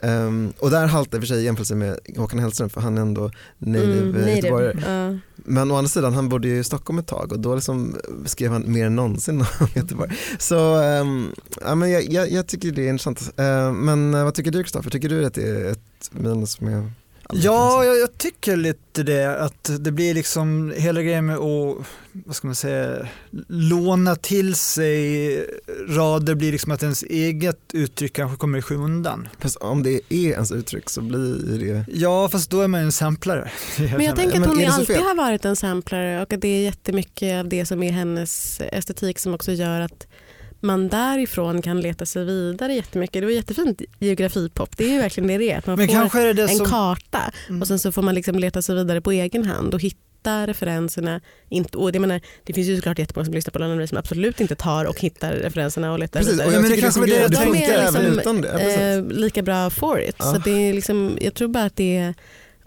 Um, 0.00 0.52
och 0.58 0.70
där 0.70 0.86
haltar 0.86 1.18
i 1.18 1.20
och 1.20 1.22
för 1.22 1.26
sig 1.26 1.44
jämförelse 1.44 1.74
med 1.74 1.98
Håkan 2.16 2.38
Hellström 2.38 2.68
för 2.70 2.80
han 2.80 2.98
är 2.98 3.02
ändå 3.02 3.30
native, 3.58 3.98
Mm, 3.98 4.36
göteborgare. 4.36 4.82
Ja. 4.86 5.18
Men 5.36 5.70
å 5.70 5.76
andra 5.76 5.88
sidan, 5.88 6.14
han 6.14 6.28
bodde 6.28 6.48
ju 6.48 6.58
i 6.58 6.64
Stockholm 6.64 6.98
ett 6.98 7.06
tag 7.06 7.32
och 7.32 7.40
då 7.40 7.54
liksom 7.54 7.96
skrev 8.24 8.52
han 8.52 8.72
mer 8.72 8.86
än 8.86 8.96
någonsin 8.96 9.40
om 9.40 9.66
Göteborg. 9.74 10.10
Så 10.38 10.74
ehm, 10.82 11.32
ja, 11.60 11.74
men 11.74 11.90
jag, 11.90 12.12
jag, 12.12 12.30
jag 12.30 12.46
tycker 12.46 12.70
det 12.70 12.82
är 12.86 12.88
intressant. 12.88 13.32
Eh, 13.36 13.72
men 13.72 14.14
eh, 14.14 14.24
vad 14.24 14.34
tycker 14.34 14.50
du 14.50 14.62
Kristoffer? 14.62 14.90
Tycker 14.90 15.08
du 15.08 15.24
att 15.24 15.34
det 15.34 15.48
är 15.48 15.70
ett 15.70 16.10
minus 16.10 16.60
med 16.60 16.90
Ja, 17.32 17.52
referenser? 17.52 17.88
jag, 17.88 17.98
jag 18.00 18.18
tycker 18.18 18.56
lite 18.56 19.02
det 19.02 19.40
att 19.40 19.70
det 19.80 19.92
blir 19.92 20.14
liksom 20.14 20.72
hela 20.76 21.02
grejen 21.02 21.26
med 21.26 21.36
att, 21.36 21.76
vad 22.12 22.36
ska 22.36 22.46
man 22.46 22.54
säga, 22.54 23.08
låna 23.48 24.16
till 24.16 24.54
sig 24.54 25.46
rader 25.88 26.34
blir 26.34 26.52
liksom 26.52 26.72
att 26.72 26.82
ens 26.82 27.02
eget 27.02 27.60
uttryck 27.72 28.12
kanske 28.12 28.36
kommer 28.36 28.58
i 28.58 28.62
skymundan. 28.62 29.28
Fast 29.38 29.56
om 29.56 29.82
det 29.82 30.00
är 30.08 30.30
ens 30.30 30.52
uttryck 30.52 30.90
så 30.90 31.00
blir 31.00 31.58
det 31.58 31.84
Ja, 31.92 32.28
fast 32.28 32.50
då 32.50 32.60
är 32.60 32.68
man 32.68 32.80
ju 32.80 32.84
en 32.84 32.92
samplare. 32.92 33.50
Men 33.78 34.04
jag 34.04 34.16
tänker 34.16 34.40
att 34.40 34.40
Men 34.40 34.48
hon 34.48 34.66
så 34.66 34.80
alltid 34.80 34.96
har 34.96 35.16
varit 35.16 35.44
en 35.44 35.56
samplare 35.56 36.22
och 36.22 36.32
att 36.32 36.40
det 36.40 36.48
är 36.48 36.62
jättemycket 36.62 37.40
av 37.40 37.48
det 37.48 37.66
som 37.66 37.82
är 37.82 37.92
hennes 37.92 38.60
estetik 38.60 39.18
som 39.18 39.34
också 39.34 39.52
gör 39.52 39.80
att 39.80 40.06
man 40.66 40.88
därifrån 40.88 41.62
kan 41.62 41.80
leta 41.80 42.06
sig 42.06 42.24
vidare 42.24 42.74
jättemycket. 42.74 43.22
Det 43.22 43.26
var 43.26 43.32
jättefint 43.32 43.82
geografipop. 43.98 44.76
Det 44.76 44.84
är 44.84 44.88
ju 44.92 44.98
verkligen 44.98 45.28
det 45.28 45.38
det 45.38 45.50
är. 45.52 45.58
Att 45.58 45.66
man 45.66 45.76
Men 45.78 45.88
får 46.10 46.18
det 46.24 46.32
det 46.32 46.42
en 46.42 46.48
som... 46.48 46.66
karta 46.66 47.32
Mm. 47.48 47.60
och 47.62 47.68
sen 47.68 47.78
så 47.78 47.92
får 47.92 48.02
man 48.02 48.14
liksom 48.14 48.38
leta 48.38 48.62
sig 48.62 48.74
vidare 48.74 49.00
på 49.00 49.12
egen 49.12 49.44
hand 49.46 49.74
och 49.74 49.80
hitta 49.80 50.46
referenserna. 50.46 51.20
Inte, 51.48 51.78
och 51.78 51.92
det, 51.92 51.98
menar, 51.98 52.20
det 52.44 52.52
finns 52.52 52.68
ju 52.68 52.76
såklart 52.76 52.98
jättemånga 52.98 53.24
som 53.24 53.34
lyssnar 53.34 53.52
på 53.52 53.58
Rey 53.58 53.86
som 53.86 53.98
absolut 53.98 54.40
inte 54.40 54.54
tar 54.54 54.84
och 54.84 55.00
hittar 55.00 55.32
referenserna 55.32 55.92
och 55.92 55.98
letar 55.98 56.20
Precis, 56.20 56.34
vidare. 56.34 56.48
och 56.48 56.54
jag 56.54 56.62
men 56.62 56.70
det 56.70 56.76
kanske 56.80 57.00
var 57.00 57.06
är 57.08 57.28
det 57.28 57.36
så 57.36 57.42
jag 57.42 57.52
tänkte. 57.52 57.72
är 57.74 57.78
även 57.88 58.14
liksom, 58.14 58.18
utan 58.18 58.40
det. 58.40 58.92
Eh, 58.94 59.04
lika 59.06 59.42
bra 59.42 59.70
for 59.70 60.00
it. 60.00 60.16
Ja. 60.18 60.24
Så 60.32 60.38
det 60.38 60.50
är 60.68 60.72
liksom, 60.74 61.18
jag 61.20 61.34
tror 61.34 61.48
bara 61.48 61.64
att 61.64 61.76
det 61.76 61.96
är, 61.96 62.14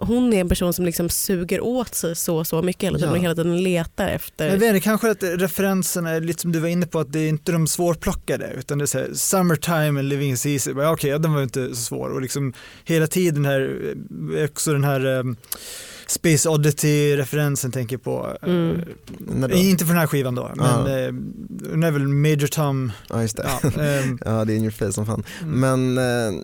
hon 0.01 0.33
är 0.33 0.41
en 0.41 0.49
person 0.49 0.73
som 0.73 0.85
liksom 0.85 1.09
suger 1.09 1.61
åt 1.61 1.95
sig 1.95 2.15
så 2.15 2.43
så 2.45 2.61
mycket 2.61 2.83
hela 2.83 2.97
tiden 2.97 3.09
Ja. 3.13 3.17
och 3.17 3.23
hela 3.23 3.35
tiden 3.35 3.63
letar 3.63 4.07
efter. 4.07 4.47
Jag 4.49 4.57
vet 4.57 4.67
inte, 4.75 4.79
kanske 4.83 5.11
att 5.11 5.23
referenserna 5.23 6.09
är 6.09 6.21
lite 6.21 6.41
som 6.41 6.51
du 6.51 6.59
var 6.59 6.67
inne 6.67 6.85
på 6.85 6.99
att 6.99 7.11
det 7.11 7.19
är 7.19 7.29
inte 7.29 7.51
de 7.51 7.67
svårplockade 7.67 8.53
utan 8.57 8.77
det 8.77 8.83
är 8.83 8.85
så 8.85 8.97
här, 8.99 9.09
summertime 9.13 9.99
and 9.99 10.03
living 10.09 10.31
is 10.31 10.45
easy. 10.45 10.73
Okej, 10.73 11.09
ja, 11.09 11.17
den 11.17 11.33
var 11.33 11.43
inte 11.43 11.69
så 11.69 11.75
svår 11.75 12.09
och 12.09 12.21
liksom 12.21 12.53
hela 12.85 13.07
tiden 13.07 13.45
här, 13.45 13.93
eh, 14.37 14.43
också 14.45 14.73
den 14.73 14.83
här 14.83 15.05
um, 15.05 15.35
Space 16.09 16.49
Oddity-referensen 16.49 17.71
tänker 17.71 17.93
jag 17.95 18.03
på. 18.03 18.37
Eh, 18.41 18.49
Mm. 18.49 18.81
Då? 19.49 19.55
Inte 19.55 19.85
för 19.85 19.93
den 19.93 19.99
här 19.99 20.07
skivan 20.07 20.35
då, 20.35 20.51
men 20.55 20.65
Ja. 20.65 20.99
eh, 20.99 21.13
den 21.49 21.83
är 21.83 21.91
väl 21.91 22.07
Major 22.07 22.47
Tom. 22.47 22.91
Ja 23.09 23.21
just 23.21 23.37
det. 23.37 23.47
Ja, 23.63 23.69
ehm, 23.83 24.19
Ja 24.25 24.45
det 24.45 24.53
är 24.53 24.57
in 24.57 24.63
your 24.63 24.71
face 24.71 24.93
som 24.93 25.05
fan. 25.05 25.23
Mm. 25.41 25.59
Men 25.59 25.97
eh, 25.97 26.39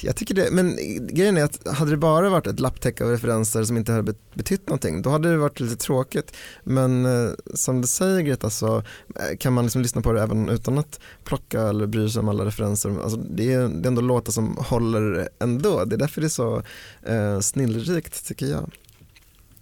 jag 0.00 0.16
tycker 0.16 0.34
det, 0.34 0.48
men 0.52 0.76
grejen 1.06 1.36
är 1.36 1.44
att 1.44 1.68
hade 1.76 1.90
det 1.90 1.96
bara 1.96 2.30
varit 2.30 2.46
ett 2.46 2.60
lapptäcke 2.60 3.04
av 3.04 3.10
referenser 3.10 3.64
som 3.64 3.76
inte 3.76 3.92
hade 3.92 4.02
bet- 4.12 4.34
betytt 4.34 4.68
någonting, 4.68 5.02
då 5.02 5.10
hade 5.10 5.30
det 5.30 5.36
varit 5.36 5.60
lite 5.60 5.76
tråkigt. 5.76 6.36
Men 6.64 7.06
eh, 7.06 7.30
som 7.54 7.80
du 7.80 7.86
säger 7.88 8.20
Greta 8.20 8.50
så 8.50 8.76
eh, 8.76 9.36
kan 9.38 9.52
man 9.52 9.64
liksom 9.64 9.82
lyssna 9.82 10.02
på 10.02 10.12
det 10.12 10.22
även 10.22 10.48
utan 10.48 10.78
att 10.78 11.00
plocka 11.24 11.62
eller 11.62 11.86
bry 11.86 12.08
sig 12.10 12.20
om 12.20 12.28
alla 12.28 12.44
referenser. 12.44 13.02
Alltså, 13.02 13.16
det, 13.30 13.52
är, 13.52 13.58
det 13.68 13.86
är 13.86 13.88
ändå 13.88 14.00
låtar 14.02 14.32
som 14.32 14.56
håller 14.58 15.28
ändå, 15.40 15.84
det 15.84 15.96
är 15.96 15.98
därför 15.98 16.20
det 16.20 16.26
är 16.26 16.28
så 16.28 16.62
eh, 17.06 17.40
snillrikt 17.40 18.26
tycker 18.26 18.46
jag. 18.46 18.70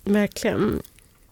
Verkligen. 0.04 0.82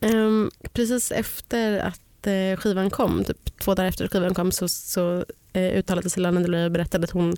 Ehm, 0.01 0.51
precis 0.73 1.13
efter 1.13 1.79
att 1.79 2.27
eh, 2.27 2.57
skivan 2.57 2.91
kom, 2.91 3.25
typ 3.25 3.59
två 3.59 3.75
dagar 3.75 3.89
efter 3.89 4.09
skivan 4.09 4.35
kom 4.35 4.53
så, 4.53 4.69
så 4.69 5.25
eh, 5.53 5.79
uttalade 5.79 6.11
sig 6.11 6.23
Lana 6.23 6.41
Del 6.41 6.55
Rey 6.55 6.65
och 6.65 6.73
berättade 6.73 7.05
att 7.05 7.11
hon 7.11 7.37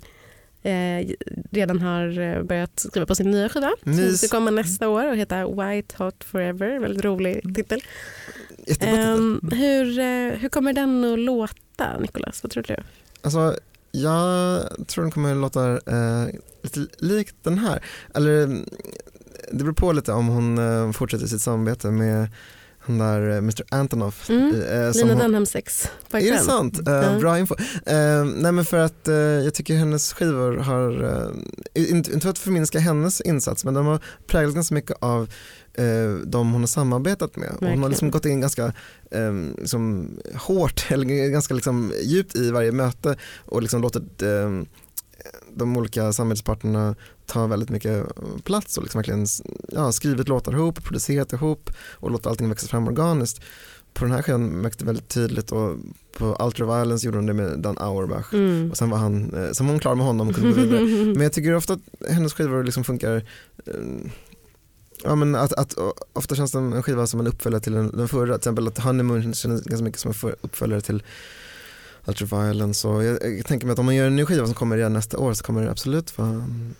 eh, 0.63 1.07
redan 1.51 1.79
har 1.79 2.43
börjat 2.43 2.79
skriva 2.79 3.05
på 3.05 3.15
sin 3.15 3.31
nya 3.31 3.49
skiva. 3.49 3.71
Som 3.83 3.95
Mys. 3.95 4.17
ska 4.17 4.27
komma 4.27 4.51
nästa 4.51 4.89
år 4.89 5.09
och 5.09 5.17
heta 5.17 5.47
White 5.47 5.95
Hot 5.97 6.23
Forever. 6.23 6.79
Väldigt 6.79 7.05
rolig 7.05 7.55
titel. 7.55 7.81
Jättebra 8.67 8.95
titel. 8.95 8.99
Ehm, 8.99 9.39
hur, 9.51 10.31
hur 10.35 10.49
kommer 10.49 10.73
den 10.73 11.13
att 11.13 11.19
låta 11.19 11.99
Nicolas? 11.99 12.43
Vad 12.43 12.51
tror 12.51 12.63
du? 12.63 12.75
Alltså, 13.21 13.55
jag 13.91 14.63
tror 14.87 15.03
den 15.03 15.11
kommer 15.11 15.31
att 15.31 15.37
låta 15.37 15.71
eh, 15.71 16.27
lite 16.63 16.87
likt 16.97 17.35
den 17.43 17.57
här. 17.57 17.83
Eller 18.13 18.43
mm, 18.43 18.65
det 19.51 19.63
beror 19.63 19.73
på 19.73 19.91
lite 19.91 20.11
om 20.11 20.27
hon 20.27 20.57
eh, 20.57 20.91
fortsätter 20.91 21.27
sitt 21.27 21.41
samarbete 21.41 21.91
med 21.91 22.27
han 22.79 22.97
där 22.97 23.29
eh, 23.29 23.37
Mr 23.37 23.63
Antonoff. 23.71 24.29
Mm. 24.29 24.61
eh, 24.61 24.91
Lina 24.93 25.13
hon- 25.13 25.17
Dunhams 25.21 25.49
sex 25.49 25.89
Är 26.11 26.31
det 26.31 26.37
sant? 26.39 26.87
Eh. 26.87 27.19
Bra 27.19 27.39
info. 27.39 27.55
Eh, 27.85 28.25
nej 28.25 28.51
men 28.51 28.65
för 28.65 28.77
att 28.77 29.07
eh, 29.07 29.15
jag 29.15 29.53
tycker 29.53 29.75
hennes 29.75 30.13
skivor 30.13 30.57
har, 30.57 31.03
eh, 31.73 31.89
inte, 31.89 32.11
inte 32.11 32.19
för 32.23 32.29
att 32.29 32.39
förminska 32.39 32.79
hennes 32.79 33.21
insats 33.21 33.65
men 33.65 33.73
de 33.73 33.85
har 33.85 33.99
präglats 34.27 34.55
ganska 34.55 34.75
mycket 34.75 34.97
av 34.99 35.29
eh, 35.73 36.13
de 36.25 36.51
hon 36.51 36.61
har 36.61 36.67
samarbetat 36.67 37.35
med. 37.35 37.49
Och 37.49 37.53
hon 37.59 37.63
har 37.67 37.71
Verkligen. 37.71 37.89
liksom 37.89 38.11
gått 38.11 38.25
in 38.25 38.41
ganska 38.41 38.65
eh, 39.11 39.33
liksom, 39.57 40.09
hårt, 40.35 40.85
eller 40.91 41.29
ganska 41.29 41.53
liksom, 41.53 41.93
djupt 42.03 42.35
i 42.35 42.51
varje 42.51 42.71
möte 42.71 43.17
och 43.45 43.61
liksom 43.61 43.81
låtit 43.81 44.23
de 45.55 45.77
olika 45.77 46.13
samarbetspartnerna 46.13 46.95
ta 47.25 47.47
väldigt 47.47 47.69
mycket 47.69 48.05
plats 48.43 48.77
och 48.77 48.83
liksom 48.83 48.99
verkligen 48.99 49.25
ja, 49.71 49.91
skrivit 49.91 50.27
låtar 50.27 50.51
ihop, 50.53 50.83
producerat 50.83 51.33
ihop 51.33 51.69
och 51.93 52.11
låtit 52.11 52.27
allting 52.27 52.49
växa 52.49 52.67
fram 52.67 52.87
organiskt. 52.87 53.41
på 53.93 54.05
den 54.05 54.13
här 54.13 54.21
skivan 54.21 54.45
märkte 54.47 54.83
det 54.83 54.85
väldigt 54.87 55.07
tydligt 55.07 55.51
och 55.51 55.75
på 56.17 56.37
Ultraviolence 56.39 57.05
gjorde 57.05 57.17
hon 57.17 57.25
det 57.25 57.33
med 57.33 57.59
Dan 57.59 57.77
Auerbach 57.77 58.33
Mm. 58.33 58.71
och 58.71 58.77
sen 58.77 58.89
var 58.89 58.97
han, 58.97 59.33
eh, 59.33 59.51
sen 59.51 59.65
var 59.65 59.73
hon 59.73 59.79
klar 59.79 59.95
med 59.95 60.05
honom 60.05 60.27
och 60.29 60.35
kunde 60.35 60.49
gå 60.49 60.55
vidare. 60.61 60.81
Men 61.15 61.21
jag 61.21 61.33
tycker 61.33 61.55
ofta 61.55 61.73
att 61.73 62.09
hennes 62.09 62.33
skivor 62.33 62.63
liksom 62.63 62.83
funkar 62.83 63.15
eh, 63.65 63.73
Ja 65.03 65.15
men 65.15 65.35
att, 65.35 65.53
att 65.53 65.75
ofta 66.13 66.35
känns 66.35 66.51
det 66.51 66.57
en 66.59 66.83
skiva 66.83 67.07
som 67.07 67.19
en 67.19 67.27
uppföljare 67.27 67.61
till 67.61 67.73
den, 67.73 67.91
den 67.97 68.07
förra, 68.07 68.25
till 68.25 68.35
exempel 68.35 68.67
att 68.67 68.77
Honeymoon 68.79 69.33
känns 69.33 69.61
ganska 69.63 69.83
mycket 69.83 69.99
som 69.99 70.09
en 70.09 70.13
för- 70.15 70.35
uppföljare 70.41 70.81
till 70.81 71.03
Ultraviolence 72.05 72.87
och 72.87 73.03
jag, 73.03 73.37
jag 73.37 73.45
tänker 73.45 73.67
mig 73.67 73.73
att 73.73 73.79
om 73.79 73.85
man 73.85 73.95
gör 73.95 74.07
en 74.07 74.15
ny 74.15 74.25
skiva 74.25 74.45
som 74.45 74.55
kommer 74.55 74.77
redan 74.77 74.93
nästa 74.93 75.17
år 75.17 75.33
så 75.33 75.43
kommer 75.43 75.63
det 75.63 75.71
absolut 75.71 76.17
vara 76.17 76.29
mm, 76.29 76.75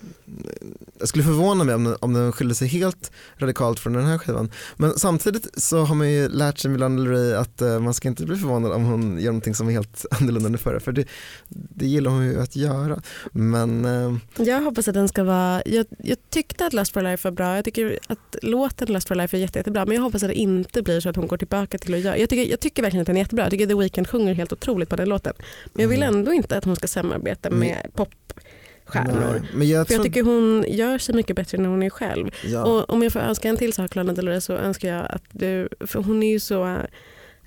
Jag 0.98 1.08
skulle 1.08 1.24
förvåna 1.24 1.64
mig 1.64 1.74
om 1.74 1.84
den, 1.84 1.96
om 2.00 2.12
den 2.12 2.32
skiljer 2.32 2.54
sig 2.54 2.68
helt 2.68 3.10
radikalt 3.36 3.80
från 3.80 3.92
den 3.92 4.04
här 4.04 4.18
skivan. 4.18 4.50
Men 4.76 4.98
samtidigt 4.98 5.62
så 5.62 5.84
har 5.84 5.94
man 5.94 6.10
ju 6.10 6.28
lärt 6.28 6.58
sig 6.58 6.70
med 6.70 6.80
Lana 6.80 7.02
Del 7.02 7.08
Rey 7.08 7.34
att 7.34 7.62
eh, 7.62 7.80
man 7.80 7.94
ska 7.94 8.08
inte 8.08 8.24
bli 8.24 8.36
förvånad 8.36 8.72
om 8.72 8.84
hon 8.84 9.18
gör 9.18 9.26
någonting 9.26 9.54
som 9.54 9.68
är 9.68 9.72
helt 9.72 10.06
annorlunda 10.20 10.46
än 10.46 10.52
det 10.52 10.58
förra 10.58 10.80
för 10.80 10.92
det, 10.92 11.04
det 11.48 11.86
gillar 11.86 12.10
hon 12.10 12.24
ju 12.24 12.40
att 12.40 12.56
göra. 12.56 13.02
Men 13.32 13.84
eh, 13.84 14.16
Jag 14.46 14.62
hoppas 14.62 14.88
att 14.88 14.94
den 14.94 15.08
ska 15.08 15.24
vara, 15.24 15.62
jag, 15.66 15.86
jag 15.98 16.18
tyckte 16.30 16.66
att 16.66 16.72
Lust 16.72 16.92
for 16.92 17.02
Life 17.02 17.28
var 17.28 17.32
bra, 17.32 17.56
jag 17.56 17.64
tycker 17.64 17.98
att 18.06 18.36
låten 18.42 18.92
Lust 18.92 19.08
for 19.08 19.14
Life 19.14 19.36
är 19.36 19.40
jätte, 19.40 19.58
jättebra 19.58 19.86
men 19.86 19.94
jag 19.94 20.02
hoppas 20.02 20.22
att 20.22 20.28
det 20.28 20.34
inte 20.34 20.82
blir 20.82 21.00
så 21.00 21.08
att 21.08 21.16
hon 21.16 21.26
går 21.26 21.36
tillbaka 21.36 21.78
till 21.78 21.94
att 21.94 22.00
göra, 22.00 22.18
jag 22.18 22.28
tycker, 22.28 22.50
jag 22.50 22.60
tycker 22.60 22.82
verkligen 22.82 23.02
att 23.02 23.06
den 23.06 23.16
är 23.16 23.20
jättebra, 23.20 23.44
jag 23.44 23.50
tycker 23.50 23.66
The 23.66 23.74
Weeknd 23.74 24.08
sjunger 24.08 24.34
helt 24.34 24.52
otroligt 24.52 24.88
på 24.88 24.96
den 24.96 25.08
låten 25.08 25.15
men 25.24 25.82
jag 25.82 25.88
vill 25.88 26.02
Mm. 26.02 26.14
ändå 26.16 26.32
inte 26.32 26.56
att 26.58 26.64
hon 26.64 26.76
ska 26.76 26.86
samarbeta 26.86 27.48
Mm. 27.48 27.60
med 27.60 27.90
popstjärnor. 27.94 29.46
men 29.54 29.68
jag 29.68 29.86
För 29.86 29.94
jag 29.94 30.02
tycker 30.02 30.22
hon 30.22 30.64
gör 30.68 30.98
sig 30.98 31.14
mycket 31.14 31.36
bättre 31.36 31.58
när 31.58 31.68
hon 31.68 31.82
är 31.82 31.90
själv. 31.90 32.30
ja. 32.44 32.64
Och 32.64 32.90
om 32.90 33.02
jag 33.02 33.12
får 33.12 33.20
önska 33.20 33.48
en 33.48 33.56
till 33.56 33.72
sak 33.72 33.94
Lana 33.94 34.12
Del 34.12 34.28
Rey 34.28 34.40
så 34.40 34.52
önskar 34.52 34.88
jag 34.88 35.06
att 35.10 35.22
du, 35.32 35.68
för 35.80 36.02
hon 36.02 36.22
är 36.22 36.30
ju 36.30 36.40
så 36.40 36.78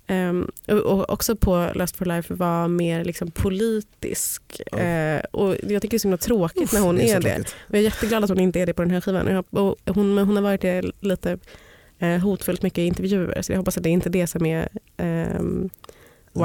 ehm, 0.07 0.51
och 0.67 1.09
också 1.09 1.35
på 1.35 1.71
Lust 1.75 1.95
for 1.97 2.05
Life 2.05 2.33
var 2.33 2.67
mer 2.67 3.03
liksom 3.05 3.31
politisk. 3.31 4.61
Ja. 4.71 4.77
Eh, 4.79 5.19
och 5.31 5.55
jag 5.67 5.81
tycker 5.81 5.89
det 5.89 5.95
är 5.95 5.99
så 5.99 6.07
himla 6.07 6.17
tråkigt 6.17 6.73
när 6.73 6.81
hon 6.81 6.99
är, 7.01 7.07
så 7.13 7.19
det. 7.19 7.33
tråkigt. 7.33 7.55
Och 7.67 7.73
jag 7.75 7.79
är 7.79 7.83
jätteglad 7.83 8.23
att 8.23 8.29
hon 8.29 8.39
inte 8.39 8.59
är 8.59 8.65
det 8.65 8.73
på 8.73 8.81
den 8.81 8.91
här 8.91 9.01
skivan. 9.01 9.43
Och 9.49 9.75
hon, 9.85 10.17
hon 10.17 10.35
har 10.35 10.43
varit 10.43 10.61
det 10.61 10.81
lite 10.99 11.37
eh, 11.99 12.17
hotfullt 12.17 12.63
mycket 12.63 12.79
i 12.79 12.83
intervjuer 12.85 13.41
så 13.41 13.51
jag 13.51 13.57
hoppas 13.57 13.77
att 13.77 13.83
det 13.83 13.89
inte 13.89 14.09
är 14.09 14.11
det 14.11 14.27
som 14.27 14.45
är 14.45 14.69
ehm, 14.97 15.69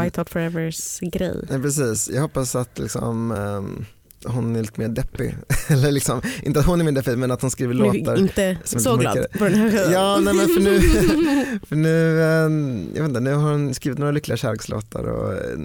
White 0.00 0.20
Hot 0.20 0.30
Forevers 0.30 1.00
grej. 1.00 1.34
Nej, 1.50 1.62
precis, 1.62 2.10
jag 2.10 2.22
hoppas 2.22 2.54
att 2.54 2.78
liksom, 2.78 3.30
um, 3.30 3.84
hon 4.24 4.56
är 4.56 4.60
lite 4.60 4.80
mer 4.80 4.88
deppig. 4.88 5.36
Eller 5.68 5.92
liksom, 5.92 6.20
inte 6.42 6.60
att 6.60 6.66
hon 6.66 6.80
är 6.80 6.84
mer 6.84 6.92
deppig 6.92 7.18
men 7.18 7.30
att 7.30 7.40
hon 7.42 7.50
skriver 7.50 7.74
är 7.74 7.78
låtar. 7.78 8.18
inte 8.18 8.56
som 8.64 8.80
så 8.80 8.96
glad 8.96 9.16
mörkare. 9.16 9.38
på 9.38 9.44
den 9.44 9.54
här 9.54 9.70
skivan. 9.70 9.92
Ja, 9.92 10.20
nej, 10.24 10.34
men 10.34 10.48
för 10.48 10.60
nu, 10.60 10.80
för 11.68 11.76
nu, 11.76 12.22
ehm, 12.22 12.86
jag 12.94 13.02
vet 13.02 13.08
inte, 13.08 13.20
nu 13.20 13.32
har 13.34 13.52
hon 13.52 13.74
skrivit 13.74 13.98
några 13.98 14.12
lyckliga 14.12 14.36
kärlekslåtar 14.36 15.04
och 15.04 15.32
eh, 15.32 15.58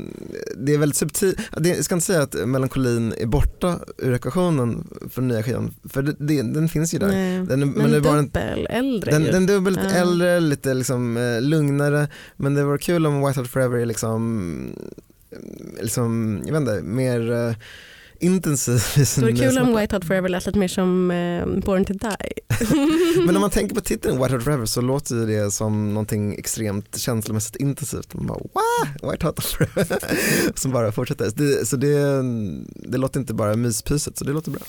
det 0.57 0.73
är 0.73 0.77
väldigt 0.77 0.97
subtilt, 0.97 1.39
jag 1.63 1.85
ska 1.85 1.95
inte 1.95 2.05
säga 2.07 2.21
att 2.21 2.33
melankolin 2.47 3.13
är 3.17 3.25
borta 3.25 3.79
ur 3.97 4.13
ekvationen 4.13 4.87
för 5.11 5.21
nya 5.21 5.43
skivan, 5.43 5.73
för 5.89 6.01
det, 6.01 6.15
det, 6.19 6.41
den 6.41 6.69
finns 6.69 6.93
ju 6.93 6.99
där. 6.99 7.07
Nej. 7.07 7.39
Den, 7.45 7.59
men 7.59 7.69
men 7.69 7.91
det 7.91 8.01
bara 8.01 8.19
en 8.19 8.25
dubbel, 8.25 8.67
äldre 8.69 9.11
den, 9.11 9.23
ju. 9.25 9.31
den 9.31 9.63
lite 9.63 9.81
Ja. 9.83 10.01
äldre, 10.01 10.39
lite 10.39 10.73
liksom, 10.73 11.17
eh, 11.17 11.41
lugnare 11.41 12.07
men 12.37 12.53
det 12.55 12.63
var 12.63 12.77
kul 12.77 13.05
om 13.05 13.25
White 13.27 13.39
Hot 13.39 13.49
Forever 13.49 13.77
är 13.77 13.85
liksom, 13.85 14.73
eh, 15.31 15.83
liksom 15.83 16.41
jag 16.45 16.53
vet 16.53 16.61
inte, 16.61 16.81
mer 16.83 17.31
eh, 17.31 17.53
intensiv 18.19 18.75
i 18.95 18.99
Det 18.99 19.21
vore 19.21 19.35
kul 19.35 19.57
om 19.57 19.75
White 19.75 19.95
Hot 19.95 20.05
Forever 20.05 20.29
lät 20.29 20.45
lite 20.45 20.59
mer 20.59 20.67
som 20.67 21.11
eh, 21.11 21.45
Born 21.45 21.85
to 21.85 21.93
Die. 21.93 22.33
Men 23.25 23.35
om 23.35 23.41
man 23.41 23.49
tänker 23.59 23.75
på 23.75 23.81
titeln 23.81 24.21
White 24.21 24.33
Hot 24.33 24.43
Forever 24.43 24.65
så 24.65 24.81
låter 24.81 25.15
ju 25.15 25.25
det 25.25 25.51
som 25.51 25.93
någonting 25.93 26.33
extremt 26.33 26.97
känslomässigt 26.97 27.55
intensivt. 27.55 28.13
Man 28.13 28.27
bara 28.27 28.39
Wah! 28.39 29.11
White 29.11 29.25
Hot 29.25 29.43
Forever. 29.43 29.99
som 30.55 30.71
bara 30.71 30.91
fortsätter. 30.91 31.29
Så 31.29 31.35
det, 31.35 31.67
så 31.67 31.75
det, 31.75 32.23
det 32.91 32.97
låter 32.97 33.19
inte 33.19 33.33
bara 33.33 33.55
myspyset 33.55 34.17
så 34.17 34.25
det 34.25 34.31
låter 34.31 34.51
bra. 34.51 34.61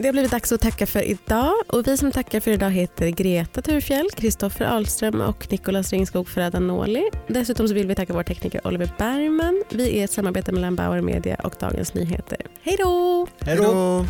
Det 0.00 0.08
har 0.08 0.12
blivit 0.12 0.30
dags 0.30 0.52
att 0.52 0.60
tacka 0.60 0.86
för 0.86 1.02
idag 1.02 1.54
och 1.66 1.86
vi 1.86 1.96
som 1.96 2.12
tackar 2.12 2.40
för 2.40 2.50
idag 2.50 2.70
heter 2.70 3.08
Greta 3.08 3.62
Thurfjell, 3.62 4.10
Kristoffer 4.10 4.64
Ahlström 4.64 5.20
och 5.20 5.52
Nicolas 5.52 5.92
Ringskog 5.92 6.28
Ferrada-Noli. 6.28 7.02
Dessutom 7.28 7.68
så 7.68 7.74
vill 7.74 7.86
vi 7.86 7.94
tacka 7.94 8.12
vår 8.12 8.22
tekniker 8.22 8.66
Oliver 8.66 8.90
Bergman. 8.98 9.64
Vi 9.70 9.98
är 9.98 10.04
ett 10.04 10.10
samarbete 10.10 10.52
mellan 10.52 10.76
Bauer 10.76 11.00
Media 11.00 11.34
och 11.34 11.54
Dagens 11.60 11.94
Nyheter. 11.94 12.38
Hej 12.62 12.76
då! 12.78 13.26
Hej 13.40 13.56
då! 13.56 13.62
Hej 13.62 14.06